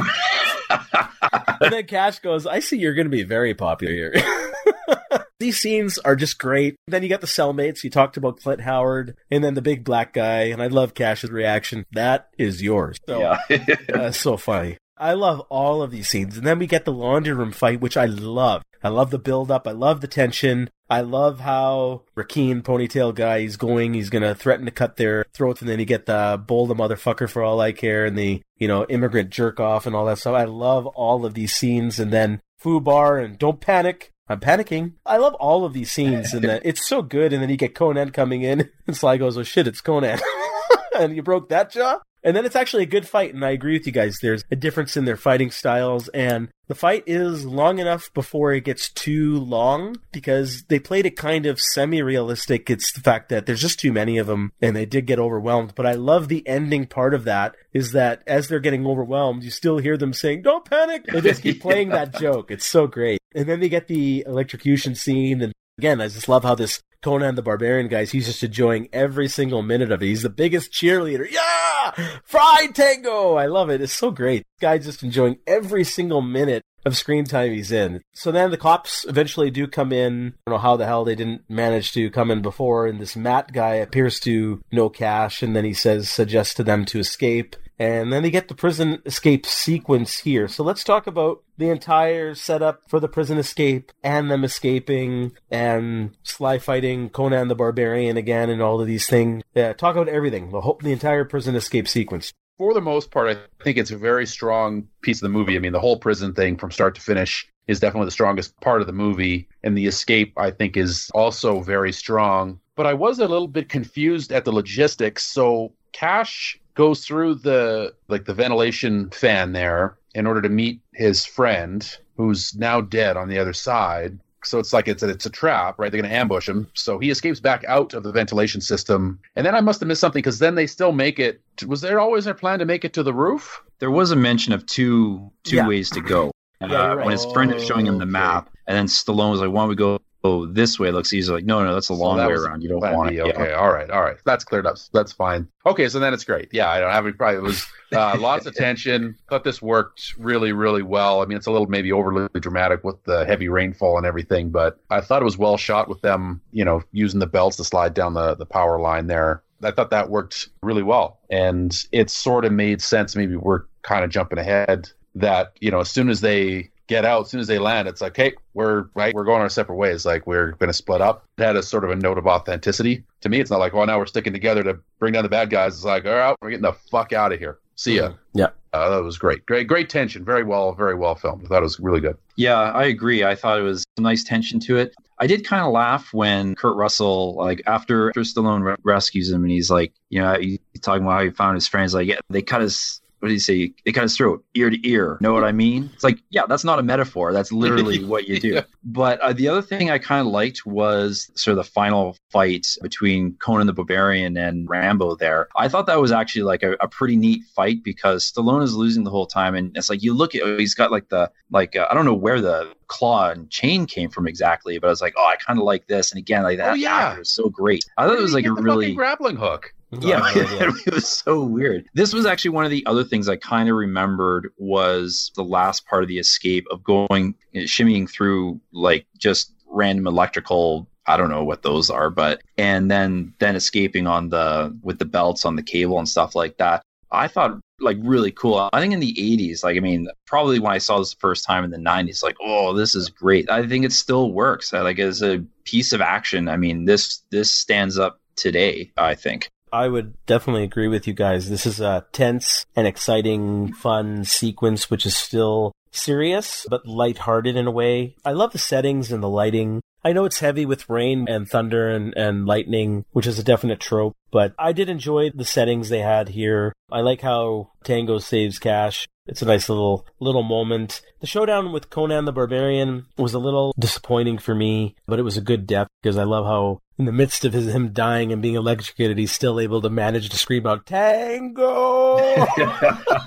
[1.61, 4.13] and then Cash goes, "I see you're going to be very popular here."
[5.39, 6.75] These scenes are just great.
[6.87, 7.83] Then you got the cellmates.
[7.83, 10.43] You talked about Clint Howard, and then the big black guy.
[10.43, 11.85] And I love Cash's reaction.
[11.91, 12.97] That is yours.
[13.07, 13.57] So, yeah.
[13.87, 14.77] That's so funny.
[14.97, 16.37] I love all of these scenes.
[16.37, 18.63] And then we get the laundry room fight, which I love.
[18.83, 19.67] I love the build up.
[19.67, 20.69] I love the tension.
[20.89, 25.59] I love how Requin, ponytail guy, he's going, he's gonna threaten to cut their throats,
[25.59, 28.67] and then you get the bowl the motherfucker for all I care, and the, you
[28.69, 30.35] know, immigrant jerk off and all that stuff.
[30.35, 34.11] I love all of these scenes, and then FUBAR and Don't Panic.
[34.29, 34.93] I'm panicking.
[35.05, 37.33] I love all of these scenes, and that it's so good.
[37.33, 40.19] And then you get Conan coming in, and Sly goes, "Oh shit, it's Conan,"
[40.99, 41.99] and you broke that jaw.
[42.27, 44.17] And then it's actually a good fight, and I agree with you guys.
[44.21, 48.65] There's a difference in their fighting styles, and the fight is long enough before it
[48.65, 52.69] gets too long because they played it kind of semi-realistic.
[52.69, 55.71] It's the fact that there's just too many of them, and they did get overwhelmed.
[55.73, 59.49] But I love the ending part of that is that as they're getting overwhelmed, you
[59.49, 62.51] still hear them saying, "Don't panic." They just keep playing that joke.
[62.51, 63.21] It's so great.
[63.35, 67.35] And then they get the electrocution scene, and again, I just love how this Conan
[67.35, 70.07] the Barbarian guys, he's just enjoying every single minute of it.
[70.07, 71.29] He's the biggest cheerleader.
[71.31, 71.56] Yeah!
[72.23, 73.35] Fried Tango!
[73.35, 73.81] I love it.
[73.81, 74.43] It's so great.
[74.59, 78.01] This guy's just enjoying every single minute of screen time he's in.
[78.13, 80.33] So then the cops eventually do come in.
[80.47, 83.15] I don't know how the hell they didn't manage to come in before, and this
[83.15, 87.55] Matt guy appears to know Cash, and then he says, suggests to them to escape.
[87.79, 90.47] And then they get the prison escape sequence here.
[90.47, 96.15] So let's talk about the entire setup for the prison escape and them escaping and
[96.23, 99.43] Sly fighting Conan the Barbarian again and all of these things.
[99.53, 100.51] Yeah, talk about everything.
[100.51, 102.33] The whole, the entire prison escape sequence.
[102.57, 105.55] For the most part, I think it's a very strong piece of the movie.
[105.55, 108.81] I mean, the whole prison thing from start to finish is definitely the strongest part
[108.81, 109.47] of the movie.
[109.63, 112.59] And the escape, I think, is also very strong.
[112.75, 115.23] But I was a little bit confused at the logistics.
[115.25, 121.25] So Cash goes through the like the ventilation fan there in order to meet his
[121.25, 124.17] friend who's now dead on the other side.
[124.43, 125.91] So it's like it's a, it's a trap, right?
[125.91, 126.67] They're going to ambush him.
[126.73, 129.19] So he escapes back out of the ventilation system.
[129.35, 131.41] And then I must have missed something because then they still make it.
[131.65, 133.61] Was there always their plan to make it to the roof?
[133.79, 135.67] there was a mention of two two Yeah.
[135.67, 136.31] ways to go.
[136.61, 137.05] Yeah, Uh, you're right.
[137.05, 139.69] When his friend is showing him the map, and then Stallone was like, "Why don't
[139.69, 141.31] we go oh, this way?" Looks easy.
[141.31, 142.61] Like, no, no, that's a So long that way around.
[142.61, 143.17] You don't want B.
[143.17, 143.21] it.
[143.21, 143.55] Okay, Yeah.
[143.55, 144.17] all right, all right.
[144.25, 144.77] That's cleared up.
[144.93, 145.47] That's fine.
[145.65, 146.49] Okay, so then it's great.
[146.51, 147.43] Yeah, I don't have any problem.
[147.43, 149.15] It was uh, lots of tension.
[149.29, 151.21] Thought this worked really, really well.
[151.21, 154.79] I mean, it's a little maybe overly dramatic with the heavy rainfall and everything, but
[154.89, 157.93] I thought it was well shot with them, you know, using the belts to slide
[157.93, 159.43] down the, the power line there.
[159.63, 161.19] I thought that worked really well.
[161.31, 163.15] And it sort of made sense.
[163.15, 167.25] Maybe we're kind of jumping ahead that, you know, as soon as they get out,
[167.25, 170.05] as soon as they land, it's like, hey, we're right, we're going our separate ways.
[170.05, 171.25] Like we're going to split up.
[171.37, 173.39] It had a sort of a note of authenticity to me.
[173.39, 175.75] It's not like, well, now we're sticking together to bring down the bad guys.
[175.75, 177.59] It's like, all right, we're getting the fuck out of here.
[177.75, 178.13] See ya.
[178.33, 178.47] Yeah.
[178.73, 179.45] Uh, that was great.
[179.45, 180.25] Great, great tension.
[180.25, 181.45] Very well, very well filmed.
[181.45, 182.17] I thought it was really good.
[182.35, 183.23] Yeah, I agree.
[183.23, 184.95] I thought it was a nice tension to it.
[185.19, 189.43] I did kind of laugh when Kurt Russell, like after, after Stallone re- rescues him,
[189.43, 191.95] and he's like, you know, he's talking about how he found his friends.
[191.95, 193.73] Like, yeah, they cut his what did you say?
[193.85, 195.17] It his throat, ear to ear.
[195.21, 195.89] Know what I mean?
[195.93, 197.33] It's like, yeah, that's not a metaphor.
[197.33, 198.49] That's literally what you do.
[198.49, 198.61] Yeah.
[198.83, 202.67] But uh, the other thing I kind of liked was sort of the final fight
[202.81, 205.47] between Conan the Barbarian and Rambo there.
[205.55, 209.03] I thought that was actually like a, a pretty neat fight because Stallone is losing
[209.03, 209.55] the whole time.
[209.55, 212.13] And it's like, you look at, he's got like the, like, uh, I don't know
[212.13, 215.57] where the claw and chain came from exactly, but I was like, oh, I kind
[215.59, 216.11] of like this.
[216.11, 216.95] And again, like that Oh, yeah.
[217.09, 217.83] actor is so great.
[217.97, 219.73] I thought it was like a get the fucking really grappling hook.
[219.91, 220.73] Yeah, I have no idea.
[220.87, 221.85] it was so weird.
[221.93, 225.85] This was actually one of the other things I kind of remembered was the last
[225.87, 231.43] part of the escape of going shimmying through like just random electrical I don't know
[231.43, 235.63] what those are, but and then then escaping on the with the belts on the
[235.63, 236.81] cable and stuff like that.
[237.11, 238.69] I thought like really cool.
[238.73, 241.45] I think in the 80s, like I mean, probably when I saw this the first
[241.45, 243.49] time in the 90s, like, oh, this is great.
[243.49, 244.73] I think it still works.
[244.73, 249.49] Like as a piece of action, I mean, this this stands up today, I think.
[249.71, 251.49] I would definitely agree with you guys.
[251.49, 257.67] This is a tense and exciting, fun sequence, which is still serious, but lighthearted in
[257.67, 258.15] a way.
[258.25, 259.81] I love the settings and the lighting.
[260.03, 263.79] I know it's heavy with rain and thunder and, and lightning, which is a definite
[263.79, 266.73] trope, but I did enjoy the settings they had here.
[266.91, 269.07] I like how Tango saves Cash.
[269.27, 271.01] It's a nice little little moment.
[271.19, 275.37] The showdown with Conan the Barbarian was a little disappointing for me, but it was
[275.37, 278.41] a good death because I love how in the midst of his, him dying and
[278.41, 282.17] being electrocuted, he's still able to manage to scream out Tango.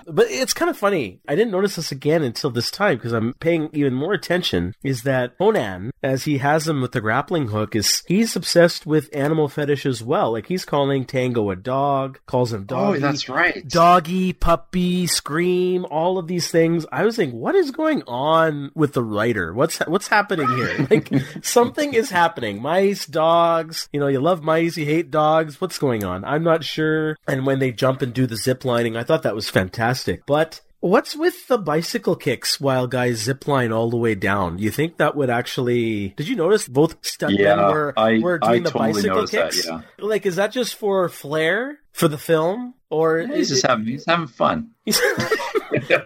[0.06, 1.20] but it's kind of funny.
[1.28, 4.74] I didn't notice this again until this time because I'm paying even more attention.
[4.82, 9.08] Is that Conan, as he has him with the grappling hook, is he's obsessed with
[9.12, 10.32] animal fetish as well.
[10.32, 12.98] Like he's calling Tango a dog, calls him oh, doggy.
[12.98, 13.66] Oh, that's right.
[13.68, 16.86] doggy, puppy, scream, all of these things.
[16.90, 19.52] I was thinking, what is going on with the writer?
[19.52, 20.70] What's what's happening here?
[20.90, 21.10] Like
[21.42, 22.60] something is happening.
[22.60, 23.88] Mice, dogs.
[23.92, 25.60] You know, you love mice, you hate dogs.
[25.60, 26.24] What's going on?
[26.24, 27.16] I'm not sure.
[27.28, 30.26] And when they jump and do the zip lining, I thought that was fantastic.
[30.26, 34.58] But What's with the bicycle kicks while guys zip line all the way down?
[34.58, 36.08] You think that would actually?
[36.16, 39.32] Did you notice both stuntmen Yeah, were I- were doing I the totally bicycle noticed
[39.34, 39.66] that, kicks?
[39.66, 39.80] yeah.
[39.98, 44.26] Like, is that just for flair for the film, or He's just having he's having
[44.28, 44.70] fun.
[44.86, 44.94] you,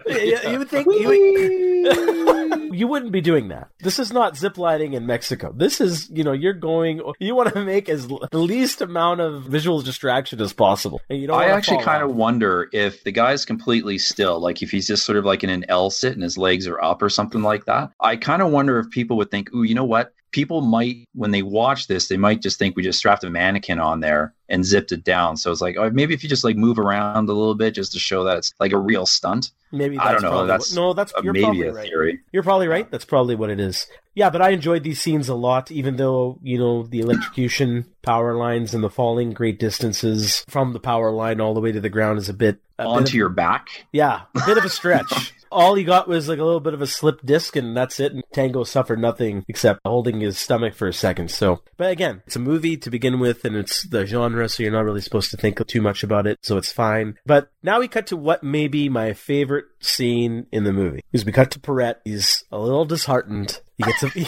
[0.07, 3.69] you would think you, would, you wouldn't be doing that.
[3.79, 5.53] This is not ziplining in Mexico.
[5.55, 7.01] This is, you know, you're going.
[7.19, 11.01] You want to make as the least amount of visual distraction as possible.
[11.09, 11.39] And you don't.
[11.39, 15.17] I actually kind of wonder if the guy's completely still, like if he's just sort
[15.17, 17.91] of like in an L sit and his legs are up or something like that.
[17.99, 20.13] I kind of wonder if people would think, ooh, you know what?
[20.35, 23.79] People might, when they watch this, they might just think we just strapped a mannequin
[23.79, 25.37] on there and zipped it down.
[25.37, 27.93] So it's like, oh, maybe if you just like move around a little bit just
[27.93, 29.51] to show that it's like a real stunt.
[29.71, 30.91] Maybe I don't know, probably that's no.
[30.91, 31.87] That's you're maybe probably right.
[31.87, 32.19] theory.
[32.33, 32.91] You're probably right.
[32.91, 33.87] That's probably what it is.
[34.13, 38.35] Yeah, but I enjoyed these scenes a lot, even though, you know, the electrocution, power
[38.35, 41.89] lines, and the falling great distances from the power line all the way to the
[41.89, 42.59] ground is a bit.
[42.77, 43.85] A bit Onto of- your back.
[43.93, 45.33] Yeah, a bit of a stretch.
[45.51, 48.11] All he got was like a little bit of a slip disc, and that's it.
[48.13, 51.31] And Tango suffered nothing except holding his stomach for a second.
[51.31, 54.71] So, but again, it's a movie to begin with, and it's the genre, so you're
[54.71, 57.17] not really supposed to think too much about it, so it's fine.
[57.25, 61.01] But now we cut to what may be my favorite scene in the movie.
[61.11, 62.01] Because we cut to Perret.
[62.03, 63.61] He's a little disheartened.
[63.77, 64.09] He gets a.
[64.15, 64.25] He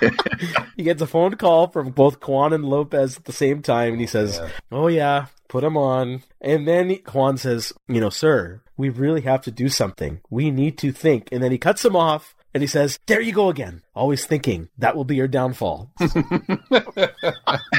[0.76, 4.00] he gets a phone call from both Quan and Lopez at the same time, and
[4.00, 4.40] he says,
[4.72, 9.22] "Oh yeah, put him on." And then he- Quan says, "You know, sir, we really
[9.22, 10.20] have to do something.
[10.30, 13.32] We need to think." And then he cuts him off, and he says, "There you
[13.32, 13.82] go again.
[13.94, 14.68] Always thinking.
[14.78, 15.90] That will be your downfall."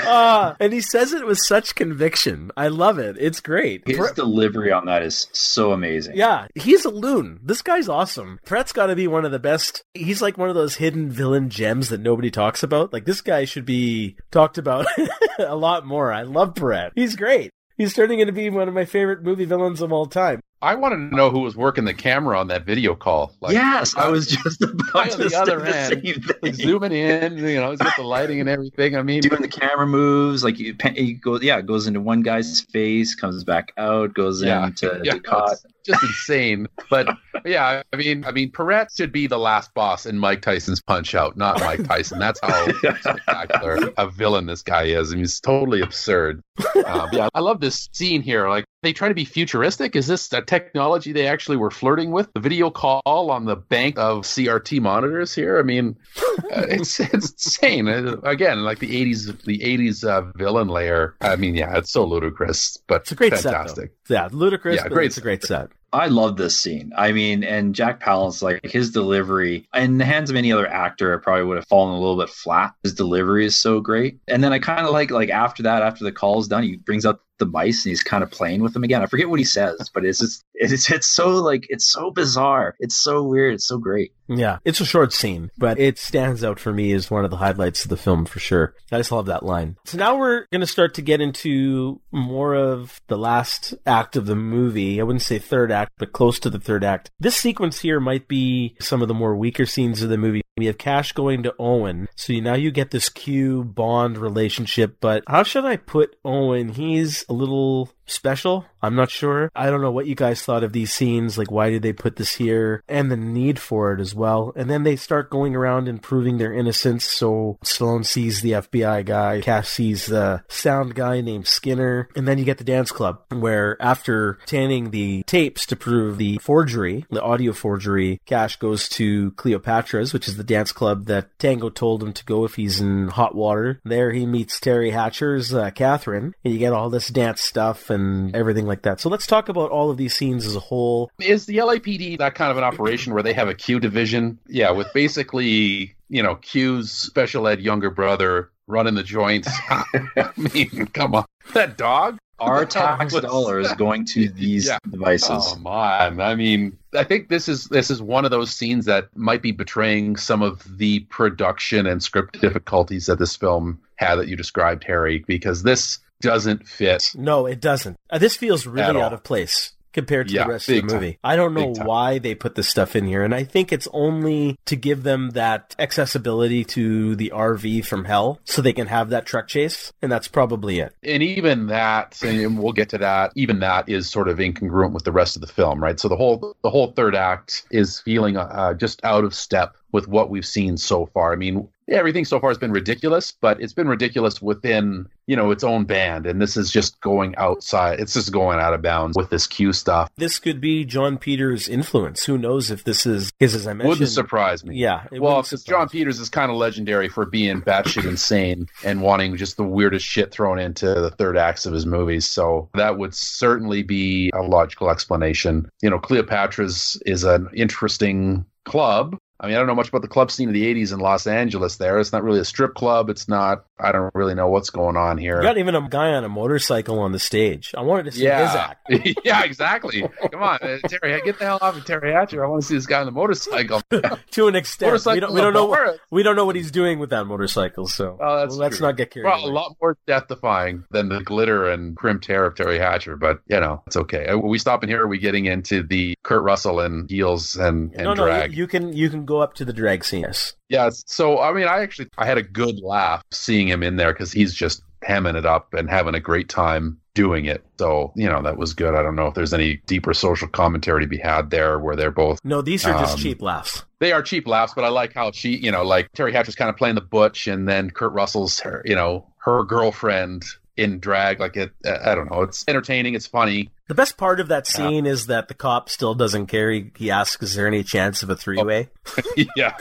[0.08, 2.52] Ah, and he says it with such conviction.
[2.56, 3.16] I love it.
[3.20, 3.84] It's great.
[3.88, 6.16] His Per- delivery on that is so amazing.
[6.16, 7.40] yeah, he's a loon.
[7.44, 8.40] This guy's awesome.
[8.46, 9.84] Perret's got to be one of the best.
[9.94, 12.94] He's like one of those hidden villain gems that nobody talks about.
[12.94, 14.86] Like this guy should be talked about
[15.40, 16.12] a lot more.
[16.14, 16.92] I love Pratt.
[16.96, 17.50] He's great.
[17.78, 20.40] He's turning into be one of my favorite movie villains of all time.
[20.66, 23.32] I want to know who was working the camera on that video call.
[23.40, 27.38] Like, yes, I was just about on to the other the end, zooming in.
[27.38, 28.96] You know, he's got the lighting and everything.
[28.96, 32.24] I mean, doing the camera moves like you, he goes yeah it goes into one
[32.24, 36.68] guy's face comes back out goes Yeah, into yeah, the cot it's just insane.
[36.90, 37.10] But
[37.46, 41.14] yeah, I mean, I mean, Perret should be the last boss in Mike Tyson's Punch
[41.16, 42.20] Out, not Mike Tyson.
[42.20, 45.12] That's how spectacular a villain this guy is.
[45.12, 46.42] I mean, it's totally absurd.
[46.86, 48.50] Um, yeah, I love this scene here.
[48.50, 49.96] Like they try to be futuristic.
[49.96, 52.30] Is this a technology they actually were flirting with?
[52.34, 55.60] The video call on the bank of CRT monitors here.
[55.60, 57.88] I mean, uh, it's it's insane.
[57.88, 61.16] Uh, Again, like the '80s, the '80s uh, villain layer.
[61.22, 63.92] I mean, yeah, it's so ludicrous, but It's a great fantastic.
[64.06, 64.14] set.
[64.14, 65.70] Yeah, ludicrous, Yeah, but great it's a great set.
[65.94, 70.30] i love this scene i mean and jack palance like his delivery in the hands
[70.30, 73.46] of any other actor it probably would have fallen a little bit flat his delivery
[73.46, 76.40] is so great and then i kind of like like after that after the call
[76.40, 79.02] is done he brings out the mice and he's kind of playing with them again.
[79.02, 82.76] I forget what he says, but it's just it's it's so like it's so bizarre.
[82.80, 83.56] It's so weird.
[83.56, 84.12] It's so great.
[84.28, 87.38] Yeah, it's a short scene, but it stands out for me as one of the
[87.38, 88.74] highlights of the film for sure.
[88.92, 89.78] I just love that line.
[89.86, 94.26] So now we're going to start to get into more of the last act of
[94.26, 95.00] the movie.
[95.00, 97.12] I wouldn't say third act, but close to the third act.
[97.20, 100.42] This sequence here might be some of the more weaker scenes of the movie.
[100.58, 102.08] We have Cash going to Owen.
[102.16, 106.70] So now you get this Q Bond relationship, but how should I put Owen?
[106.70, 108.66] He's a little special.
[108.82, 109.52] I'm not sure.
[109.56, 111.38] I don't know what you guys thought of these scenes.
[111.38, 112.84] Like, why did they put this here?
[112.88, 114.54] And the need for it as well.
[114.56, 117.06] And then they start going around and proving their innocence.
[117.06, 122.10] So Stallone sees the FBI guy, Cash sees the sound guy named Skinner.
[122.16, 126.38] And then you get the dance club where after tanning the tapes to prove the
[126.38, 131.70] forgery, the audio forgery, Cash goes to Cleopatra's, which is the dance club that Tango
[131.70, 133.80] told him to go if he's in hot water.
[133.84, 138.36] There he meets Teri Hatcher's uh, Catherine, and you get all this dance stuff and
[138.36, 139.00] everything like that.
[139.00, 141.10] So let's talk about all of these scenes as a whole.
[141.20, 144.38] Is the LAPD that kind of an operation where they have a Q division?
[144.48, 149.50] Yeah, with basically, you know, Q's special ed younger brother running the joints.
[149.70, 151.26] I mean, come on.
[151.54, 152.18] That dog?
[152.38, 154.78] Our tax dollars going to these yeah.
[154.92, 155.30] devices.
[155.30, 156.20] Oh, come on.
[156.20, 159.54] I mean, I think this is this is one of those scenes that might be
[159.54, 164.84] betraying some of the production and script difficulties that this film had that you described,
[164.84, 167.12] Harry, because this doesn't fit.
[167.16, 167.98] No, it doesn't.
[168.10, 171.12] Uh, this feels really out of place compared to yeah, the rest of the movie.
[171.14, 171.20] Time.
[171.24, 174.58] I don't know why they put this stuff in here, and I think it's only
[174.66, 179.26] to give them that accessibility to the RV from hell, so they can have that
[179.26, 180.94] truck chase, and that's probably it.
[181.02, 183.32] And even that, and we'll get to that.
[183.36, 186.00] Even that is sort of incongruent with the rest of the film, right?
[186.00, 190.10] So the whole the whole third act is feeling uh, just out of step with
[190.10, 191.32] what we've seen so far.
[191.32, 195.52] I mean, everything so far has been ridiculous, but it's been ridiculous within, you know,
[195.52, 196.26] its own band.
[196.26, 198.02] And this is just going outside.
[198.02, 200.10] It's just going out of bounds with this Q stuff.
[200.18, 202.26] This could be Jon Peters' influence.
[202.26, 203.90] Who knows if this is, because as I mentioned.
[203.90, 204.76] Wouldn't surprise me.
[204.76, 205.06] Yeah.
[205.14, 209.56] Well, because Jon Peters is kind of legendary for being batshit insane and wanting just
[209.56, 212.30] the weirdest shit thrown into the third acts of his movies.
[212.30, 215.70] So that would certainly be a logical explanation.
[215.82, 220.08] You know, Cleopatra's is an interesting club I mean, I don't know much about the
[220.08, 222.00] club scene of the 80s in Los Angeles there.
[222.00, 223.10] It's not really a strip club.
[223.10, 225.38] It's not, I don't really know what's going on here.
[225.38, 227.74] You got even a guy on a motorcycle on the stage.
[227.78, 228.48] I wanted to see yeah.
[228.48, 229.20] his act.
[229.26, 230.08] yeah, exactly.
[230.32, 232.46] Come on, uh, Teri, get the hell off of Teri Hatcher.
[232.46, 233.82] I want to see this guy on the motorcycle.
[234.32, 234.92] to an extent.
[234.92, 237.26] Motorcycle we don't, we don't know what, we don't know what he's doing with that
[237.26, 239.50] motorcycle, so oh, that's well, let's not get carried well, away.
[239.50, 243.42] a lot more death defying than the glitter and crimped hair of Teri Hatcher, but,
[243.48, 244.28] you know, it's okay.
[244.28, 245.04] Are we stopping here?
[245.04, 248.52] Are we getting into the Kurt Russell and heels and, and no, drag?
[248.52, 250.22] No, you can, you can go up to the drag scene.
[250.22, 250.54] Yes.
[250.70, 250.90] Yeah.
[250.92, 254.32] So I mean, I actually I had a good laugh seeing him in there because
[254.32, 257.64] he's just hamming it up and having a great time doing it.
[257.80, 258.94] So, you know, that was good.
[258.94, 262.12] I don't know if there's any deeper social commentary to be had there where they're
[262.12, 262.40] both.
[262.44, 263.84] No, these are just um, cheap laughs.
[264.00, 266.70] They are cheap laughs, but I like how she, you know, like Teri Hatcher's kind
[266.70, 270.44] of playing the butch and then Kurt Russell's, her, you know, her girlfriend
[270.78, 271.40] in drag.
[271.40, 272.42] Like it, uh, I don't know.
[272.44, 273.16] It's entertaining.
[273.16, 273.72] It's funny.
[273.88, 276.72] The best part of that scene is that the cop still doesn't care.
[276.72, 279.24] He, he asks, "Is there any chance of a three-way?" Oh.
[279.56, 279.78] yeah.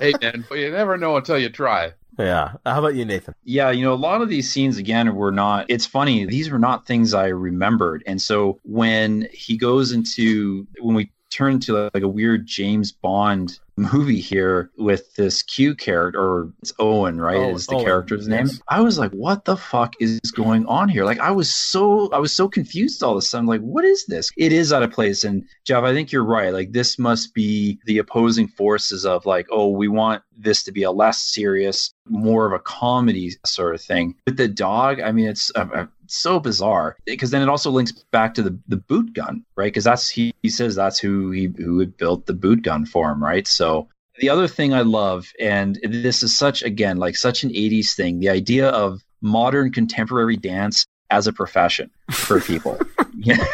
[0.00, 1.92] hey man, you never know until you try.
[2.18, 2.52] Yeah.
[2.64, 3.34] How about you, Nathan?
[3.44, 5.66] Yeah, you know, a lot of these scenes again were not.
[5.68, 8.02] It's funny; these were not things I remembered.
[8.06, 13.58] And so when he goes into when we turn to like a weird James Bond
[13.76, 17.36] movie here with this Q character, or it's Owen, right?
[17.36, 18.48] Oh, is the Owen, character's yes.
[18.48, 18.60] name?
[18.68, 21.04] I was like, what the fuck is going on here?
[21.04, 23.46] Like, I was so, I was so confused all of a sudden.
[23.46, 24.30] Like, what is this?
[24.36, 25.24] It is out of place.
[25.24, 26.52] And Geoff, I think you're right.
[26.52, 30.82] Like, this must be the opposing forces of like, oh, we want this to be
[30.82, 34.14] a less serious, more of a comedy sort of thing.
[34.26, 37.92] With the dog, I mean, it's a, a so bizarre because then it also links
[38.12, 39.66] back to the, the boot gun, right?
[39.66, 43.10] Because that's he, he says that's who he who had built the boot gun for
[43.10, 43.46] him, right?
[43.46, 43.88] So
[44.18, 48.20] the other thing I love, and this is such again like such an '80s thing,
[48.20, 52.78] the idea of modern contemporary dance as a profession for people.
[53.18, 53.44] yeah.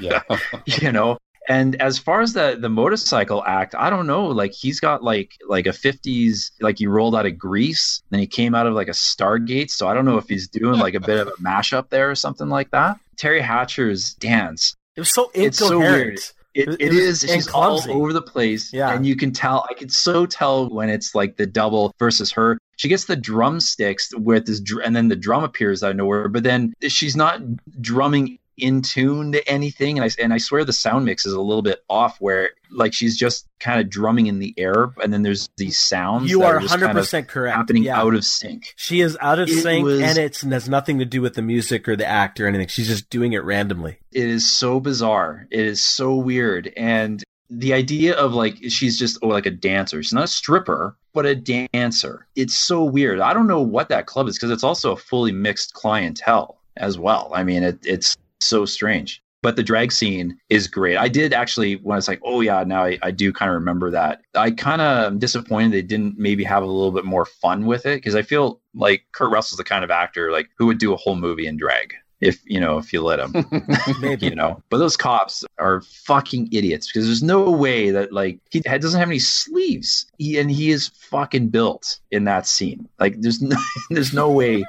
[0.00, 0.22] yeah.
[0.66, 4.26] you know, and as far as the the motorcycle act, I don't know.
[4.26, 8.26] Like he's got like like a fifties, like he rolled out of Grease, then he
[8.26, 9.70] came out of like a Stargate.
[9.70, 12.14] So I don't know if he's doing like a bit of a mashup there or
[12.14, 12.98] something like that.
[13.16, 14.74] teri Hatcher's dance.
[14.96, 15.30] It was so.
[15.34, 16.18] It's so weird.
[16.54, 17.20] It, it, it is.
[17.20, 18.72] She's all over the place.
[18.72, 18.94] Yeah.
[18.94, 22.58] And you can tell, I can so tell when it's like the double versus her.
[22.76, 26.42] She gets the drumsticks with this, and then the drum appears out of nowhere, but
[26.42, 27.40] then she's not
[27.80, 29.98] drumming in tune to anything.
[29.98, 32.92] And I and I swear the sound mix is a little bit off, where like
[32.94, 36.30] she's just kind of drumming in the air, and then there's these sounds.
[36.30, 37.56] You that are hundred percent correct.
[37.56, 38.00] happening Yeah.
[38.00, 38.74] out of sync.
[38.76, 41.34] She is out of It sync, was- and it's it has nothing to do with
[41.34, 42.68] the music or the act or anything.
[42.68, 43.98] She's just doing it randomly.
[44.12, 45.46] It is so bizarre.
[45.50, 50.02] It is so weird, and the idea of like she's just oh, like a dancer.
[50.02, 52.26] She's not a stripper, but a dancer.
[52.34, 53.20] It's so weird.
[53.20, 56.98] I don't know what that club is because it's also a fully mixed clientele as
[56.98, 57.30] well.
[57.34, 58.16] I mean, it, it's
[58.46, 59.22] so strange.
[59.42, 60.96] But the drag scene is great.
[60.96, 63.54] I did actually when I was like, oh yeah, now I, I do kind of
[63.54, 64.22] remember that.
[64.34, 67.86] I kind of am disappointed they didn't maybe have a little bit more fun with
[67.86, 70.92] it because I feel like Kurt Russell's the kind of actor like who would do
[70.92, 73.34] a whole movie in drag if you know if you let him
[74.00, 74.26] Maybe.
[74.26, 78.60] you know but those cops are fucking idiots because there's no way that like he
[78.60, 83.42] doesn't have any sleeves he, and he is fucking built in that scene like there's
[83.42, 83.56] no
[83.90, 84.64] there's no way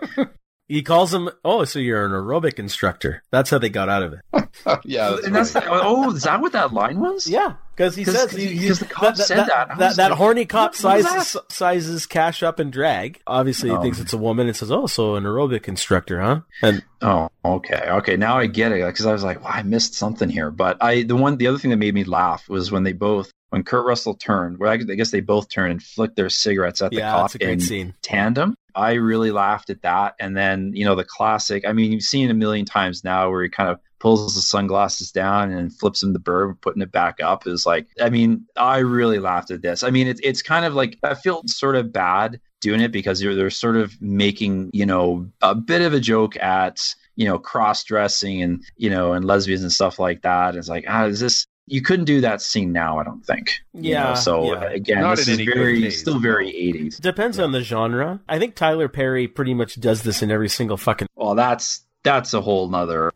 [0.68, 1.30] He calls him.
[1.45, 3.23] Oh, so you're an aerobic instructor?
[3.31, 4.19] That's how they got out of it.
[4.84, 5.65] yeah, that's and that's right.
[5.68, 8.57] oh is that what that line was Yeah, because he 'Cause- says 'cause he, he-
[8.57, 9.77] he- the cop said that.
[9.77, 13.21] That, that like, horny cop sizes sizes cash up and drag.
[13.27, 13.81] Obviously, he Oh.
[13.81, 17.87] thinks it's a woman and says, "Oh, so an aerobic instructor, huh?" And Oh, okay,
[17.89, 18.17] okay.
[18.17, 20.49] Now I get it because I was like, well, I missed something here.
[20.49, 23.29] But I, the one, the other thing that made me laugh was when they both,
[23.51, 26.81] when Kurt Russell turned, where I, I guess they both turned and flicked their cigarettes
[26.81, 27.93] at the yeah, cop it's a great in scene.
[28.01, 28.55] tandem.
[28.73, 30.15] I really laughed at that.
[30.19, 31.67] And then, you know, the classic.
[31.67, 34.41] I mean, you've seen it a million times now, where he kind of pulls the
[34.41, 37.47] sunglasses down and flips him the bird, putting it back up.
[37.47, 39.83] Is like, I mean, I really laughed at this.
[39.83, 43.19] I mean, it's it's kind of like I feel sort of bad doing it because
[43.19, 46.81] they're they're sort of making you know a bit of a joke at
[47.15, 50.55] you know cross dressing and you know and lesbians and stuff like that.
[50.55, 52.97] It's like ah, is this you couldn't do that scene now?
[52.97, 53.51] I don't think.
[53.73, 54.69] You Yeah, know, so yeah.
[54.69, 56.97] again, Not this is very taste, still very eighties.
[56.97, 58.21] Depends on the genre.
[58.29, 61.07] I think Tyler Perry pretty much does this in every single fucking.
[61.15, 63.11] Well, that's that's a whole nother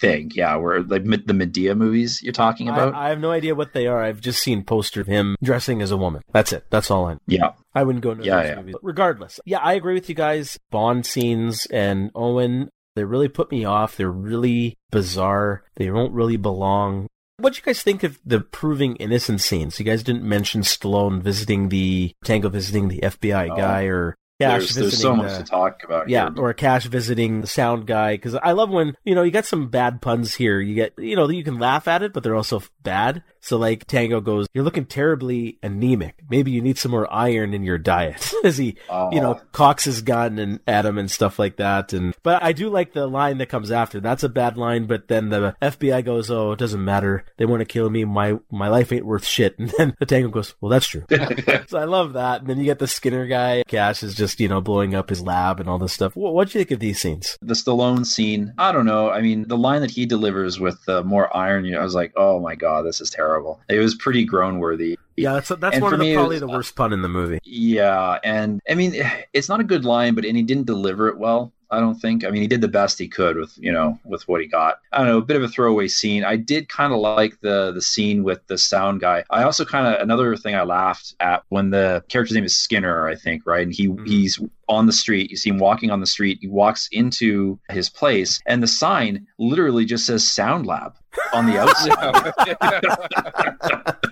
[0.00, 0.30] thing.
[0.34, 2.94] Yeah, where like the Medea movies you're talking about.
[2.94, 4.02] I, I have no idea what they are.
[4.02, 6.22] I've just seen poster of him dressing as a woman.
[6.32, 6.64] That's it.
[6.70, 7.20] That's all I know.
[7.26, 8.56] yeah, I wouldn't go into Yeah, those yeah.
[8.56, 8.74] movies.
[8.82, 10.58] Regardless, yeah, I agree with you guys.
[10.70, 13.96] Bond scenes and Owen, they really put me off.
[13.96, 15.62] They're really bizarre.
[15.76, 17.06] They don't really belong.
[17.38, 19.78] What do you guys think of the proving innocent scenes?
[19.78, 23.56] You guys didn't mention Stallone visiting the Tango visiting the FBI Oh.
[23.56, 26.08] guy or Cash there's, there's so much the- to talk about.
[26.08, 26.42] yeah, here.
[26.42, 29.68] or Cash visiting the sound guy because I love when you know you got some
[29.68, 30.60] bad puns here.
[30.60, 33.22] You get you know you can laugh at it, but they're also bad.
[33.40, 36.22] So like Tango goes, "You're looking terribly anemic.
[36.30, 38.76] Maybe you need some more iron in your diet." As he
[39.10, 39.40] you know Oh.
[39.52, 41.92] cocks his gun and at him and stuff like that.
[41.92, 44.00] And but I do like the line that comes after.
[44.00, 47.24] That's a bad line, but then the FBI goes, "Oh, it doesn't matter.
[47.36, 48.04] They want to kill me.
[48.04, 51.04] My my life ain't worth shit." And then the Tango goes, "Well, that's true."
[51.68, 52.40] so I love that.
[52.42, 53.62] And then you get the Skinner guy.
[53.66, 56.14] Cash is just you know blowing up his lab and all this stuff.
[56.16, 57.36] What do you think of these scenes?
[57.42, 58.52] the Stallone scene.
[58.58, 59.10] I don't know.
[59.10, 61.64] I mean, the line that he delivers with uh, more iron.
[61.64, 63.60] You know, I was like, oh my god, this is terrible.
[63.68, 64.98] It was pretty groan worthy.
[65.16, 67.08] Yeah, that's that's And one of the me, probably was- the worst pun in the
[67.08, 67.38] movie.
[67.44, 68.94] Yeah, and I mean,
[69.32, 71.52] it's not a good line, but and he didn't deliver it well.
[71.72, 72.24] I don't think.
[72.24, 74.78] I mean, he did the best he could with you know with what he got.
[74.92, 76.22] I don't know, a bit of a throwaway scene.
[76.22, 79.24] I did kind of like the the scene with the sound guy.
[79.30, 83.08] I also kind of another thing I laughed at when the character's name is Skinner,
[83.08, 83.62] I think, right?
[83.62, 84.04] And he mm-hmm.
[84.04, 84.38] he's
[84.68, 85.30] on the street.
[85.30, 86.38] You see him walking on the street.
[86.42, 90.94] He walks into his place, and the sign literally just says Sound Lab
[91.32, 91.58] on the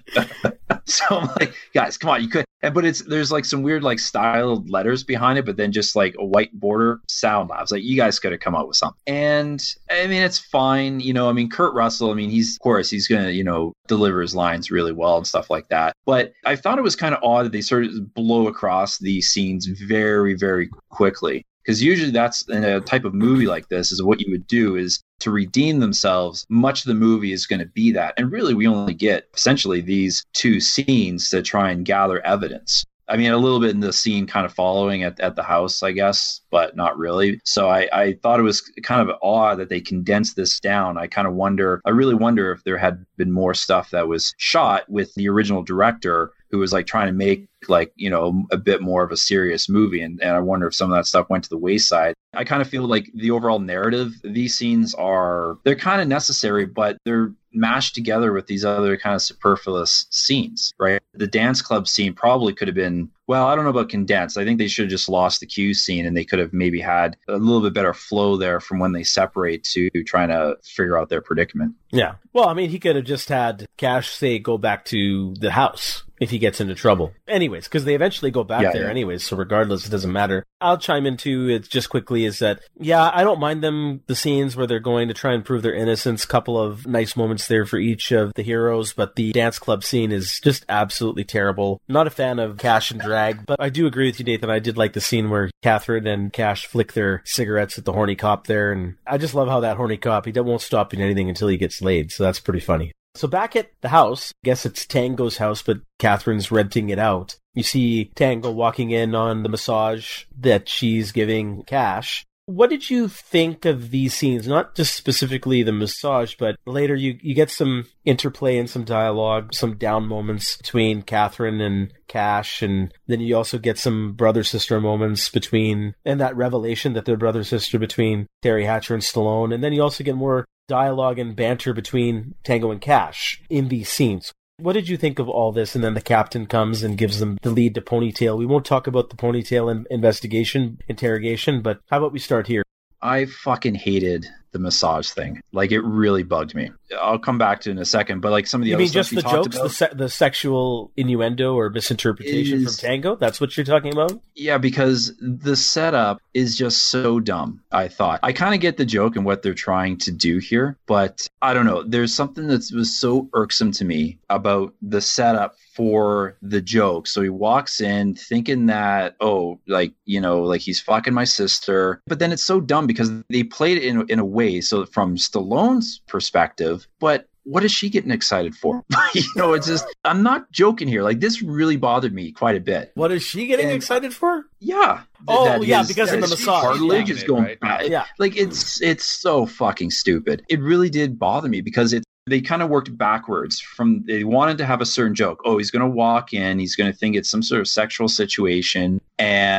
[0.09, 0.57] outside.
[1.01, 2.45] So I'm like, guys, come on, you could.
[2.63, 5.97] And but it's there's like some weird like styled letters behind it, but then just
[5.97, 7.71] like a white border sound labs.
[7.71, 9.01] Like you guys could have come up with something.
[9.07, 11.01] And I mean, it's fine.
[11.01, 12.11] You know, I mean, Kurt Russell.
[12.11, 15.27] I mean, he's of course he's gonna you know deliver his lines really well and
[15.27, 15.95] stuff like that.
[16.05, 19.29] But I thought it was kind of odd that they sort of blow across these
[19.29, 21.47] scenes very very quickly.
[21.71, 24.75] Because usually that's in a type of movie like this is what you would do
[24.75, 26.45] is to redeem themselves.
[26.49, 29.81] Much of the movie is going to be that, and really we only get essentially
[29.81, 32.85] these two scenes to try and gather evidence.
[33.07, 35.81] I mean, a little bit in the scene kind of following at, at the house,
[35.85, 37.41] I guess, but not really.
[37.45, 40.99] So I, I thought it was kind of odd that they condensed this down.
[40.99, 44.35] I kind of wonder, I really wonder if there had been more stuff that was
[44.39, 48.57] shot with the original director who was like trying to make like, you know, a
[48.57, 50.03] bit more of a serious movie.
[50.03, 52.15] And, and I wonder if some of that stuff went to the wayside.
[52.33, 56.65] I kind of feel like the overall narrative, these scenes are, they're kind of necessary,
[56.65, 61.03] but they're mashed together with these other kind of superfluous scenes, right?
[61.15, 64.37] The dance club scene probably could have been well, I don't know about condensed.
[64.37, 66.81] I think they should have just lost the Q scene and they could have maybe
[66.81, 70.99] had a little bit better flow there from when they separate to trying to figure
[70.99, 71.77] out their predicament.
[71.93, 72.17] Yeah.
[72.33, 76.03] Well, I mean, he could have just had Cash say go back to the house
[76.21, 77.13] if he gets into trouble.
[77.27, 78.91] Anyways, because they eventually go back Yeah, there yeah.
[78.91, 80.45] anyways, so regardless, it doesn't matter.
[80.61, 84.15] I'll chime in too, it's just quickly is that, yeah, I don't mind them, the
[84.15, 86.27] scenes where they're going to try and prove their innocence.
[86.27, 90.13] Couple of nice moments there for each of the heroes, but the dance club scene
[90.13, 91.81] is just absolutely terrible.
[91.89, 94.51] Not a fan of Cash and Drag, but I do agree with you, Nathan.
[94.51, 98.15] I did like the scene where Catherine and Cash flick their cigarettes at the horny
[98.15, 101.29] cop there, and I just love how that horny cop, he won't stop doing anything
[101.29, 102.93] until he gets laid, so that's pretty funny.
[103.15, 107.37] So back at the house, I guess it's Tango's house, but Catherine's renting it out.
[107.55, 112.25] You see Tango walking in on the massage that she's giving Cash.
[112.47, 114.49] What did you think of these scenes?
[114.49, 119.55] Not just specifically the massage, but later you, you get some interplay and some dialogue,
[119.55, 124.81] some down moments between Catherine and Cash, and then you also get some brother sister
[124.81, 129.63] moments between, and that revelation that they're brother sister between Teri Hatcher and Stallone, and
[129.63, 134.33] then you also get more dialogue and banter between Tango and Cash in these scenes.
[134.59, 135.75] What did you think of all this?
[135.75, 138.39] And then the captain comes and gives them the lead to Ponytail.
[138.39, 142.63] We won't talk about the Ponytail in- investigation, interrogation, but how about we start here?
[143.03, 145.41] I fucking hated the massage thing.
[145.53, 146.71] Like it really bugged me.
[147.01, 148.81] I'll come back to it in a second, but like some of the You other
[148.83, 152.89] mean stuff just the jokes, about- the, se- the sexual innuendo or misinterpretation Is- from
[152.89, 153.17] Tango?
[153.17, 154.21] That's what you're talking about?
[154.35, 158.21] Yeah, because the setup is just so dumb, I thought.
[158.23, 161.55] I kind of get the joke and what they're trying to do here, but I
[161.55, 161.83] don't know.
[161.85, 167.07] There's something that was so irksome to me about the setup for the joke.
[167.07, 172.03] So he walks in thinking that, oh, like, you know, like he's fucking my sister.
[172.07, 174.40] But then it's so dumb because they played it in, in a way.
[174.63, 178.85] So from Stallone's perspective, but what is she getting excited for?
[179.15, 181.03] you know, it's just, I'm not joking here.
[181.03, 182.93] Like, this really bothered me quite a bit.
[182.95, 184.45] What is she getting And- excited for?
[184.61, 185.01] Yeah.
[185.27, 186.63] Oh, That yeah, his- because of the his massage.
[186.63, 187.15] Cartilage Yeah.
[187.17, 187.61] is going Right.
[187.61, 187.87] bad.
[187.91, 188.05] Yeah.
[188.19, 190.43] Like it's it's so fucking stupid.
[190.49, 194.59] It really did bother me because it they kind of worked backwards from they wanted
[194.59, 195.41] to have a certain joke.
[195.45, 198.07] Oh, he's going to walk in, he's going to think it's some sort of sexual
[198.07, 199.01] situation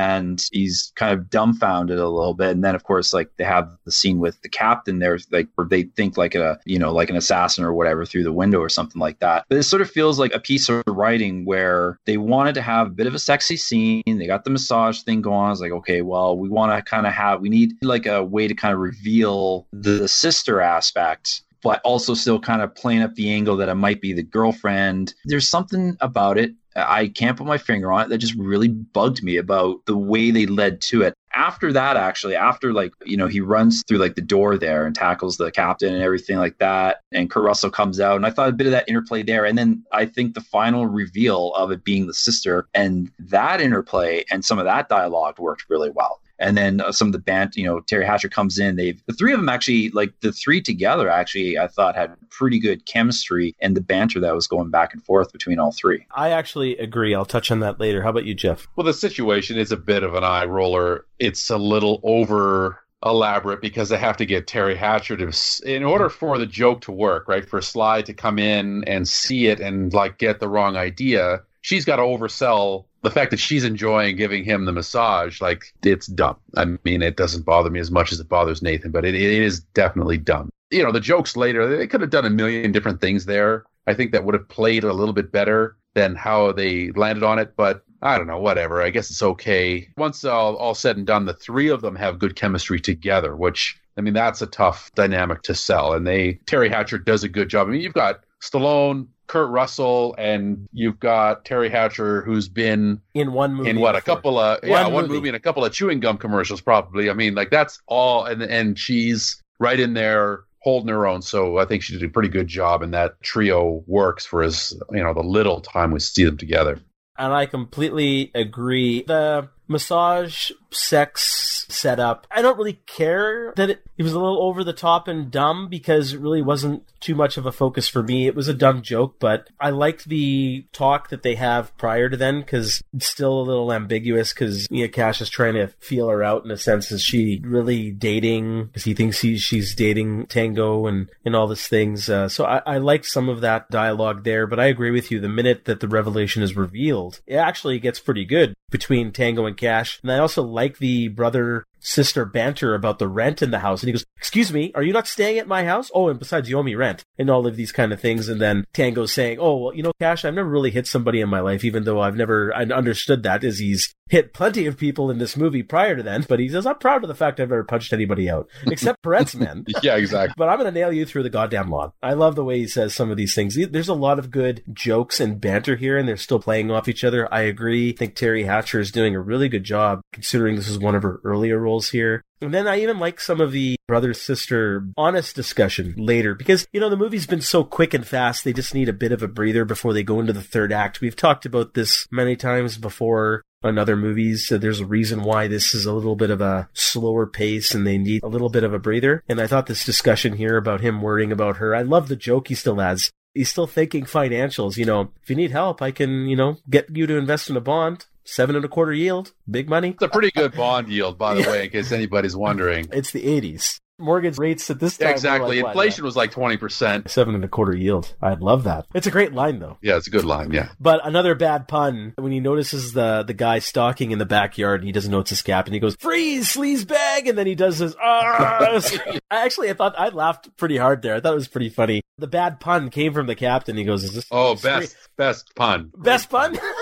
[0.02, 3.78] and he's kind of dumbfounded a little bit and then of course like they have
[3.86, 7.10] the scene with the captain there like where they think like a you know like
[7.10, 9.46] an assassin or whatever through the window or something like that.
[9.50, 12.88] But it sort of feels like a piece of writing where they wanted to have
[12.88, 14.04] a bit of a sexy scene.
[14.06, 15.48] They got the massage thing going.
[15.48, 18.24] I was like, okay, well, we want to kind of have we need like a
[18.24, 23.14] way to kind of reveal the sister aspect but also still kind of playing up
[23.14, 25.14] the angle that it might be the girlfriend.
[25.26, 26.54] There's something about it.
[26.76, 30.32] I can't put my finger on it that just really bugged me about the way
[30.32, 31.14] they led to it.
[31.34, 34.96] After that, actually, after like, you know, he runs through like the door there and
[34.96, 37.02] tackles the captain and everything like that.
[37.12, 38.16] And Kurt Russell comes out.
[38.18, 39.46] And I thought a bit of that interplay there.
[39.46, 44.24] And then I think the final reveal of it being the sister and that interplay
[44.30, 47.56] and some of that dialogue worked really well and then uh, some of the band,
[47.56, 48.76] you know, Teri Hatcher comes in.
[48.76, 52.60] They've the three of them actually, like the three together, actually, I thought had pretty
[52.60, 56.06] good chemistry and the banter that was going back and forth between all three.
[56.16, 57.16] I actually agree.
[57.16, 58.02] I'll touch on that later.
[58.02, 58.68] How about you, Geoff?
[58.76, 61.06] Well, the situation is a bit of an eye roller.
[61.20, 65.32] It's a little over elaborate because they have to get Teri Hatcher to,
[65.66, 67.48] in order for the joke to work, right?
[67.48, 71.86] For Sly to come in and see it and like get the wrong idea, she's
[71.86, 75.42] got to oversell the fact that she's enjoying giving him the massage.
[75.42, 76.38] Like it's dumb.
[76.56, 79.22] I mean, it doesn't bother me as much as it bothers Nathan, but it, it
[79.22, 80.50] is definitely dumb.
[80.70, 83.66] You know, the jokes later, they could have done a million different things there.
[83.88, 87.40] I think that would have played a little bit better than how they landed on
[87.40, 88.82] it, but I don't know, whatever.
[88.82, 89.90] I guess it's okay.
[89.98, 93.78] Once all, all said and done, the three of them have good chemistry together, which,
[93.98, 95.94] I mean, that's a tough dynamic to sell.
[95.94, 97.68] And they, Teri Hatcher does a good job.
[97.68, 103.32] I mean, you've got Stallone, Kurt Russell, and you've got Teri Hatcher, who's been In
[103.32, 103.70] one movie.
[103.70, 105.14] in what a couple of yeah One one movie.
[105.16, 107.10] movie and a couple of chewing gum commercials probably.
[107.10, 111.22] I mean, like that's all, and and she's right in there holding her own.
[111.22, 114.78] So I think she did a pretty good job, and that trio works for as
[114.92, 116.82] you know the little time we see them together.
[117.18, 119.04] and I completely agree.
[119.04, 124.64] The massage sex setup, I don't really care that it, it was a little over
[124.64, 128.28] the top and dumb because it really wasn't too much of a focus for me.
[128.28, 132.18] It was a dumb joke, but I liked the talk that they have prior to
[132.18, 136.24] then because it's still a little ambiguous because Mia Cash is trying to feel her
[136.24, 136.92] out in a sense.
[136.92, 138.66] Is she really dating?
[138.66, 142.10] Because he thinks he's, she's dating Tango and, and all these things.
[142.10, 145.20] Uh, so I, I liked some of that dialogue there, but I agree with you.
[145.20, 149.58] The minute that the revelation is revealed, it actually gets pretty good between Tango and
[149.62, 150.00] Cash.
[150.02, 153.82] And I also like the brother sister banter about the rent in the house.
[153.82, 155.90] And he goes, excuse me, are you not staying at my house?
[155.94, 158.28] Oh, and besides, you owe me rent and all of these kind of things.
[158.28, 161.30] And then Tango's saying, oh, well, you know, Cash, I've never really hit somebody in
[161.30, 165.10] my life, even though I've never I understood that as he's hit plenty of people
[165.10, 166.26] in this movie prior to then.
[166.28, 169.36] But he says, I'm proud of the fact I've never punched anybody out, except Perret's
[169.36, 169.66] men.
[169.82, 170.36] yeah, exactly.
[170.38, 171.94] But I'm going to nail you through the goddamn lawn.
[172.04, 173.58] I love the way he says some of these things.
[173.72, 177.06] There's a lot of good jokes and banter here, and they're still playing off each
[177.06, 177.34] other.
[177.34, 177.92] I agree.
[177.92, 181.04] I think Teri Hatcher is doing a really good job, considering this is one of
[181.04, 182.22] her earlier roles here.
[182.42, 186.80] And then I even like some of the brother sister honest discussion later because, you
[186.80, 189.28] know, the movie's been so quick and fast, they just need a bit of a
[189.28, 191.02] breather before they go into the third act.
[191.02, 194.48] We've talked about this many times before on other movies.
[194.48, 197.86] So there's a reason why this is a little bit of a slower pace and
[197.86, 199.24] they need a little bit of a breather.
[199.28, 202.48] And I thought this discussion here about him worrying about her, I love the joke
[202.48, 203.12] he still has.
[203.34, 204.78] He's still thinking financials.
[204.78, 207.56] You know, if you need help, I can, you know, get you to invest in
[207.56, 209.90] a bond seven and a quarter yield, big money.
[209.90, 211.52] It's a pretty good bond yield, by the yeah.
[211.52, 212.88] way, in case anybody's wondering.
[212.92, 213.80] It's the 80s.
[214.02, 215.10] Mortgage rates at this time.
[215.10, 215.62] Yeah, exactly.
[215.62, 217.10] Like, Inflation uh, was like 20%.
[217.10, 218.14] Seven and a quarter yield.
[218.22, 218.88] I'd love that.
[218.94, 219.78] It's a great line, though.
[219.82, 220.52] Yeah, it's a good line.
[220.52, 220.70] Yeah.
[220.80, 224.88] But another bad pun when he notices the, the guy stalking in the backyard and
[224.88, 227.28] he doesn't know it's a scap and he goes, freeze, sleaze bag.
[227.28, 228.82] And then he does this, I
[229.30, 231.16] actually, I thought I laughed pretty hard there.
[231.16, 232.02] I thought it was pretty funny.
[232.18, 233.78] The bad pun came from the captain.
[233.78, 234.26] He goes, is this?
[234.32, 235.92] Oh, best, best pun.
[235.96, 236.58] Best pun?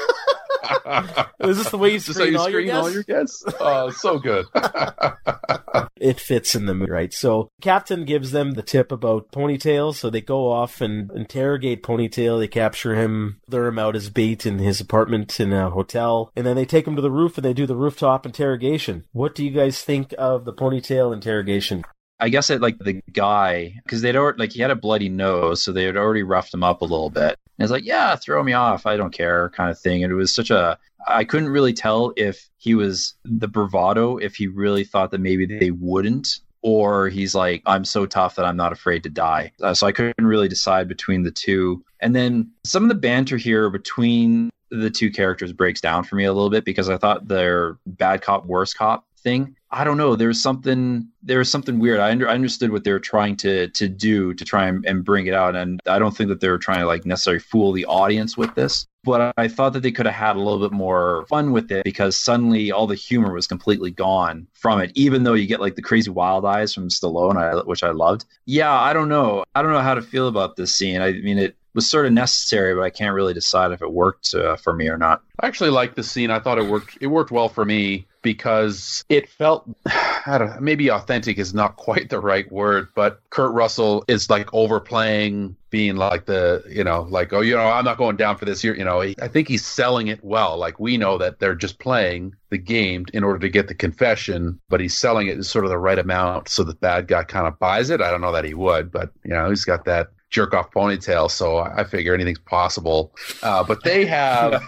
[1.40, 3.44] Is this the way you screen, you all, screen your all your guests?
[3.60, 4.46] Oh, so good.
[5.98, 7.14] it fits in the mood, right?
[7.14, 12.40] So Captain gives them the tip about Ponytail, so they go off and interrogate Ponytail.
[12.40, 16.46] They capture him, lure him out as bait in his apartment in a hotel, and
[16.46, 19.06] then they take him to the roof and they do the rooftop interrogation.
[19.12, 21.84] What do you guys think of the Ponytail interrogation?
[22.20, 25.62] I guess it like the guy because they'd already like he had a bloody nose,
[25.62, 27.38] so they had already roughed him up a little bit.
[27.58, 30.04] And it's like, yeah, throw me off, I don't care, kind of thing.
[30.04, 30.78] And it was such a
[31.08, 35.46] I couldn't really tell if he was the bravado, if he really thought that maybe
[35.46, 39.52] they wouldn't, or he's like, I'm so tough that I'm not afraid to die.
[39.62, 41.84] Uh, so I couldn't really decide between the two.
[42.02, 46.26] And then some of the banter here between the two characters breaks down for me
[46.26, 50.15] a little bit because I thought their bad cop, worse cop thing I don't know.
[50.15, 51.99] There's something there's something weird.
[51.99, 55.06] I, under, I understood what they were trying to to do to try and, and
[55.06, 57.72] bring it out, and I don't think that they were trying to like necessarily fool
[57.72, 58.88] the audience with this.
[59.03, 61.85] But I thought that they could have had a little bit more fun with it
[61.85, 64.91] because suddenly all the humor was completely gone from it.
[64.95, 68.26] Even though you get like the crazy wild eyes from Stallone, which I loved.
[68.45, 69.45] Yeah, I don't know.
[69.56, 71.01] I don't know how to feel about this scene.
[71.01, 74.34] I mean, it was sort of necessary, but I can't really decide if it worked
[74.34, 75.22] uh, for me or not.
[75.39, 76.30] I actually liked the scene.
[76.30, 76.97] I thought it worked.
[76.99, 79.70] It worked well for me because it felt
[80.26, 84.30] I don't know, maybe authentic is not quite the right word, but Kurt Russell is
[84.30, 88.38] like overplaying being like the, you know, like, oh, you know, I'm not going down
[88.38, 88.64] for this.
[88.64, 90.58] You're, you know, I think he's selling it well.
[90.58, 94.60] Like we know that they're just playing the game in order to get the confession,
[94.70, 97.60] but he's selling it sort of the right amount so the bad guy kind of
[97.60, 98.02] buys it.
[98.02, 101.30] I don't know that he would, but you know, he's got that jerk off ponytail,
[101.30, 103.14] so I figure anything's possible.
[103.41, 104.64] Uh, but they have,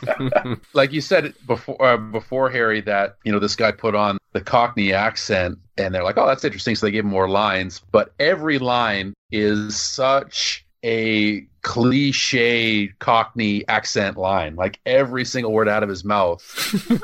[0.74, 4.42] like you said before, uh, before Harry, that you know this guy put on the
[4.42, 8.14] Cockney accent, and they're like, "Oh, that's interesting." So they gave him more lines, but
[8.20, 14.56] every line is such a cliche Cockney accent line.
[14.56, 16.42] Like every single word out of his mouth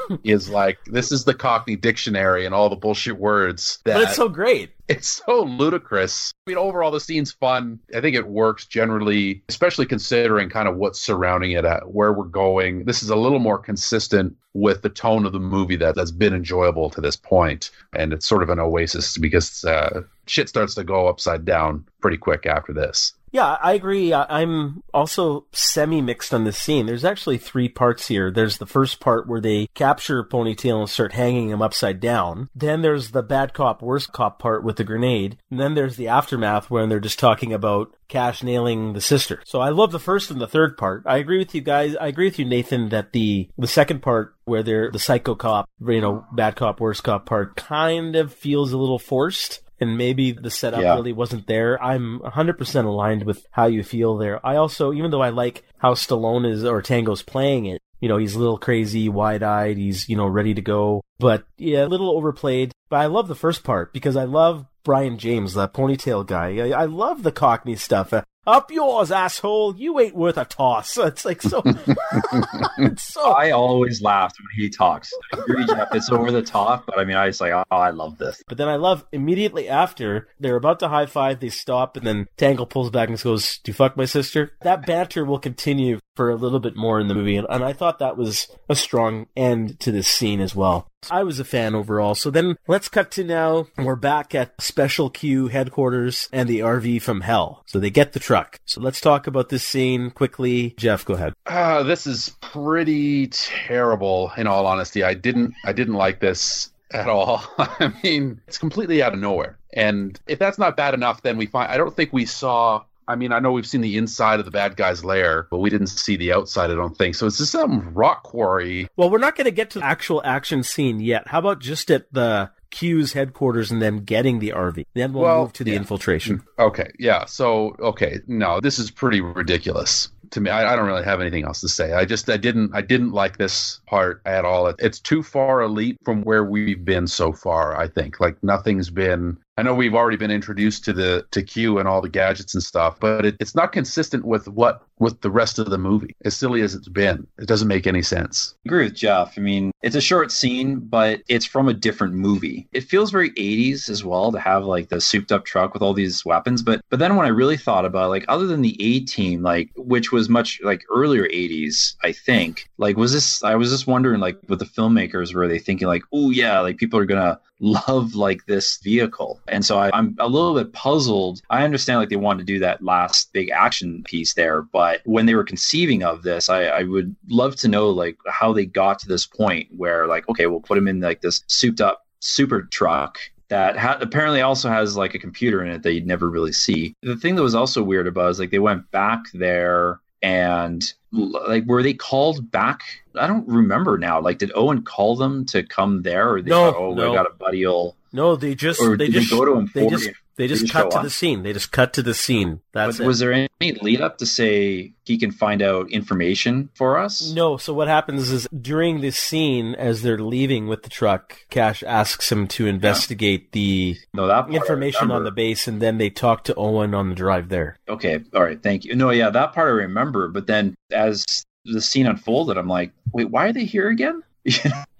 [0.23, 3.79] is like, this is the Cockney dictionary and all the bullshit words.
[3.85, 4.71] That but it's so great.
[4.87, 6.31] It's so ludicrous.
[6.47, 7.79] I mean, overall, the scene's fun.
[7.93, 12.23] I think it works generally, especially considering kind of what's surrounding it at where we're
[12.23, 12.85] going.
[12.85, 16.33] This is a little more consistent with the tone of the movie that, that's been
[16.33, 17.69] enjoyable to this point.
[17.95, 22.17] And it's sort of an oasis because uh, shit starts to go upside down pretty
[22.17, 23.13] quick after this.
[23.37, 24.15] Yeah, I agree.
[24.15, 26.87] I'm also semi mixed on this scene.
[26.87, 28.31] There's actually three parts here.
[28.31, 32.49] There's the first part where they capture Ponytail and start hanging him upside down.
[32.55, 35.37] Then there's the bad cop, worst cop part with the grenade.
[35.51, 39.43] And then there's the aftermath when they're just talking about Cash nailing the sister.
[39.45, 41.03] So I love the first and the third part.
[41.05, 41.95] I agree with you guys.
[41.95, 45.69] I agree with you, Nathan, that the the second part where they're the psycho cop,
[45.85, 50.31] you know, bad cop, worst cop part kind of feels a little forced and maybe
[50.31, 50.95] the setup yeah.
[50.95, 51.81] really wasn't there.
[51.81, 54.45] I'm 100% aligned with how you feel there.
[54.45, 58.17] I also, even though I like how Stallone is or Tango's playing it, you know,
[58.17, 61.01] he's a little crazy, wide eyed, he's, you know, ready to go.
[61.19, 62.71] But yeah, a little overplayed.
[62.89, 66.69] But I love the first part because I love Brion James, that ponytail guy.
[66.69, 68.13] I, I love the Cockney stuff.
[68.47, 69.75] Up yours, asshole!
[69.75, 70.97] You ain't worth a toss.
[71.07, 71.61] It's like so.
[72.77, 73.31] it's so.
[73.31, 75.11] I always laugh when he talks.
[75.33, 75.93] I agree, Geoff.
[75.93, 78.41] It's over the top, but I mean, I just like, oh, I love this.
[78.47, 82.27] But then I love immediately after they're about to high five, they stop, and then
[82.37, 86.29] Tango pulls back and goes, "Do you fuck my sister?" That banter will continue for
[86.29, 89.27] a little bit more in the movie, and, and I thought that was a strong
[89.35, 90.87] end to this scene as well.
[91.09, 92.15] I was a fan overall.
[92.15, 93.67] So then let's cut to now.
[93.77, 97.63] We're back at Special Q headquarters and the RV from hell.
[97.65, 98.59] So they get the truck.
[98.65, 100.75] So let's talk about this scene quickly.
[100.77, 101.33] Geoff, go ahead.
[101.45, 104.31] Uh, this is pretty terrible.
[104.37, 107.43] In all honesty, I didn't I didn't like this at all.
[107.57, 109.57] I mean, it's completely out of nowhere.
[109.73, 113.15] And if that's not bad enough, then we find I don't think we saw I
[113.15, 115.87] mean, I know we've seen the inside of the bad guy's lair, but we didn't
[115.87, 117.15] see the outside, I don't think.
[117.15, 118.87] So it's just some rock quarry.
[118.97, 121.27] Well, we're not going to get to the actual action scene yet.
[121.27, 124.83] How about just at the Q's headquarters and them getting the RV?
[124.93, 125.77] Then we'll Well, move to the yeah.
[125.77, 126.43] infiltration.
[126.59, 127.25] Okay, yeah.
[127.25, 130.49] So, okay, no, this is pretty ridiculous to me.
[130.49, 131.93] I, I don't really have anything else to say.
[131.93, 134.67] I just, I didn't, I didn't like this part at all.
[134.67, 137.79] It, it's too far a leap from where we've been so far.
[137.79, 139.37] I think like nothing's been.
[139.57, 142.61] I know we've already been introduced to the to Q and all the gadgets and
[142.63, 146.15] stuff, but it, it's not consistent with what with the rest of the movie.
[146.25, 148.55] As silly as it's been, it doesn't make any sense.
[148.65, 149.33] agree with Geoff.
[149.37, 152.67] I mean, it's a short scene, but it's from a different movie.
[152.71, 155.93] It feels very 80s as well to have like the souped up truck with all
[155.93, 156.61] these weapons.
[156.61, 159.41] But but then when I really thought about it, like other than the A team,
[159.41, 163.87] like which was much like earlier 80s, I think, like was this I was just
[163.87, 167.39] wondering like with the filmmakers were they thinking like, oh yeah, like people are gonna
[167.59, 169.41] love like this vehicle.
[169.47, 171.41] And so I, I'm a little bit puzzled.
[171.49, 175.25] I understand like they wanted to do that last big action piece there, but when
[175.25, 178.99] they were conceiving of this, I, I would love to know like how they got
[178.99, 182.63] to this point where like, okay, we'll put him in like this souped up super
[182.63, 183.19] truck
[183.49, 186.93] that ha- apparently also has like a computer in it that you'd never really see.
[187.01, 191.65] The thing that was also weird about is like they went back there and like
[191.65, 192.81] were they called back?
[193.15, 194.19] I don't remember now.
[194.21, 197.09] Like did Owen call them to come there or they No, thought, oh no.
[197.11, 199.53] we got a buddy will No, they just or they did just they go to
[199.55, 200.09] him they for just?
[200.37, 201.41] They just cut to the scene.
[201.41, 202.61] They just cut to the scene.
[202.71, 203.49] That's was there any
[203.81, 207.31] lead up to say he can find out information for us?
[207.31, 211.83] No, so what happens is during this scene, as they're leaving with the truck, Cash
[211.83, 216.43] asks him to investigate the No, part information on the base, and then they talk
[216.45, 217.77] to Owen on the drive there.
[217.89, 218.95] Okay, all right, thank you.
[218.95, 220.27] No, yeah, that part I remember.
[220.27, 221.25] But then as
[221.65, 224.21] the scene unfolded, I'm like, wait, why are they here again?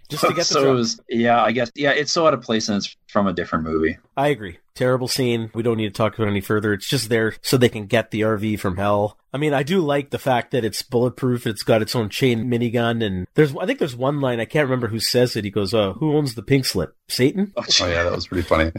[0.10, 2.42] Just to get the so it was, yeah, I guess, yeah, it's so out of
[2.42, 3.98] place and it's from a different movie.
[4.16, 4.60] I agree.
[4.76, 5.50] Terrible scene.
[5.56, 6.72] We don't need to talk about it any further.
[6.72, 9.18] It's just there so they can get the RV from hell.
[9.34, 11.48] I mean, I do like the fact that it's bulletproof.
[11.48, 14.68] It's got its own chain minigun, and there's I think there's one line I can't
[14.68, 15.44] remember who says it.
[15.46, 16.96] He goes, "Uh, who owns the pink slip?
[17.08, 18.72] Satan." Oh, Oh yeah, that was pretty funny.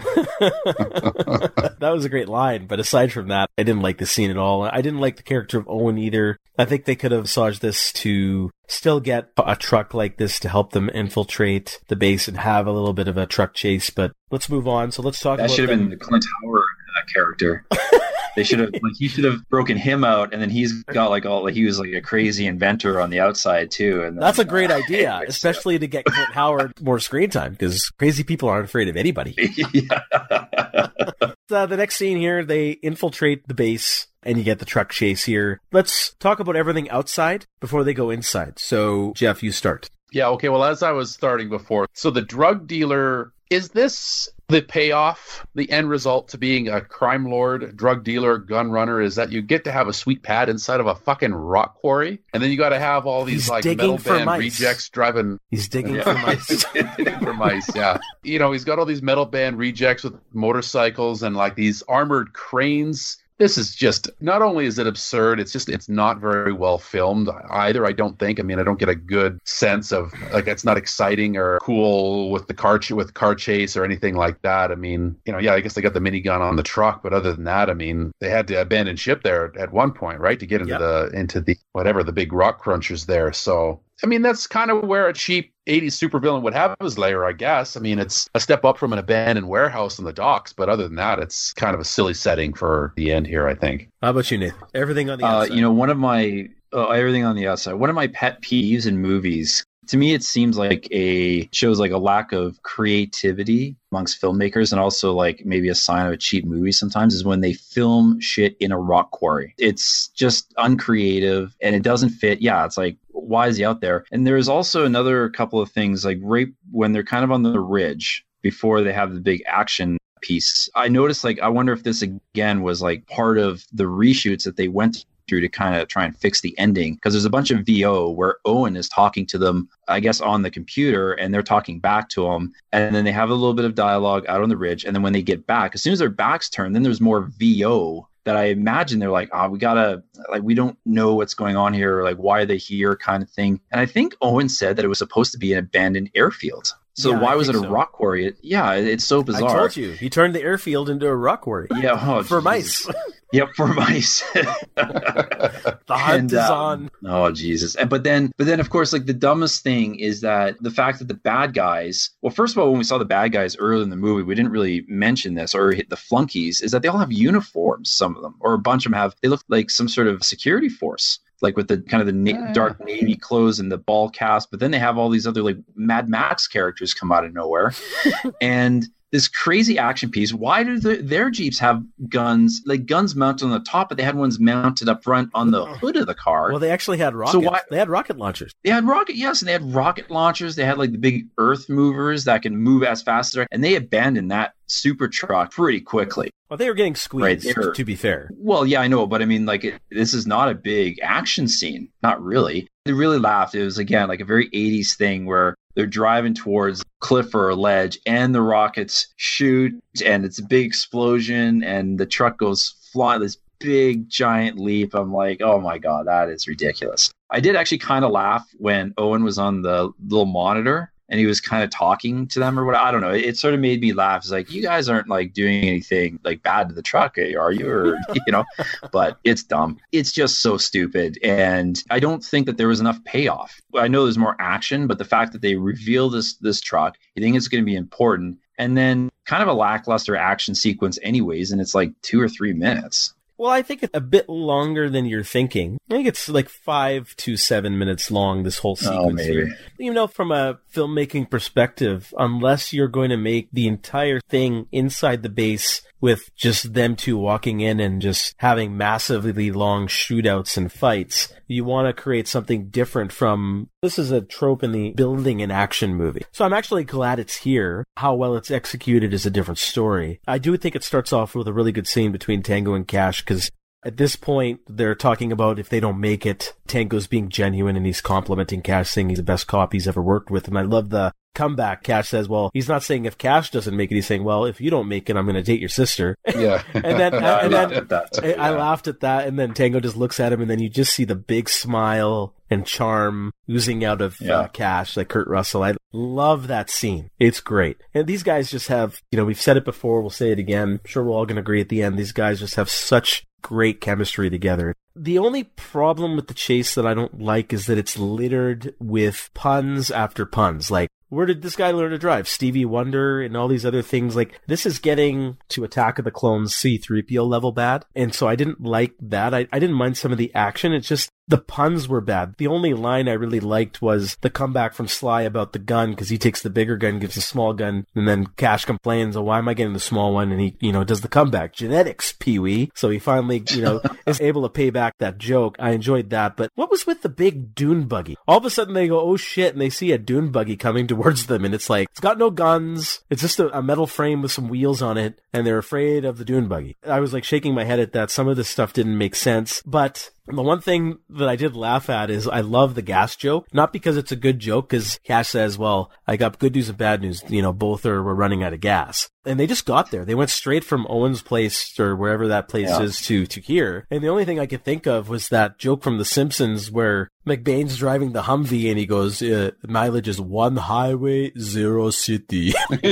[1.78, 4.36] that was a great line, but aside from that, I didn't like the scene at
[4.36, 4.62] all.
[4.62, 6.38] I didn't like the character of Owen either.
[6.58, 10.48] I think they could have massaged this to still get a truck like this to
[10.48, 13.90] help them infiltrate the base and have a little bit of a truck chase.
[13.90, 14.90] But let's move on.
[14.92, 15.38] So let's talk about.
[15.38, 15.88] that about should have them.
[15.90, 17.64] been Clint Howard uh, character.
[18.36, 21.26] they should have like he should have broken him out, and then he's got like
[21.26, 24.02] all like he was like a crazy inventor on the outside too.
[24.02, 27.00] And then, That's a great uh, idea, mixed it especially to get Clint Howard more
[27.00, 29.34] screen time because crazy people aren't afraid of anybody.
[29.90, 31.36] up.
[31.50, 35.24] Uh, the next scene here, they infiltrate the base and you get the truck chase
[35.24, 35.60] here.
[35.72, 38.58] Let's talk about everything outside before they go inside.
[38.58, 39.88] So, Geoff, you start.
[40.12, 40.48] Yeah, okay.
[40.48, 45.70] Well, as I was starting before, so the drug dealer is this the payoff, the
[45.70, 49.64] end result to being a crime lord, drug dealer, gun runner is that you get
[49.64, 52.70] to have a sweet pad inside of a fucking rock quarry, and then you got
[52.70, 54.38] to have all these He's like metal band mice.
[54.40, 56.02] rejects driving He's digging Yeah.
[56.04, 56.64] for mice.
[57.22, 57.74] for mice.
[57.76, 61.82] Yeah, you know he's got all these metal band rejects with motorcycles and like these
[61.82, 63.18] armored cranes.
[63.38, 67.28] This is just not only is it absurd, it's just it's not very well filmed
[67.50, 67.86] either.
[67.86, 68.40] I don't think.
[68.40, 72.30] I mean, I don't get a good sense of like it's not exciting or cool
[72.30, 74.72] with the car ch- with car chase or anything like that.
[74.72, 77.12] I mean, you know, yeah, I guess they got the minigun on the truck, but
[77.12, 80.40] other than that, I mean, they had to abandon ship there at one point, right,
[80.40, 80.80] to get into Yep.
[80.80, 83.32] the into the whatever the big rock crunchers there.
[83.32, 87.24] So I mean, that's kind of where a cheap 80s supervillain would have his lair,
[87.24, 87.76] I guess.
[87.76, 90.84] I mean, it's a step up from an abandoned warehouse in the docks, but other
[90.84, 93.88] than that, it's kind of a silly setting for the end here, I think.
[94.02, 94.58] How about you, Nathan?
[94.74, 95.54] Everything on the Uh, outside.
[95.54, 97.72] you know, one of my uh, everything on the outside.
[97.74, 99.64] One of my pet peeves in movies.
[99.88, 104.78] To me, it seems like a shows like a lack of creativity amongst filmmakers, and
[104.78, 106.72] also like maybe a sign of a cheap movie.
[106.72, 109.54] Sometimes is when they film shit in a rock quarry.
[109.56, 112.42] It's just uncreative and it doesn't fit.
[112.42, 114.04] Yeah, it's like why is he out there?
[114.12, 117.60] And there's also another couple of things like right when they're kind of on the
[117.60, 120.68] ridge before they have the big action piece.
[120.74, 124.56] I noticed like I wonder if this again was like part of the reshoots that
[124.56, 127.50] they went through to kind of try and fix the ending because there's a bunch
[127.50, 131.42] of VO where Owen is talking to them I guess on the computer and they're
[131.42, 134.48] talking back to him and then they have a little bit of dialogue out on
[134.48, 136.82] the ridge and then when they get back as soon as their backs turn then
[136.82, 141.14] there's more VO that I imagine they're like, oh, we gotta like we don't know
[141.14, 143.60] what's going on here, or like why are they here, kind of thing.
[143.70, 146.74] And I think Owen said that it was supposed to be an abandoned airfield.
[146.98, 147.68] So Yeah, why I was it a so.
[147.68, 148.26] rock quarry?
[148.26, 149.48] It, yeah, it's so bizarre.
[149.48, 149.92] I told you.
[149.92, 151.68] He turned the airfield into a rock quarry.
[151.80, 152.88] Yeah, oh, for mice.
[153.32, 154.22] Yep, for mice.
[154.34, 156.90] the hunt And, is um, on.
[157.06, 157.74] Oh Jesus!
[157.76, 160.98] And but then, but then, of course, like the dumbest thing is that the fact
[160.98, 162.10] that the bad guys.
[162.22, 164.34] Well, first of all, when we saw the bad guys early in the movie, we
[164.34, 166.60] didn't really mention this or hit the flunkies.
[166.62, 167.92] Is that they all have uniforms?
[167.92, 169.14] Some of them, or a bunch of them have.
[169.22, 171.20] They look like some sort of security force.
[171.40, 172.52] Like with the kind of the na- Yeah, yeah.
[172.52, 175.58] dark navy clothes and the ball cast, but then they have all these other like
[175.74, 177.72] Mad Max characters come out of nowhere,
[178.40, 180.32] and this crazy action piece.
[180.32, 184.04] Why do the, their Jeeps have guns, like guns mounted on the top, but they
[184.04, 185.74] had ones mounted up front on the oh.
[185.74, 186.50] hood of the car?
[186.50, 187.32] Well, they actually had rockets.
[187.44, 188.52] So why- They had rocket launchers.
[188.64, 190.56] They had rocket, yes, and they had rocket launchers.
[190.56, 193.76] They had like the big earth movers that can move as fast as, and they
[193.76, 196.30] abandoned that super truck pretty quickly.
[196.48, 197.44] Well, they were getting squeezed.
[197.46, 200.14] Right, were- to be fair, Well, yeah, I know, but I mean, like, it, this
[200.14, 201.90] is not a big action scene.
[202.02, 202.66] Not really.
[202.84, 203.54] They really laughed.
[203.54, 207.54] It was again like a very '80s thing where they're driving towards cliff or a
[207.54, 213.20] ledge, and the rockets shoot, and it's a big explosion, and the truck goes flying
[213.20, 214.94] this big giant leap.
[214.94, 217.10] I'm like, oh my god, that is ridiculous.
[217.30, 221.26] I did actually kind of laugh when Owen was on the little monitor and he
[221.26, 222.74] was kind of talking to them or what.
[222.74, 223.10] I don't know.
[223.12, 224.22] It, it sort of made me laugh.
[224.22, 227.52] It's like you guys aren't like doing anything like bad to the truck, eh, are
[227.52, 227.68] you?
[227.68, 228.44] Or you know,
[228.92, 229.78] but it's dumb.
[229.92, 233.60] It's just so stupid, and I don't think that there was enough payoff.
[233.74, 237.22] I know there's more action, but the fact that they reveal this this truck, you
[237.22, 241.52] think it's going to be important, and then kind of a lackluster action sequence, anyways,
[241.52, 243.12] and it's like two or three minutes.
[243.36, 245.78] Well, I think it's a bit longer than you're thinking.
[245.88, 249.32] I think it's like five to seven minutes long, this whole sequence Oh, maybe.
[249.32, 249.56] here.
[249.78, 255.22] You know, from a filmmaking perspective, unless you're going to make the entire thing inside
[255.22, 260.70] the base with just them two walking in and just having massively long shootouts and
[260.70, 265.42] fights, you want to create something different from this is a trope in the building
[265.42, 266.24] an action movie.
[266.30, 267.84] So I'm actually glad it's here.
[267.96, 270.20] How well it's executed is a different story.
[270.28, 273.22] I do think it starts off with a really good scene between Tango and Cash
[273.22, 273.50] because
[273.84, 277.86] at this point, they're talking about if they don't make it, Tango's being genuine and
[277.86, 280.48] he's complimenting Cash, saying he's the best cop he's ever worked with.
[280.48, 281.84] And I love the comeback.
[281.84, 284.60] Cash says, well, he's not saying if Cash doesn't make it, he's saying, well, if
[284.60, 286.16] you don't make it, I'm going to date your sister.
[286.26, 286.62] yeah.
[286.74, 288.18] And then, I and laughed then at that.
[288.22, 289.28] I, I laughed at that.
[289.28, 292.34] And then Tango just looks at him and then you just see the big smile
[292.50, 294.38] and charm oozing out of Yeah.
[294.38, 295.62] uh, Cash, like Kurt Russell.
[295.62, 297.10] I love that scene.
[297.20, 297.76] It's great.
[297.94, 300.00] And these guys just have, you know, we've said it before.
[300.00, 300.68] We'll say it again.
[300.68, 301.96] I'm sure we're all going to agree at the end.
[301.98, 304.74] These guys just have such great chemistry together.
[304.98, 309.30] The only problem with the chase that I don't like is that it's littered with
[309.32, 310.70] puns after puns.
[310.70, 312.28] Like, where did this guy learn to drive?
[312.28, 314.14] Stevie Wonder and all these other things.
[314.14, 317.84] Like, this is getting to Attack of the Clones C3PO level bad.
[317.94, 319.34] And so I didn't like that.
[319.34, 320.72] I, I didn't mind some of the action.
[320.72, 322.34] It's just the puns were bad.
[322.38, 326.08] The only line I really liked was the comeback from Sly about the gun because
[326.08, 329.38] he takes the bigger gun, gives the small gun, and then Cash complains, "Oh, why
[329.38, 331.52] am I getting the small one?" And he, you know, does the comeback.
[331.52, 332.70] Genetics, Pee Wee.
[332.74, 335.56] So he finally, you know, is able to pay back that joke.
[335.58, 336.36] I enjoyed that.
[336.36, 338.16] But what was with the big dune buggy?
[338.26, 340.86] All of a sudden they go, "Oh shit!" and they see a dune buggy coming
[340.86, 343.00] towards them, and it's like it's got no guns.
[343.10, 346.18] It's just a, a metal frame with some wheels on it, and they're afraid of
[346.18, 346.76] the dune buggy.
[346.86, 348.10] I was like shaking my head at that.
[348.10, 351.88] Some of this stuff didn't make sense, but the one thing that I did laugh
[351.90, 355.28] at is I love the gas joke, not because it's a good joke, because Cash
[355.28, 357.22] says, well, I got good news and bad news.
[357.28, 359.08] You know, both are, we're running out of gas.
[359.24, 360.04] And they just got there.
[360.04, 362.80] They went straight from Owen's place or wherever that place Yeah.
[362.82, 363.86] is to, to here.
[363.90, 367.10] And the only thing I could think of was that joke from The Simpsons where
[367.28, 372.52] McBain's driving the Humvee and he goes, uh, mileage is one highway, zero city.
[372.70, 372.82] That's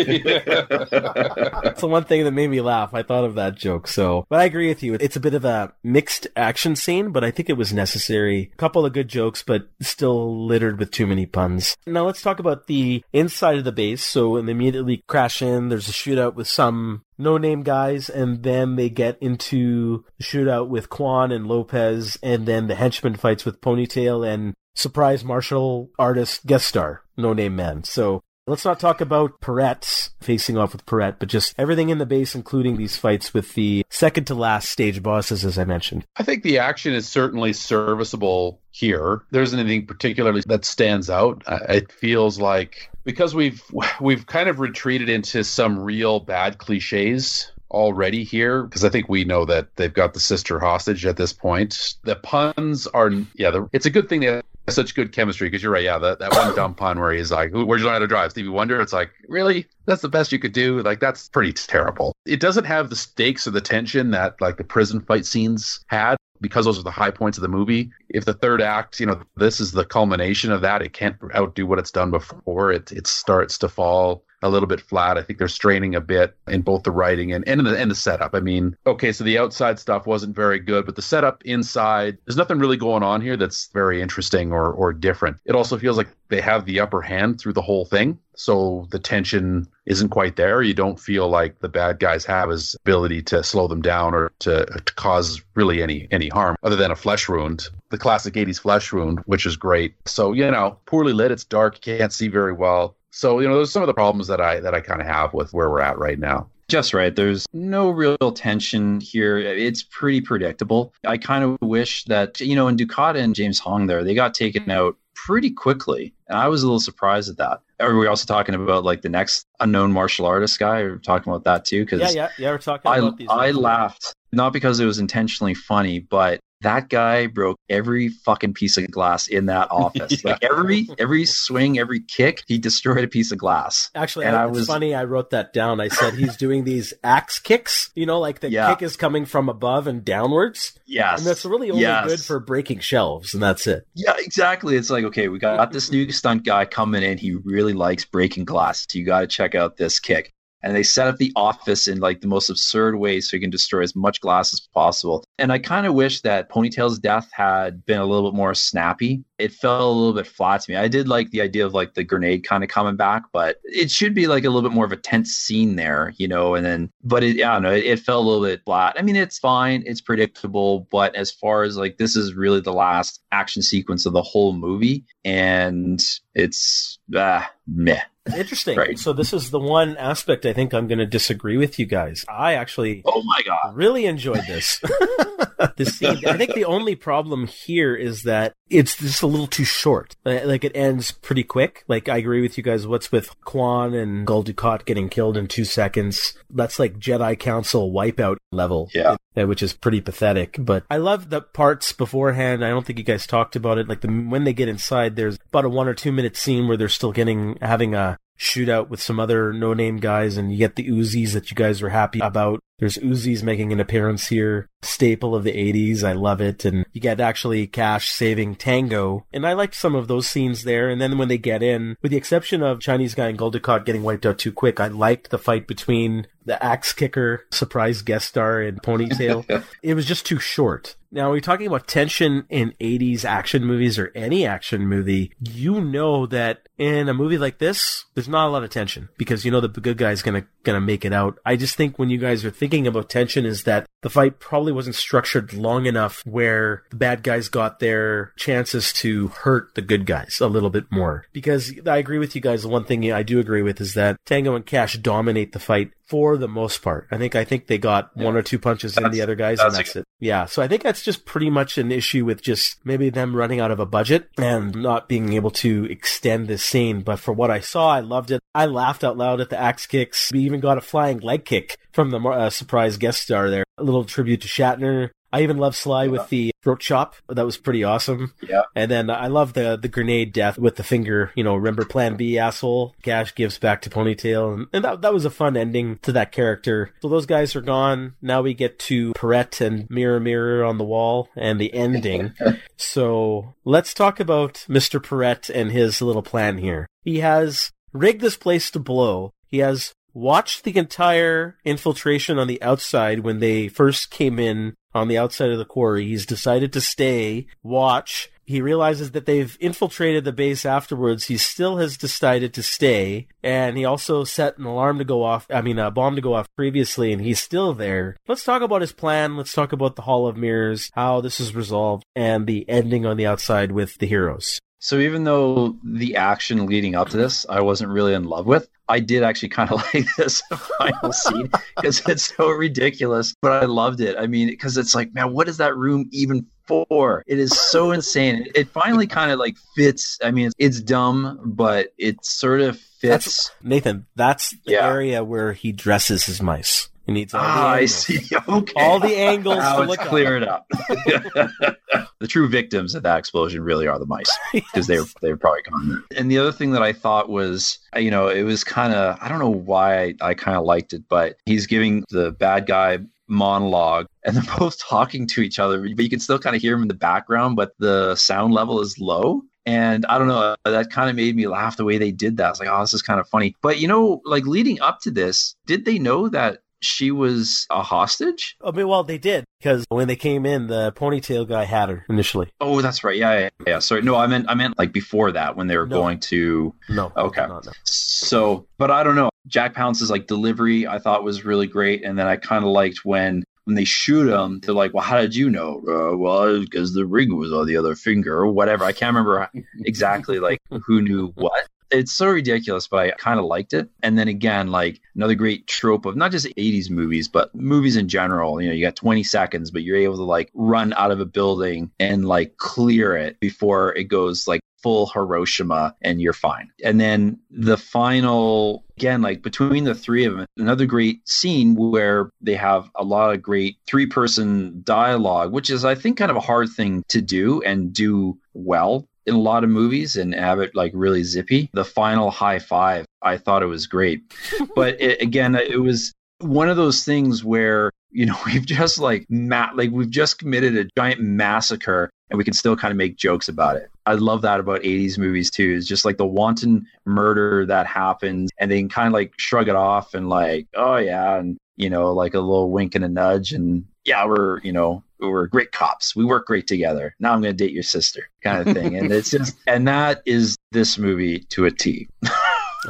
[1.81, 2.95] the one thing that made me laugh.
[2.95, 3.89] I thought of that joke.
[3.89, 4.95] So, but I agree with you.
[5.01, 8.51] It's a bit of a mixed action scene, but I think it was necessary.
[8.53, 11.77] A couple of good jokes, but still littered with too many puns.
[11.87, 14.05] Now let's talk about the inside of the base.
[14.05, 18.43] So when they immediately crash in, there's a shootout with some no name guys, and
[18.43, 23.45] then they get into the shootout with Quan and Lopez, and then the henchman fights
[23.45, 27.85] with Ponytail and surprise martial artist guest star, no name man.
[27.85, 32.07] So Let's not talk about Perret facing off with Perret, but just everything in the
[32.07, 36.05] base, including these fights with the second to last stage bosses, as I mentioned.
[36.17, 39.23] I think the action is certainly serviceable here.
[39.33, 41.43] There isn't anything particularly that stands out.
[41.69, 43.65] It feels like because we've
[44.01, 49.25] we've kind of retreated into some real bad cliches already here because I think we
[49.25, 51.97] know that they've got the sister hostage at this point.
[52.05, 55.63] The puns are yeah, the, it's a good thing they have such good chemistry because
[55.63, 55.85] you're right.
[55.85, 58.31] Yeah, that, that one dumb pun where he's like, "Where'd you learn how to drive?"
[58.31, 58.81] Stevie Wonder.
[58.81, 59.67] It's like, really?
[59.87, 60.81] That's the best you could do?
[60.83, 62.13] Like that's pretty terrible.
[62.27, 66.17] It doesn't have the stakes or the tension that like the prison fight scenes had
[66.41, 67.91] because those are the high points of the movie.
[68.09, 71.67] if the third act, you know, this is the culmination of that, it can't outdo
[71.67, 72.73] what it's done before.
[72.73, 75.19] It it starts to fall a little bit flat.
[75.19, 77.95] I think they're straining a bit in both the writing and and the, and the
[77.95, 78.35] setup.
[78.35, 82.37] I mean, okay, so the outside stuff wasn't very good, but the setup inside, there's
[82.37, 85.39] nothing really going on here that's very interesting or or different.
[85.45, 88.19] It also feels like they have the upper hand through the whole thing.
[88.35, 90.63] So the tension isn't quite there.
[90.63, 94.33] You don't feel like the bad guys have his ability to slow them down or
[94.41, 97.69] to, to cause really any any harm other than a flesh wound.
[97.91, 99.95] The classic 80s flesh wound, which is great.
[100.05, 102.97] So, you know, poorly lit, it's dark, can't see very well.
[103.11, 105.07] So, you know, those are some of the problems that I that I kind of
[105.07, 106.51] have with where we're at right now.
[106.69, 107.15] Just right.
[107.15, 109.39] There's no real tension here.
[109.39, 110.93] It's pretty predictable.
[111.07, 114.35] I kind of wish that, you know, in Dukat and James Hong there, they got
[114.35, 116.15] taken out pretty quickly.
[116.29, 117.61] And I was a little surprised at that.
[117.81, 120.83] Are we also talking about like the next unknown martial artist guy?
[120.83, 121.85] We're talking about that too.
[121.85, 123.29] Because yeah, yeah, yeah, we're talking I, about these.
[123.31, 128.77] I laughed not because it was intentionally funny, but that guy broke every fucking piece
[128.77, 130.25] of glass in that office.
[130.25, 130.33] yeah.
[130.33, 133.89] Like every every swing, every kick, he destroyed a piece of glass.
[133.95, 134.93] Actually, and I, I was funny.
[134.95, 135.81] I wrote that down.
[135.81, 137.91] I said he's doing these axe kicks.
[137.95, 138.75] You know, like the yeah.
[138.75, 140.79] kick is coming from above and downwards.
[140.87, 142.07] Yes, and that's really only yes.
[142.07, 143.87] good for breaking shelves, and that's it.
[143.95, 144.77] Yeah, exactly.
[144.77, 147.17] It's like okay, we got this new stunt guy coming in.
[147.17, 148.87] He really likes breaking glass.
[148.89, 150.33] So you got to check out this kick
[150.67, 153.51] and they set up the office in like the most absurd way so you can
[153.51, 155.25] destroy as much glass as possible.
[155.39, 159.23] And I kind of wish that Ponytail's death had been a little bit more snappy.
[159.39, 160.77] It felt a little bit flat to me.
[160.77, 163.93] I did like the idea of like the grenade kind of coming back, but it
[163.93, 166.57] should be like a little bit more of a tense scene there, you know.
[166.57, 168.97] And then, but it, I don't know, it, it felt a little bit flat.
[168.99, 172.73] I mean, it's fine, it's predictable, but as far as like this is really the
[172.73, 176.03] last action sequence of the whole movie, and
[176.35, 178.03] it's ah, meh.
[178.35, 178.79] Interesting.
[178.79, 178.99] Right.
[178.99, 182.25] So this is the one aspect I think I'm going to disagree with you guys.
[182.29, 184.81] I actually, oh my god, really enjoyed this.
[185.77, 186.27] this scene.
[186.27, 190.17] I think the only problem here is that it's just a little too short.
[190.25, 191.85] Uh, like it ends pretty quick.
[191.89, 192.87] Like I agree with you guys.
[192.87, 196.35] What's with Quan and Gul Dukat getting killed in two seconds?
[196.51, 198.91] That's like Jedi Council wipeout level.
[198.95, 199.17] Yeah.
[199.37, 200.57] Uh, which is pretty pathetic.
[200.59, 202.65] But I love the parts beforehand.
[202.65, 203.89] I don't think you guys talked about it.
[203.89, 206.77] Like the when they get inside, there's about a one or two minute scene where
[206.77, 210.77] they're still getting having a shootout with some other no name guys, and you get
[210.77, 212.61] the Uzis that you guys were happy about.
[212.79, 216.03] There's Uzis making an appearance here, staple of the 80s.
[216.03, 216.65] I love it.
[216.65, 219.27] And you get actually Cash saving Tango.
[219.33, 220.89] And I liked some of those scenes there.
[220.89, 224.03] And then when they get in, with the exception of Chinese guy and Dukat getting
[224.03, 228.61] wiped out too quick, I liked the fight between the axe kicker, surprise guest star
[228.61, 229.65] and Ponytail.
[229.83, 230.97] it was just too short.
[231.11, 235.33] Now, we're talking about tension in 80s action movies or any action movie.
[235.41, 239.45] You know that in a movie like this, there's not a lot of tension because
[239.45, 240.23] you know the good guy's
[240.67, 241.39] gonna, gonna make it out.
[241.45, 244.73] I just think when you guys are thinking about tension is that the fight probably
[244.73, 250.07] wasn't structured long enough where the bad guys got their chances to hurt the good
[250.07, 251.25] guys a little bit more.
[251.33, 252.63] Because I agree with you guys.
[252.63, 255.91] The one thing I do agree with is that Tango and Cash dominate the fight
[256.07, 257.09] for the most part.
[257.11, 258.25] I think I think they got yeah.
[258.25, 260.05] one or two punches that's, in the other guys, that's and that's it.
[260.21, 263.61] Yeah, so I think that's just pretty much an issue with just maybe them running
[263.61, 267.03] out of a budget and not being able to extend this scene.
[267.03, 268.41] But for what I saw, I loved it.
[268.55, 270.31] I laughed out loud at the axe kicks.
[270.33, 273.65] We even got a flying leg kick from the uh, surprise guest star there.
[273.79, 275.11] A little tribute to Shatner.
[275.37, 276.11] I even love Sly yeah.
[276.11, 277.15] with the throat chop.
[277.29, 278.33] That was pretty awesome.
[278.43, 278.63] Yeah.
[278.75, 281.31] And then I love the the grenade death with the finger.
[281.35, 282.95] You know, remember Plan B, asshole.
[283.03, 286.33] Cash gives back to Ponytail, and, and that that was a fun ending to that
[286.33, 286.91] character.
[287.03, 288.15] So those guys are gone.
[288.23, 292.33] Now we get to Perret and Mirror Mirror on the wall and the ending.
[292.77, 295.03] so let's talk about Mr.
[295.03, 296.87] Perret and his little plan here.
[297.05, 299.33] He has rigged this place to blow.
[299.49, 305.09] He has watched the entire infiltration on the outside when they first came in on
[305.09, 306.07] the outside of the quarry.
[306.07, 308.31] He's decided to stay, watch.
[308.47, 311.25] He realizes that they've infiltrated the base afterwards.
[311.25, 315.47] He still has decided to stay, and he also set an alarm to go off.
[315.51, 318.17] I mean, a bomb to go off previously, and he's still there.
[318.29, 319.37] Let's talk about his plan.
[319.37, 323.17] Let's talk about the Hall of Mirrors, how this is resolved, and the ending on
[323.17, 324.61] the outside with the heroes.
[324.79, 328.69] So even though the action leading up to this I wasn't really in love with,
[328.89, 330.43] I did actually kind of like this
[330.79, 334.17] final scene because it's so ridiculous, but I loved it.
[334.19, 337.25] I mean, because it's like, man, what is that room even for?
[337.27, 338.47] It is so insane.
[338.55, 340.19] It finally kind of like fits.
[340.23, 343.01] I mean, it's, it's dumb, but it sort of fits.
[343.01, 344.87] That's, Nathan, that's the yeah.
[344.87, 346.89] area where he dresses his mice.
[347.07, 348.21] He needs all ah, I see.
[348.49, 348.73] Okay.
[348.77, 349.59] All the angles.
[349.59, 350.67] Now it's cleared up.
[352.19, 354.87] the true victims of that explosion really are the mice because yes.
[354.87, 356.05] they were they were probably gone.
[356.17, 359.29] And the other thing that I thought was, you know, it was kind of I
[359.29, 362.99] don't know why I, I kind of liked it, but he's giving the bad guy
[363.29, 366.75] monologue and they're both talking to each other, but you can still kind of hear
[366.75, 369.43] them in the background, but the sound level is low.
[369.65, 372.47] And I don't know, that kind of made me laugh the way they did that.
[372.47, 373.57] I was like, oh, this is kind of funny.
[373.63, 377.83] But you know, like leading up to this, did they know that she was a
[377.83, 378.57] hostage?
[378.65, 382.05] I mean, well, they did because when they came in, the ponytail guy had her
[382.09, 382.49] initially.
[382.61, 383.17] Oh, that's right.
[383.17, 383.79] Yeah, yeah, yeah.
[383.79, 385.97] Sorry, no, I meant I meant like before that when they were No.
[386.01, 386.75] going to.
[386.89, 387.13] No.
[387.17, 387.47] Okay.
[387.47, 387.73] No, no.
[387.85, 389.31] So, but I don't know.
[389.47, 393.05] Jack Palance's like delivery, I thought was really great, and then I kind of liked
[393.05, 394.61] when when they shoot him.
[394.61, 397.77] They're like, "Well, how did you know?" Uh, well, because the ring was on the
[397.77, 398.85] other finger or whatever.
[398.85, 399.49] I can't remember
[399.85, 401.69] exactly like who knew what.
[401.91, 403.89] It's so ridiculous, but I kind of liked it.
[404.03, 408.09] And then again, like another great trope of not just 80s movies, but movies in
[408.09, 408.61] general.
[408.61, 411.27] You know, you got 20 seconds, but you're able to like run out of a
[411.27, 416.71] building and like clear it before it goes like full Hiroshima and you're fine.
[416.85, 422.31] And then the final, again, like between the three of them, another great scene where
[422.41, 426.37] they have a lot of great three person dialogue, which is, I think, kind of
[426.37, 430.75] a hard thing to do and do well in a lot of movies and Abbott
[430.75, 431.69] like really zippy.
[431.73, 434.23] The final high five, I thought it was great.
[434.75, 439.27] but it, again, it was one of those things where you know we've just like
[439.29, 443.17] ma- like we've just committed a giant massacre and we can still kind of make
[443.17, 443.89] jokes about it.
[444.05, 445.73] I love that about 80s movies too.
[445.73, 449.69] Is just like the wanton murder that happens and they can kind of like shrug
[449.69, 453.09] it off and like, oh yeah, and you know, like a little wink and a
[453.09, 456.15] nudge and yeah, we're, you know, we're great cops.
[456.15, 457.15] We work great together.
[457.19, 458.97] Now I'm going to date your sister kind of thing.
[458.97, 462.09] And it's just and that is this movie to a T.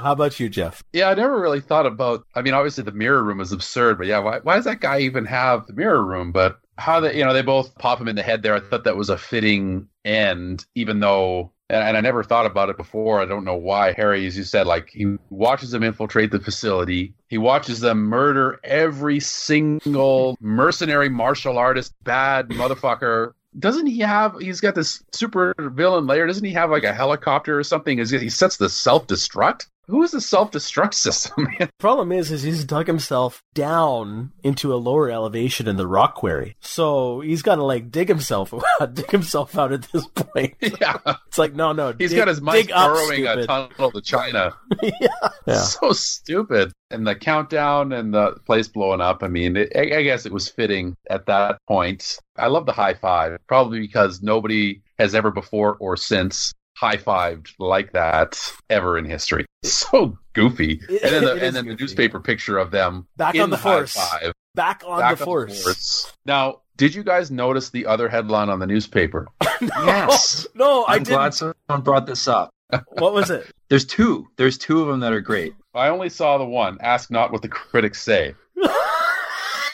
[0.02, 0.82] How about you, Geoff?
[0.92, 2.26] Yeah, I never really thought about.
[2.34, 5.00] I mean, obviously the mirror room is absurd, but yeah, why, why does that guy
[5.00, 6.32] even have the mirror room?
[6.32, 8.54] But how they, you know, they both pop him in the head there.
[8.54, 12.70] I thought that was a fitting end, even though, and, and I never thought about
[12.70, 13.20] it before.
[13.20, 17.14] I don't know why Harry, as you said, like he watches them infiltrate the facility.
[17.28, 23.32] He watches them murder every single mercenary martial artist, bad motherfucker.
[23.58, 24.38] Doesn't he have?
[24.38, 26.26] He's got this super villain layer.
[26.26, 27.98] Doesn't he have like a helicopter or something?
[27.98, 29.66] Is he he sets the self destruct?
[29.88, 31.46] Who is the self destruct system?
[31.78, 36.56] Problem is, is he's dug himself down into a lower elevation in the rock quarry.
[36.60, 38.52] So he's got to like dig himself,
[38.92, 40.56] dig himself out at this point.
[40.60, 40.98] yeah,
[41.28, 41.94] It's like, no, no.
[41.96, 44.54] he's dig- got his mice dig up, burrowing a tunnel to China.
[44.82, 45.08] yeah.
[45.46, 45.54] yeah.
[45.60, 46.72] So stupid.
[46.90, 49.22] And the countdown and the place blowing up.
[49.22, 52.18] I mean, it, I guess it was fitting at that point.
[52.36, 57.52] I love the high five, probably because nobody has ever before or since high fived
[57.58, 58.38] like that
[58.70, 59.44] ever in history.
[59.64, 60.80] So goofy.
[60.88, 63.56] It- and then the, and then the newspaper picture of them Back in on the
[63.56, 63.94] high force.
[63.94, 65.62] five, Back on back the on force.
[65.64, 66.12] force.
[66.24, 69.26] Now, did you guys notice the other headline on the newspaper?
[69.62, 70.46] Yes.
[70.54, 71.16] No, I I'm didn't.
[71.16, 72.50] glad someone brought this up.
[72.98, 73.50] What was it?
[73.70, 74.28] There's two.
[74.36, 75.54] There's two of them that are great.
[75.74, 76.76] I only saw the one.
[76.82, 78.34] Ask not what the critics say.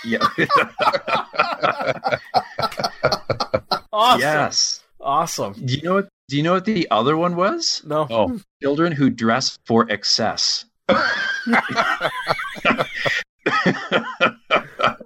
[0.04, 0.18] Yeah.
[3.92, 4.20] Awesome.
[4.20, 4.84] yes.
[5.00, 5.52] Awesome.
[5.54, 6.08] Do you know what?
[6.32, 7.82] Do you know what the other one was?
[7.84, 8.06] No.
[8.08, 10.64] Oh, Children who dress for excess.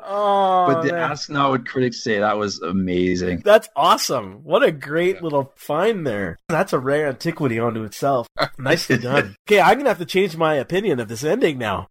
[0.08, 1.10] Oh, but the man.
[1.10, 2.20] ask not what critics say.
[2.20, 3.40] That was amazing.
[3.44, 4.44] That's awesome.
[4.44, 6.38] What a great little find there.
[6.48, 8.28] That's a rare antiquity onto itself.
[8.56, 9.34] Nicely done.
[9.48, 11.88] Okay, I'm gonna have to change my opinion of this ending now.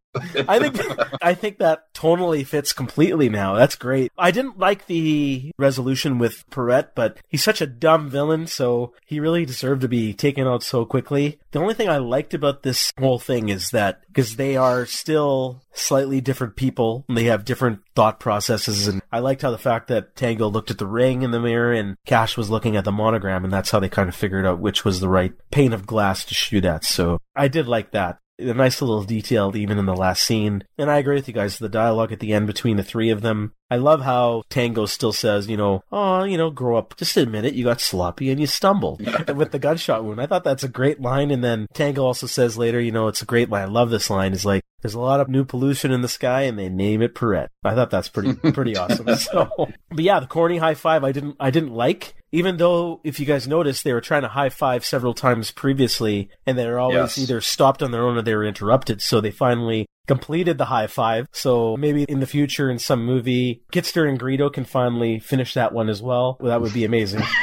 [0.47, 3.55] I think I think that tonally fits completely now.
[3.55, 4.11] That's great.
[4.17, 9.19] I didn't like the resolution with Perret, but he's such a dumb villain, so he
[9.19, 11.39] really deserved to be taken out so quickly.
[11.51, 15.61] The only thing I liked about this whole thing is that because they are still
[15.73, 19.87] slightly different people, and they have different thought processes, and I liked how the fact
[19.87, 22.91] that Tango looked at the ring in the mirror and Cash was looking at the
[22.91, 25.87] monogram, and that's how they kind of figured out which was the right pane of
[25.87, 26.83] glass to shoot at.
[26.83, 30.63] So I did like that a nice little detail even in the last scene.
[30.77, 31.57] And I agree with you guys.
[31.57, 33.53] The dialogue at the end between the three of them.
[33.69, 36.95] I love how Tango still says, you know, oh, you know, grow up.
[36.97, 37.55] Just admit it.
[37.55, 38.99] You got sloppy and you stumbled
[39.35, 40.21] with the gunshot wound.
[40.21, 41.31] I thought that's a great line.
[41.31, 43.63] And then Tango also says later, you know, it's a great line.
[43.63, 44.33] I love this line.
[44.33, 47.15] Is like, there's a lot of new pollution in the sky and they name it
[47.15, 47.49] Perret.
[47.63, 49.15] I thought that's pretty, pretty awesome.
[49.15, 49.49] So,
[49.89, 52.13] but yeah, the corny high five I didn't, I didn't like.
[52.31, 56.29] Even though, if you guys noticed, they were trying to high five several times previously,
[56.45, 57.17] and they were always Yes.
[57.17, 59.01] either stopped on their own or they were interrupted.
[59.01, 61.27] So they finally completed the high five.
[61.31, 65.73] So maybe in the future, in some movie, Kitster and Greedo can finally finish that
[65.73, 66.37] one as well.
[66.39, 67.23] Well, that would be amazing.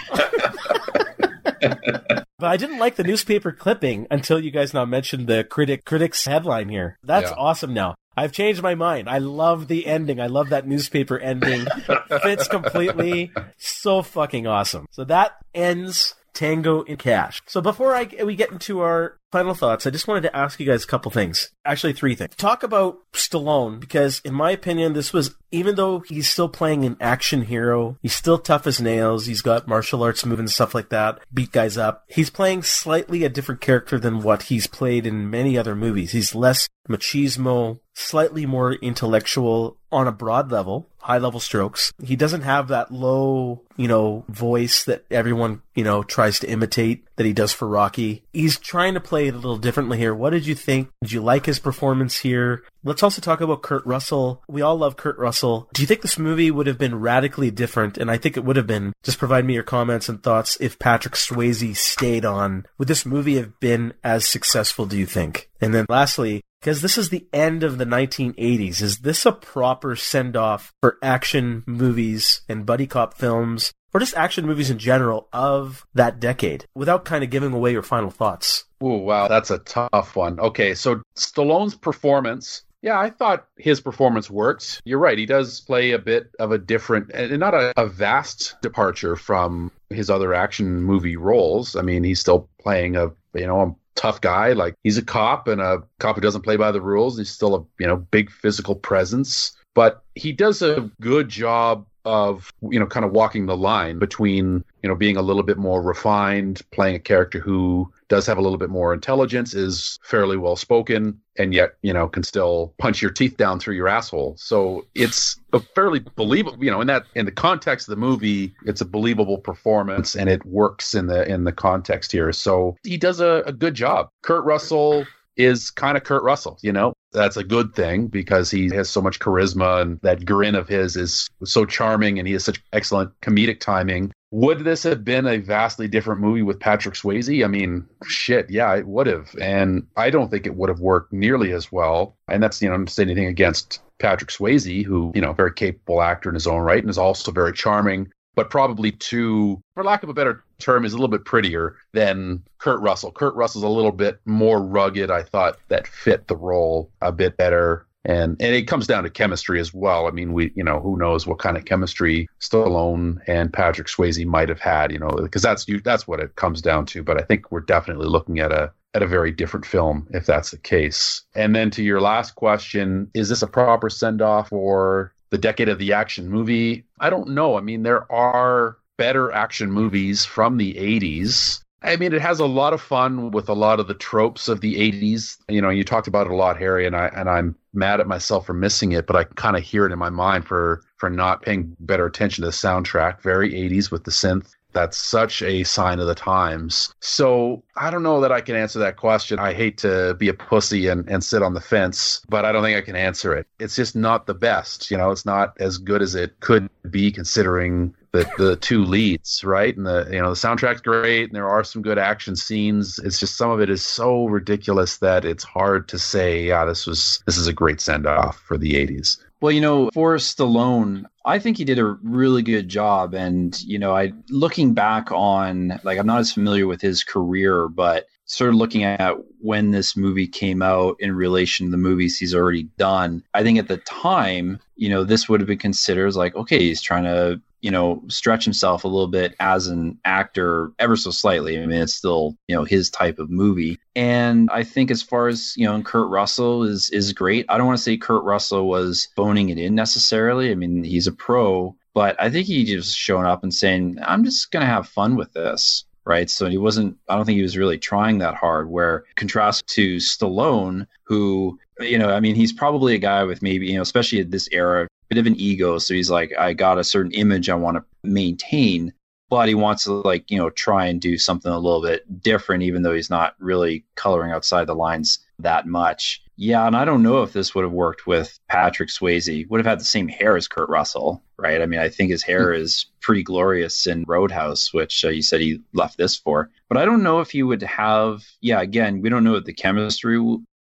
[2.43, 6.24] But I didn't like the newspaper clipping until you guys now mentioned the critic critics
[6.27, 6.98] headline here.
[7.05, 7.36] That's Yeah.
[7.39, 7.94] awesome now.
[8.16, 9.09] I've changed my mind.
[9.09, 10.20] I love the ending.
[10.20, 11.64] I love that newspaper ending.
[12.23, 13.31] Fits completely.
[13.59, 14.86] So fucking awesome.
[14.90, 17.42] So that ends Tango in Cash.
[17.46, 20.66] So before I we get into our final thoughts, I just wanted to ask you
[20.66, 21.50] guys a couple things.
[21.64, 22.34] Actually, three things.
[22.36, 26.96] Talk about Stallone because, in my opinion, this was even though he's still playing an
[27.00, 29.26] action hero, he's still tough as nails.
[29.26, 32.04] He's got martial arts moves and stuff like that, beat guys up.
[32.09, 36.12] He's playing slightly a different character than what he's played in many other movies.
[36.12, 41.93] He's less machismo, slightly more intellectual on a broad level, high level strokes.
[42.02, 47.05] He doesn't have that low, you know, voice that everyone, you know, tries to imitate
[47.16, 48.24] that he does for Rocky.
[48.32, 50.14] He's trying to play it a little differently here.
[50.14, 50.89] What did you think?
[51.02, 52.64] Did you like his performance here?
[52.82, 54.43] Let's also talk about Kurt Russell.
[54.48, 55.69] We all love Kurt Russell.
[55.74, 57.98] Do you think this movie would have been radically different?
[57.98, 58.94] And I think it would have been.
[59.02, 62.64] Just provide me your comments and thoughts if Patrick Swayze stayed on.
[62.78, 65.51] Would this movie have been as successful, do you think?
[65.60, 68.80] And then lastly, because this is the end of the 1980s.
[68.80, 74.16] Is this a proper send off for action movies and buddy cop films, or just
[74.16, 78.64] action movies in general of that decade, without kind of giving away your final thoughts?
[78.80, 80.39] Oh, wow, that's a tough one.
[80.39, 82.62] Okay, so Stallone's performance.
[82.80, 84.80] Yeah, I thought his performance worked.
[84.84, 85.18] You're right.
[85.18, 89.70] He does play a bit of a different and not a, a vast departure from
[89.90, 91.76] his other action movie roles.
[91.76, 94.52] I mean, he's still playing a you know a tough guy.
[94.52, 97.19] Like he's a cop and a cop who doesn't play by the rules.
[97.19, 102.53] He's still a you know big physical presence, but he does a good job of
[102.70, 105.83] you know kind of walking the line between you know being a little bit more
[105.83, 110.57] refined playing a character who does have a little bit more intelligence is fairly well
[110.57, 114.35] spoken and yet you know can still punch your teeth down through your asshole.
[114.37, 118.55] So it's a fairly believable you know in that in the context of the movie
[118.65, 122.33] it's a believable performance and it works in the in the context here.
[122.33, 124.11] So he does a, a good job.
[124.23, 126.92] Kurt russell is kind of Kurt Russell, you know?
[127.12, 130.96] That's a good thing because he has so much charisma and that grin of his
[130.96, 134.12] is so charming and he has such excellent comedic timing.
[134.30, 137.44] Would this have been a vastly different movie with Patrick Swayze?
[137.44, 139.34] I mean, shit, yeah, it would have.
[139.38, 142.16] And I don't think it would have worked nearly as well.
[142.28, 145.52] And that's, you know, I'm not saying anything against Patrick Swayze, who, you know, very
[145.52, 149.84] capable actor in his own right and is also very charming but probably too, for
[149.84, 153.12] lack of a better term, is a little bit prettier than Kurt Russell.
[153.12, 155.10] Kurt Russell's a little bit more rugged.
[155.10, 157.86] I thought that fit the role a bit better.
[158.04, 160.09] And and it comes down to chemistry as well.
[160.09, 164.26] I mean, we you know who knows what kind of chemistry Stallone and Patrick Swayze
[164.26, 167.04] might have had, you know, because that's you that's what it comes down to.
[167.04, 170.50] But I think we're definitely looking at a at a very different film if that's
[170.50, 171.22] the case.
[171.36, 175.70] And then to your last question, is this a proper send off for the decade
[175.70, 176.84] of the action movie.
[177.00, 177.56] I don't know.
[177.56, 181.62] I mean, there are better action movies from the 80s.
[181.82, 184.60] I mean, it has a lot of fun with a lot of the tropes of
[184.60, 185.38] the 80s.
[185.48, 188.06] You know, you talked about it a lot, Harry, and I and I'm mad at
[188.06, 191.10] myself for missing it, but I kind of hear it in my mind for for
[191.10, 193.22] not paying better attention to the soundtrack.
[193.22, 196.94] Very 80s with the synth that's such a sign of the times.
[197.01, 199.39] So I don't know that I can answer that question.
[199.39, 202.62] I hate to be a pussy and, and sit on the fence, but I don't
[202.62, 203.47] think I can answer it.
[203.59, 204.90] It's just not the best.
[204.90, 209.43] You know, it's not as good as it could be considering the, the two leads,
[209.43, 209.77] right?
[209.77, 212.99] And the you know the soundtrack's great and there are some good action scenes.
[212.99, 216.86] It's just some of it is so ridiculous that it's hard to say, yeah, this
[216.86, 219.19] was this is a great send off for the 80s.
[219.43, 223.12] Well, you know, for Stallone, I think he did a really good job.
[223.12, 227.66] And, you know, I looking back on like I'm not as familiar with his career,
[227.66, 232.16] but sort of looking at when this movie came out in relation to the movies
[232.16, 236.06] he's already done, I think at the time, you know, this would have been considered
[236.06, 239.98] as like, okay, he's trying to you know, stretch himself a little bit as an
[240.05, 241.59] actor ever so slightly.
[241.59, 243.78] I mean, it's still, you know, his type of movie.
[243.94, 247.47] And I think as far as, you know, Kurt Russell is is great.
[247.48, 250.51] I don't want to say Kurt Russell was phoning it in necessarily.
[250.51, 254.24] I mean, he's a pro, but I think he just showing up and saying, I'm
[254.24, 255.84] just gonna have fun with this.
[256.05, 256.28] Right.
[256.28, 258.68] So he wasn't, I don't think he was really trying that hard.
[258.68, 263.68] Where contrast to Stallone, who, you know, I mean, he's probably a guy with maybe,
[263.68, 265.78] you know, especially at this era, bit of an ego.
[265.78, 268.94] So he's like, I got a certain image I want to maintain,
[269.28, 272.62] but he wants to like, you know, try and do something a little bit different,
[272.62, 276.22] even though he's not really coloring outside the lines that much.
[276.36, 279.48] Yeah, and I don't know if this would have worked with Patrick Swayze.
[279.48, 281.60] Would have had the same hair as Kurt Russell, right?
[281.60, 282.62] I mean, I think his hair hmm.
[282.62, 286.51] is pretty glorious in Roadhouse, which uh, you said he left this for.
[286.68, 288.24] But I don't know if he would have.
[288.40, 290.18] Yeah, again, we don't know what the chemistry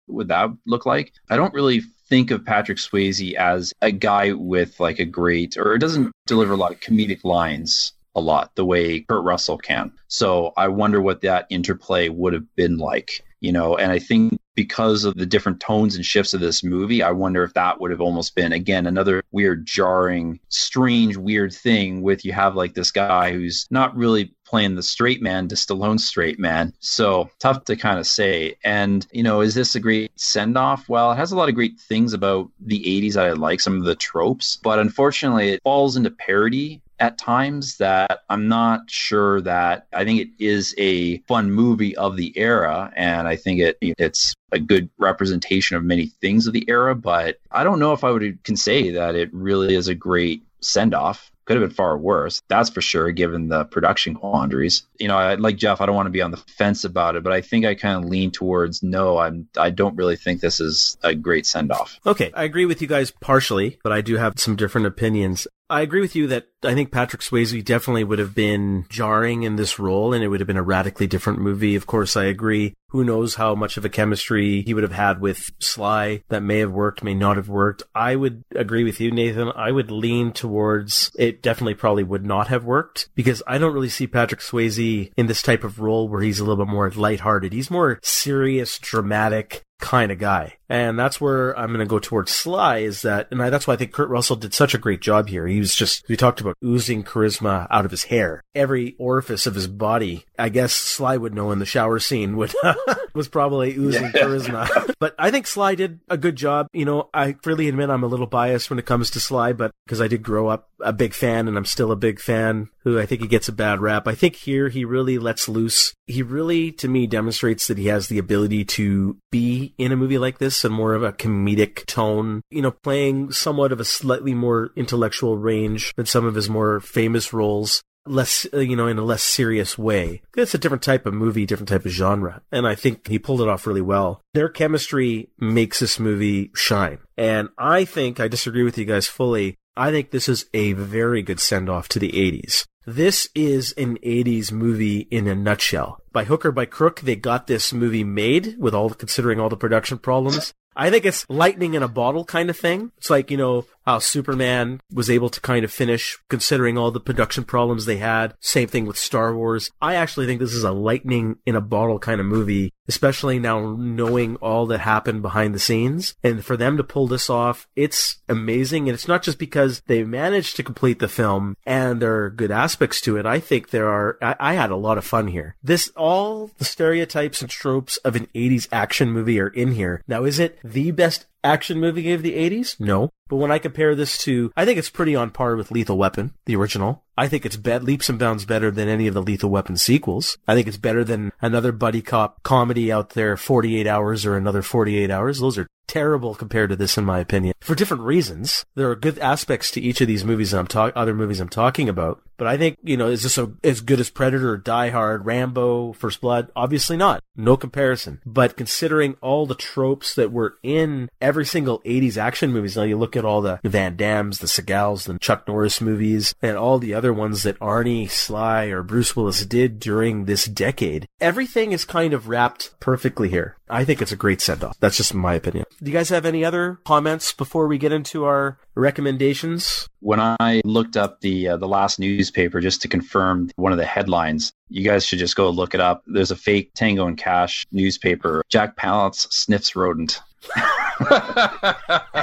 [0.08, 1.14] would that look like.
[1.30, 1.82] I don't really
[2.12, 6.52] think of Patrick Swayze as a guy with like a great, or it doesn't deliver
[6.52, 9.94] a lot of comedic lines a lot the way Kurt Russell can.
[10.10, 14.38] So I wonder what that interplay would have been like, you know, and I think
[14.56, 17.92] because of the different tones and shifts of this movie, I wonder if that would
[17.92, 22.92] have almost been again another weird, jarring, strange, weird thing with you have like this
[22.92, 26.74] guy who's not really playing the straight man to Stallone's straight man.
[26.82, 28.56] So tough to kind of say.
[28.66, 30.90] And, you know, is this a great send off?
[30.90, 33.78] Well, it has a lot of great things about the 80s that I like, some
[33.78, 39.42] of the tropes, but unfortunately, it falls into parody at times that I'm not sure
[39.42, 43.78] that I think it is a fun movie of the era and I think it
[43.82, 48.04] it's a good representation of many things of the era but I don't know if
[48.04, 51.76] I would can say that it really is a great send off could have been
[51.76, 52.42] far worse.
[52.48, 54.84] That's for sure, given the production quandaries.
[55.00, 57.24] You know, I, like Geoff, I don't want to be on the fence about it,
[57.24, 59.18] but I think I kind of lean towards no.
[59.18, 59.50] I'm.
[59.58, 62.00] I don't really think this is a great send off.
[62.06, 65.48] Okay, I agree with you guys partially, but I do have some different opinions.
[65.70, 69.56] I agree with you that I think Patrick Swayze definitely would have been jarring in
[69.56, 71.76] this role and it would have been a radically different movie.
[71.76, 72.76] Of course, I agree.
[72.90, 76.60] Who knows how much of a chemistry he would have had with Sly that may
[76.60, 77.84] have worked, may not have worked.
[77.96, 79.52] I would agree with you, Nathan.
[79.56, 83.90] I would lean towards it definitely probably would not have worked because I don't really
[83.90, 87.54] see Patrick Swayze in this type of role where he's a little bit more lighthearted.
[87.54, 90.54] He's more serious, dramatic, kind of guy.
[90.70, 93.74] And that's where I'm going to go towards Sly is that, and I, that's why
[93.74, 95.46] I think Kurt Russell did such a great job here.
[95.48, 98.44] He was just, we talked about oozing charisma out of his hair.
[98.56, 102.54] Every orifice of his body, I guess Sly would know in the shower scene would,
[103.14, 104.24] was probably oozing yeah.
[104.24, 104.94] charisma.
[105.00, 106.68] but I think Sly did a good job.
[106.74, 109.72] You know, I freely admit I'm a little biased when it comes to Sly, but
[109.86, 113.00] because I did grow up a big fan and I'm still a big fan who
[113.00, 114.08] I think he gets a bad rap.
[114.08, 115.94] I think here he really lets loose.
[116.08, 120.18] He really, to me, demonstrates that he has the ability to be in a movie
[120.18, 124.34] like this and more of a comedic tone, you know, playing somewhat of a slightly
[124.34, 128.98] more intellectual range than some of his more famous roles less, uh, you know, in
[128.98, 130.22] a less serious way.
[130.36, 132.42] It's a different type of movie, different type of genre.
[132.52, 134.22] And I think he pulled it off really well.
[134.34, 137.00] Their chemistry makes this movie shine.
[137.18, 139.58] And I think, I disagree with you guys fully.
[139.76, 142.66] I think this is a very good send off to the 80s.
[142.86, 146.02] This is an 80s movie in a nutshell.
[146.12, 149.56] By hook or by crook, they got this movie made with all considering all the
[149.56, 150.54] production problems.
[150.76, 152.92] I think it's lightning in a bottle kind of thing.
[152.98, 157.00] It's like, you know, how Superman was able to kind of finish considering all the
[157.00, 158.34] production problems they had.
[158.40, 159.72] Same thing with Star Wars.
[159.82, 163.76] I actually think this is a lightning in a bottle kind of movie, especially now
[163.76, 166.16] knowing all that happened behind the scenes.
[166.24, 168.88] And for them to pull this off, it's amazing.
[168.88, 172.52] And it's not just because they managed to complete the film and there are good
[172.52, 173.26] aspects to it.
[173.26, 175.56] I think there are, I, I had a lot of fun here.
[175.64, 180.04] This, all the stereotypes and tropes of an 80s action movie are in here.
[180.08, 182.80] Now, is it the best action movie of the 80s?
[182.80, 183.12] No.
[183.32, 186.34] But when I compare this to, I think it's pretty on par with Lethal Weapon,
[186.48, 187.06] the original.
[187.18, 190.38] I think it's be- leaps and bounds better than any of the Lethal Weapon sequels.
[190.50, 194.62] I think it's better than another buddy cop comedy out there, 48 Hours or another
[194.62, 195.40] 48 Hours.
[195.40, 198.66] Those are terrible compared to this, in my opinion, for different reasons.
[198.76, 201.90] There are good aspects to each of these movies I'm talking, other movies I'm talking
[201.90, 202.22] about.
[202.38, 205.94] But I think, you know, is this a, as good as Predator, Die Hard, Rambo,
[205.94, 206.50] First Blood?
[206.56, 207.22] Obviously not.
[207.36, 208.20] No comparison.
[208.26, 212.98] But considering all the tropes that were in every single 80s action movies, now you
[212.98, 216.96] look at all the Van Dammes, the Seagals, the Chuck Norris movies, and all the
[216.96, 222.12] other ones that Arnie, Sly, or Bruce Willis did during this decade, everything is kind
[222.12, 223.56] of wrapped perfectly here.
[223.70, 224.78] I think it's a great send off.
[224.80, 225.66] That's just my opinion.
[225.84, 229.90] Do you guys have any other comments before we get into our recommendations?
[230.00, 233.86] When I looked up the uh, the last newspaper just to confirm one of the
[233.86, 236.04] headlines, you guys should just go look it up.
[236.06, 238.44] There's a fake Tango and Cash newspaper.
[238.48, 240.22] Jack Palance sniffs rodent.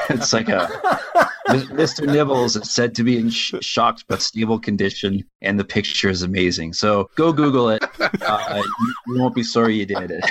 [0.09, 0.69] it's like a
[1.49, 2.07] Mr.
[2.07, 6.23] Nibbles is said to be in sh- shocked but stable condition, and the picture is
[6.23, 6.73] amazing.
[6.73, 7.83] So go Google it.
[8.01, 10.25] Uh, you, you won't be sorry you did it.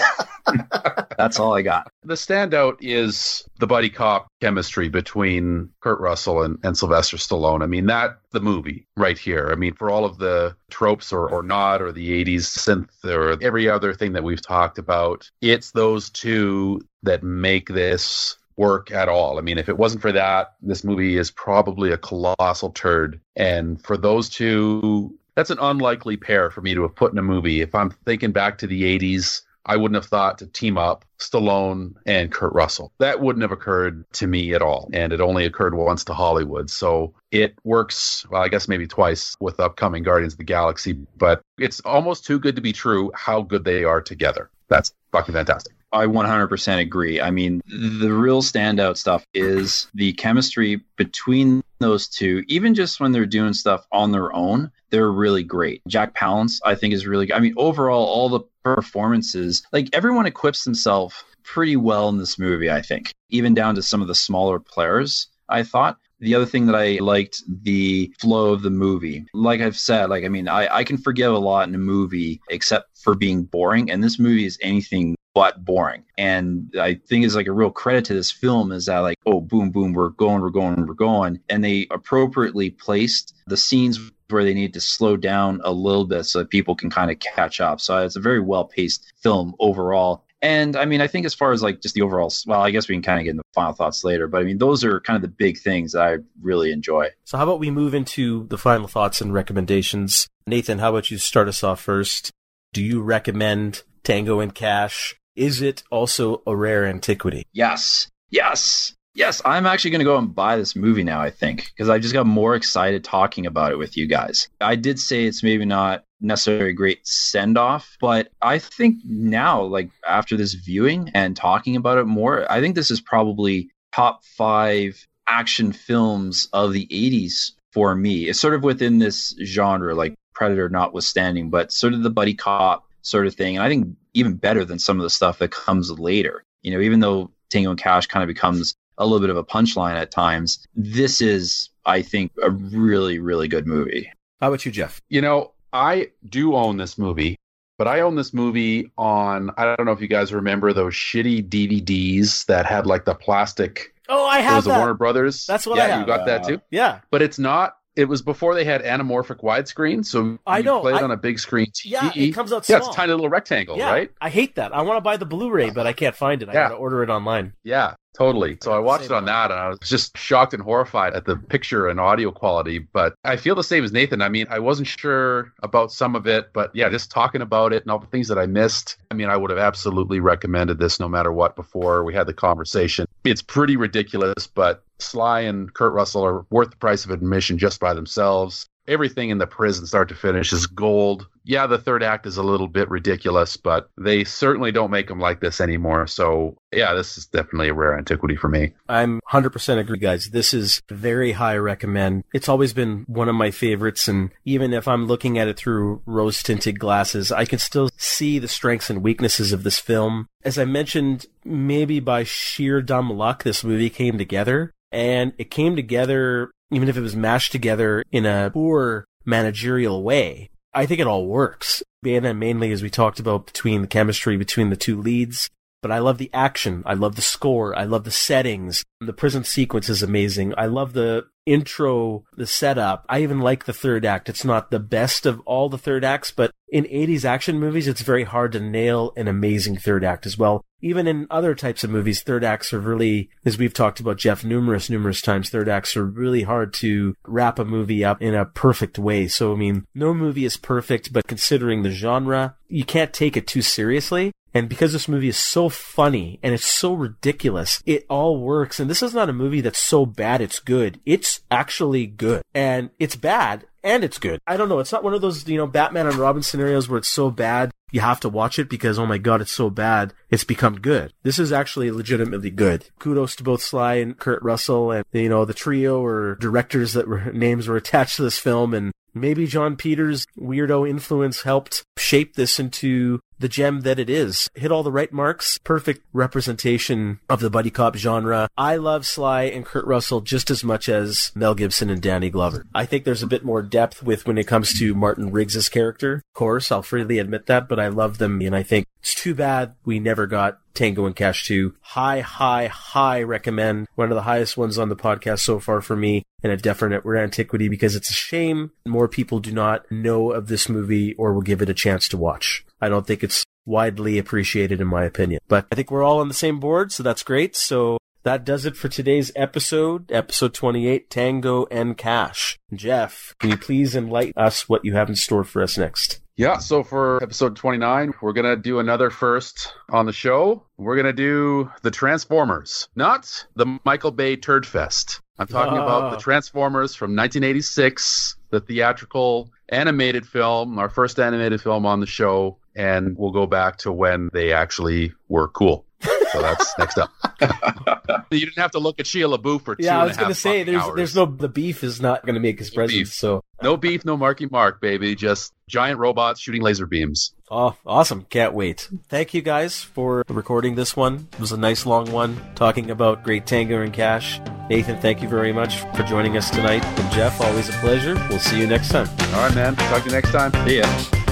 [1.17, 1.91] That's all I got.
[2.03, 7.63] The standout is the buddy cop chemistry between Kurt Russell and, and Sylvester Stallone.
[7.63, 9.49] I mean, that the movie right here.
[9.51, 13.41] I mean, for all of the tropes or, or not, or the 80s synth or
[13.41, 19.07] every other thing that we've talked about, it's those two that make this work at
[19.07, 19.37] all.
[19.37, 23.21] I mean, if it wasn't for that, this movie is probably a colossal turd.
[23.35, 27.23] And for those two, that's an unlikely pair for me to have put in a
[27.23, 27.61] movie.
[27.61, 31.95] If I'm thinking back to the 80s, I wouldn't have thought to team up Stallone
[32.05, 32.93] and Kurt Russell.
[32.99, 34.89] That wouldn't have occurred to me at all.
[34.93, 36.69] And it only occurred once to Hollywood.
[36.69, 41.41] So it works, well, I guess maybe twice with upcoming Guardians of the Galaxy, but
[41.59, 44.49] it's almost too good to be true how good they are together.
[44.69, 45.73] That's fucking fantastic.
[45.93, 47.21] I 100% agree.
[47.21, 53.11] I mean, the real standout stuff is the chemistry between those two, even just when
[53.11, 54.71] they're doing stuff on their own.
[54.89, 55.81] they're really great.
[55.87, 57.25] Jack Palance, I think, is really.
[57.27, 57.35] good.
[57.35, 62.71] I mean, overall, all the performances, like everyone equips themselves pretty well in this movie.
[62.71, 65.27] I think, even down to some of the smaller players.
[65.49, 65.97] I thought.
[66.19, 69.25] The other thing that I liked the flow of the movie.
[69.33, 72.41] Like I've said, like I mean, I, I can forgive a lot in a movie
[72.49, 76.03] except for being boring, and this movie is anything but boring.
[76.17, 79.39] And I think it's like a real credit to this film is that like, oh
[79.39, 81.39] boom, boom, we're going, we're going, we're going.
[81.47, 83.99] And they appropriately placed the scenes
[84.31, 87.19] where they need to slow down a little bit so that people can kind of
[87.19, 87.79] catch up.
[87.79, 90.25] So it's a very well paced film overall.
[90.41, 92.89] And I mean, I think as far as like just the overall, well, I guess
[92.89, 94.99] we can kind of get into the final thoughts later, but I mean, those are
[95.01, 97.09] kind of the big things that I really enjoy.
[97.25, 100.27] So, how about we move into the final thoughts and recommendations?
[100.47, 102.31] Nathan, how about you start us off first?
[102.73, 105.15] Do you recommend Tango and Cash?
[105.37, 107.45] Is it also a rare antiquity?
[107.53, 108.09] Yes.
[108.31, 108.93] Yes.
[109.13, 111.97] Yes, I'm actually going to go and buy this movie now, I think, because I
[111.97, 114.47] just got more excited talking about it with you guys.
[114.61, 119.63] I did say it's maybe not necessarily a great send off, but I think now,
[119.63, 124.23] like after this viewing and talking about it more, I think this is probably top
[124.23, 128.29] five action films of the 80s for me.
[128.29, 132.85] It's sort of within this genre, like Predator notwithstanding, but sort of the buddy cop
[133.01, 133.55] sort of thing.
[133.55, 136.43] And I think even better than some of the stuff that comes later.
[136.63, 139.43] You know, even though Tango and Cash kind of becomes a little bit of a
[139.43, 140.65] punchline at times.
[140.75, 144.11] This is, I think, a really, really good movie.
[144.41, 144.99] How about you, Geoff?
[145.09, 147.37] You know, I do own this movie,
[147.77, 151.47] but I own this movie on, I don't know if you guys remember those shitty
[151.47, 153.93] DVDs that had like the plastic.
[154.09, 154.71] Oh, I have It was that.
[154.73, 155.45] the Warner Brothers.
[155.45, 155.99] That's what yeah, I have.
[156.01, 156.59] you got that too.
[156.71, 157.76] Yeah, But it's not.
[157.97, 161.11] It was before they had anamorphic widescreen, so I you know, play it I- on
[161.11, 161.91] a big screen TV.
[161.91, 164.11] yeah, it comes out yeah, it's a tiny little rectangle, yeah, right?
[164.21, 164.71] I hate that.
[164.73, 166.49] I want to buy the Blu-ray, but I can't find it.
[166.49, 166.63] I Yeah.
[166.69, 167.53] gotta order it online.
[167.63, 168.57] Yeah, totally.
[168.61, 171.35] So I watched it on that and I was just shocked and horrified at the
[171.35, 172.79] picture and audio quality.
[172.79, 174.21] But I feel the same as Nathan.
[174.21, 177.83] I mean, I wasn't sure about some of it, but yeah, just talking about it
[177.83, 178.97] and all the things that I missed.
[179.11, 182.33] I mean, I would have absolutely recommended this no matter what before we had the
[182.33, 183.07] conversation.
[183.23, 187.79] It's pretty ridiculous, but Sly and Kurt Russell are worth the price of admission just
[187.79, 188.65] by themselves.
[188.87, 191.27] Everything in the prison, start to finish, is gold.
[191.47, 195.21] Yeah, the third act is a little bit ridiculous, but they certainly don't make them
[195.21, 196.05] like this anymore.
[196.05, 198.73] So, yeah, this is definitely a rare antiquity for me.
[198.89, 200.31] I'm 100% agree, guys.
[200.31, 202.25] This is very high recommend.
[202.33, 206.01] It's always been one of my favorites, and even if I'm looking at it through
[206.05, 210.27] rose tinted glasses, I can still see the strengths and weaknesses of this film.
[210.43, 215.77] As I mentioned, maybe by sheer dumb luck, this movie came together, and it came
[215.77, 220.49] together, even if it was mashed together in a poor managerial way.
[220.77, 221.81] I think it all works.
[222.05, 225.49] And then mainly, as we talked about, between the chemistry between the two leads,
[225.81, 226.83] but I love the action.
[226.85, 227.77] I love the score.
[227.77, 228.83] I love the settings.
[229.01, 230.53] The prison sequence is amazing.
[230.55, 233.05] I love the intro, the setup.
[233.09, 234.29] I even like the third act.
[234.29, 238.01] It's not the best of all the third acts, but in 80s action movies, it's
[238.01, 240.63] very hard to nail an amazing third act as well.
[240.81, 244.43] Even in other types of movies, third acts are really, as we've talked about Geoff
[244.43, 248.45] numerous, numerous times, third acts are really hard to wrap a movie up in a
[248.45, 249.27] perfect way.
[249.27, 253.47] So, I mean, no movie is perfect, but considering the genre, you can't take it
[253.47, 254.31] too seriously.
[254.53, 258.79] And because this movie is so funny and it's so ridiculous, it all works.
[258.79, 260.99] And this is not a movie that's so bad it's good.
[261.05, 262.41] It's actually good.
[262.53, 264.41] And it's bad and it's good.
[264.45, 264.79] I don't know.
[264.79, 267.71] It's not one of those, you know, Batman and Robin scenarios where it's so bad
[267.89, 271.13] you have to watch it because, oh my god, it's so bad, it's become good.
[271.23, 272.89] This is actually legitimately good.
[272.99, 277.07] Kudos to both Sly and Kurt Russell and, you know, the trio or directors that
[277.07, 282.35] were, names were attached to this film and maybe Jon Peters' weirdo influence helped shape
[282.35, 284.49] this into the gem that it is.
[284.55, 285.57] Hit all the right marks.
[285.63, 288.49] Perfect representation of the buddy cop genre.
[288.57, 292.65] I love Sly and Kurt Russell just as much as Mel Gibson and Danny Glover.
[292.73, 296.15] I think there's a bit more depth with when it comes to Martin Riggs' character.
[296.15, 299.35] Of course, I'll freely admit that, but I love them and I think it's too
[299.35, 301.73] bad we never got Tango and Cash 2.
[301.81, 303.87] High, high, high recommend.
[303.95, 307.05] One of the highest ones on the podcast so far for me and a definite
[307.05, 311.41] antiquity because it's a shame more people do not know of this movie or will
[311.41, 312.65] give it a chance to watch.
[312.81, 315.39] I don't think it's widely appreciated in my opinion.
[315.47, 317.55] But I think we're all on the same board, so that's great.
[317.55, 322.57] So that does it for today's episode, episode 28, Tango and Cash.
[322.73, 326.19] Geoff, can you please enlighten us what you have in store for us next?
[326.35, 330.63] Yeah, so for episode 29, we're going to do another first on the show.
[330.77, 335.19] We're going to do the Transformers, not the Michael Bay Turd Fest.
[335.39, 336.19] I'm talking about the Ah.
[336.19, 343.17] Transformers from 1986, the theatrical animated film, our first animated film on the show, and
[343.17, 345.83] we'll go back to when they actually were cool.
[346.31, 347.09] So that's next up.
[348.31, 350.63] you didn't have to look at Shia LaBeouf for two Yeah, I was gonna say
[350.63, 350.95] there's hours.
[350.95, 352.97] there's no the beef is not gonna make his No presence.
[352.99, 353.13] beef.
[353.13, 355.15] So no beef, no Marky Mark, baby.
[355.15, 357.33] Just giant robots shooting laser beams.
[357.49, 358.23] oh, awesome!
[358.29, 358.89] Can't wait.
[359.09, 361.27] Thank you guys for recording this one.
[361.33, 364.39] It was a nice long one talking about Great Tango and Cash.
[364.69, 366.83] Nathan, thank you very much for joining us tonight.
[366.85, 368.13] And Geoff, always a pleasure.
[368.29, 369.07] We'll see you next time.
[369.33, 369.75] All right, man.
[369.75, 370.51] Talk to you next time.
[370.67, 371.26] See ya.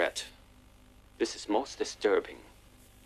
[0.00, 0.04] Mr.
[0.04, 0.24] Perret,
[1.18, 2.38] this is most disturbing.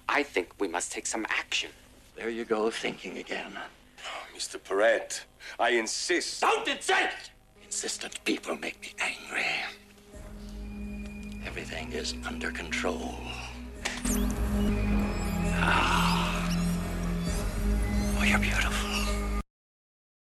[0.09, 1.71] I think we must take some action.
[2.15, 3.53] There you go, thinking again.
[3.59, 4.63] Oh, Mr.
[4.63, 5.25] Perret,
[5.59, 6.41] I insist.
[6.41, 7.33] Don't insist!
[7.65, 9.45] Insistent people make me angry.
[11.45, 13.17] Everything is under control.
[15.57, 16.49] Ah.
[18.21, 18.94] Oh, you're beautiful.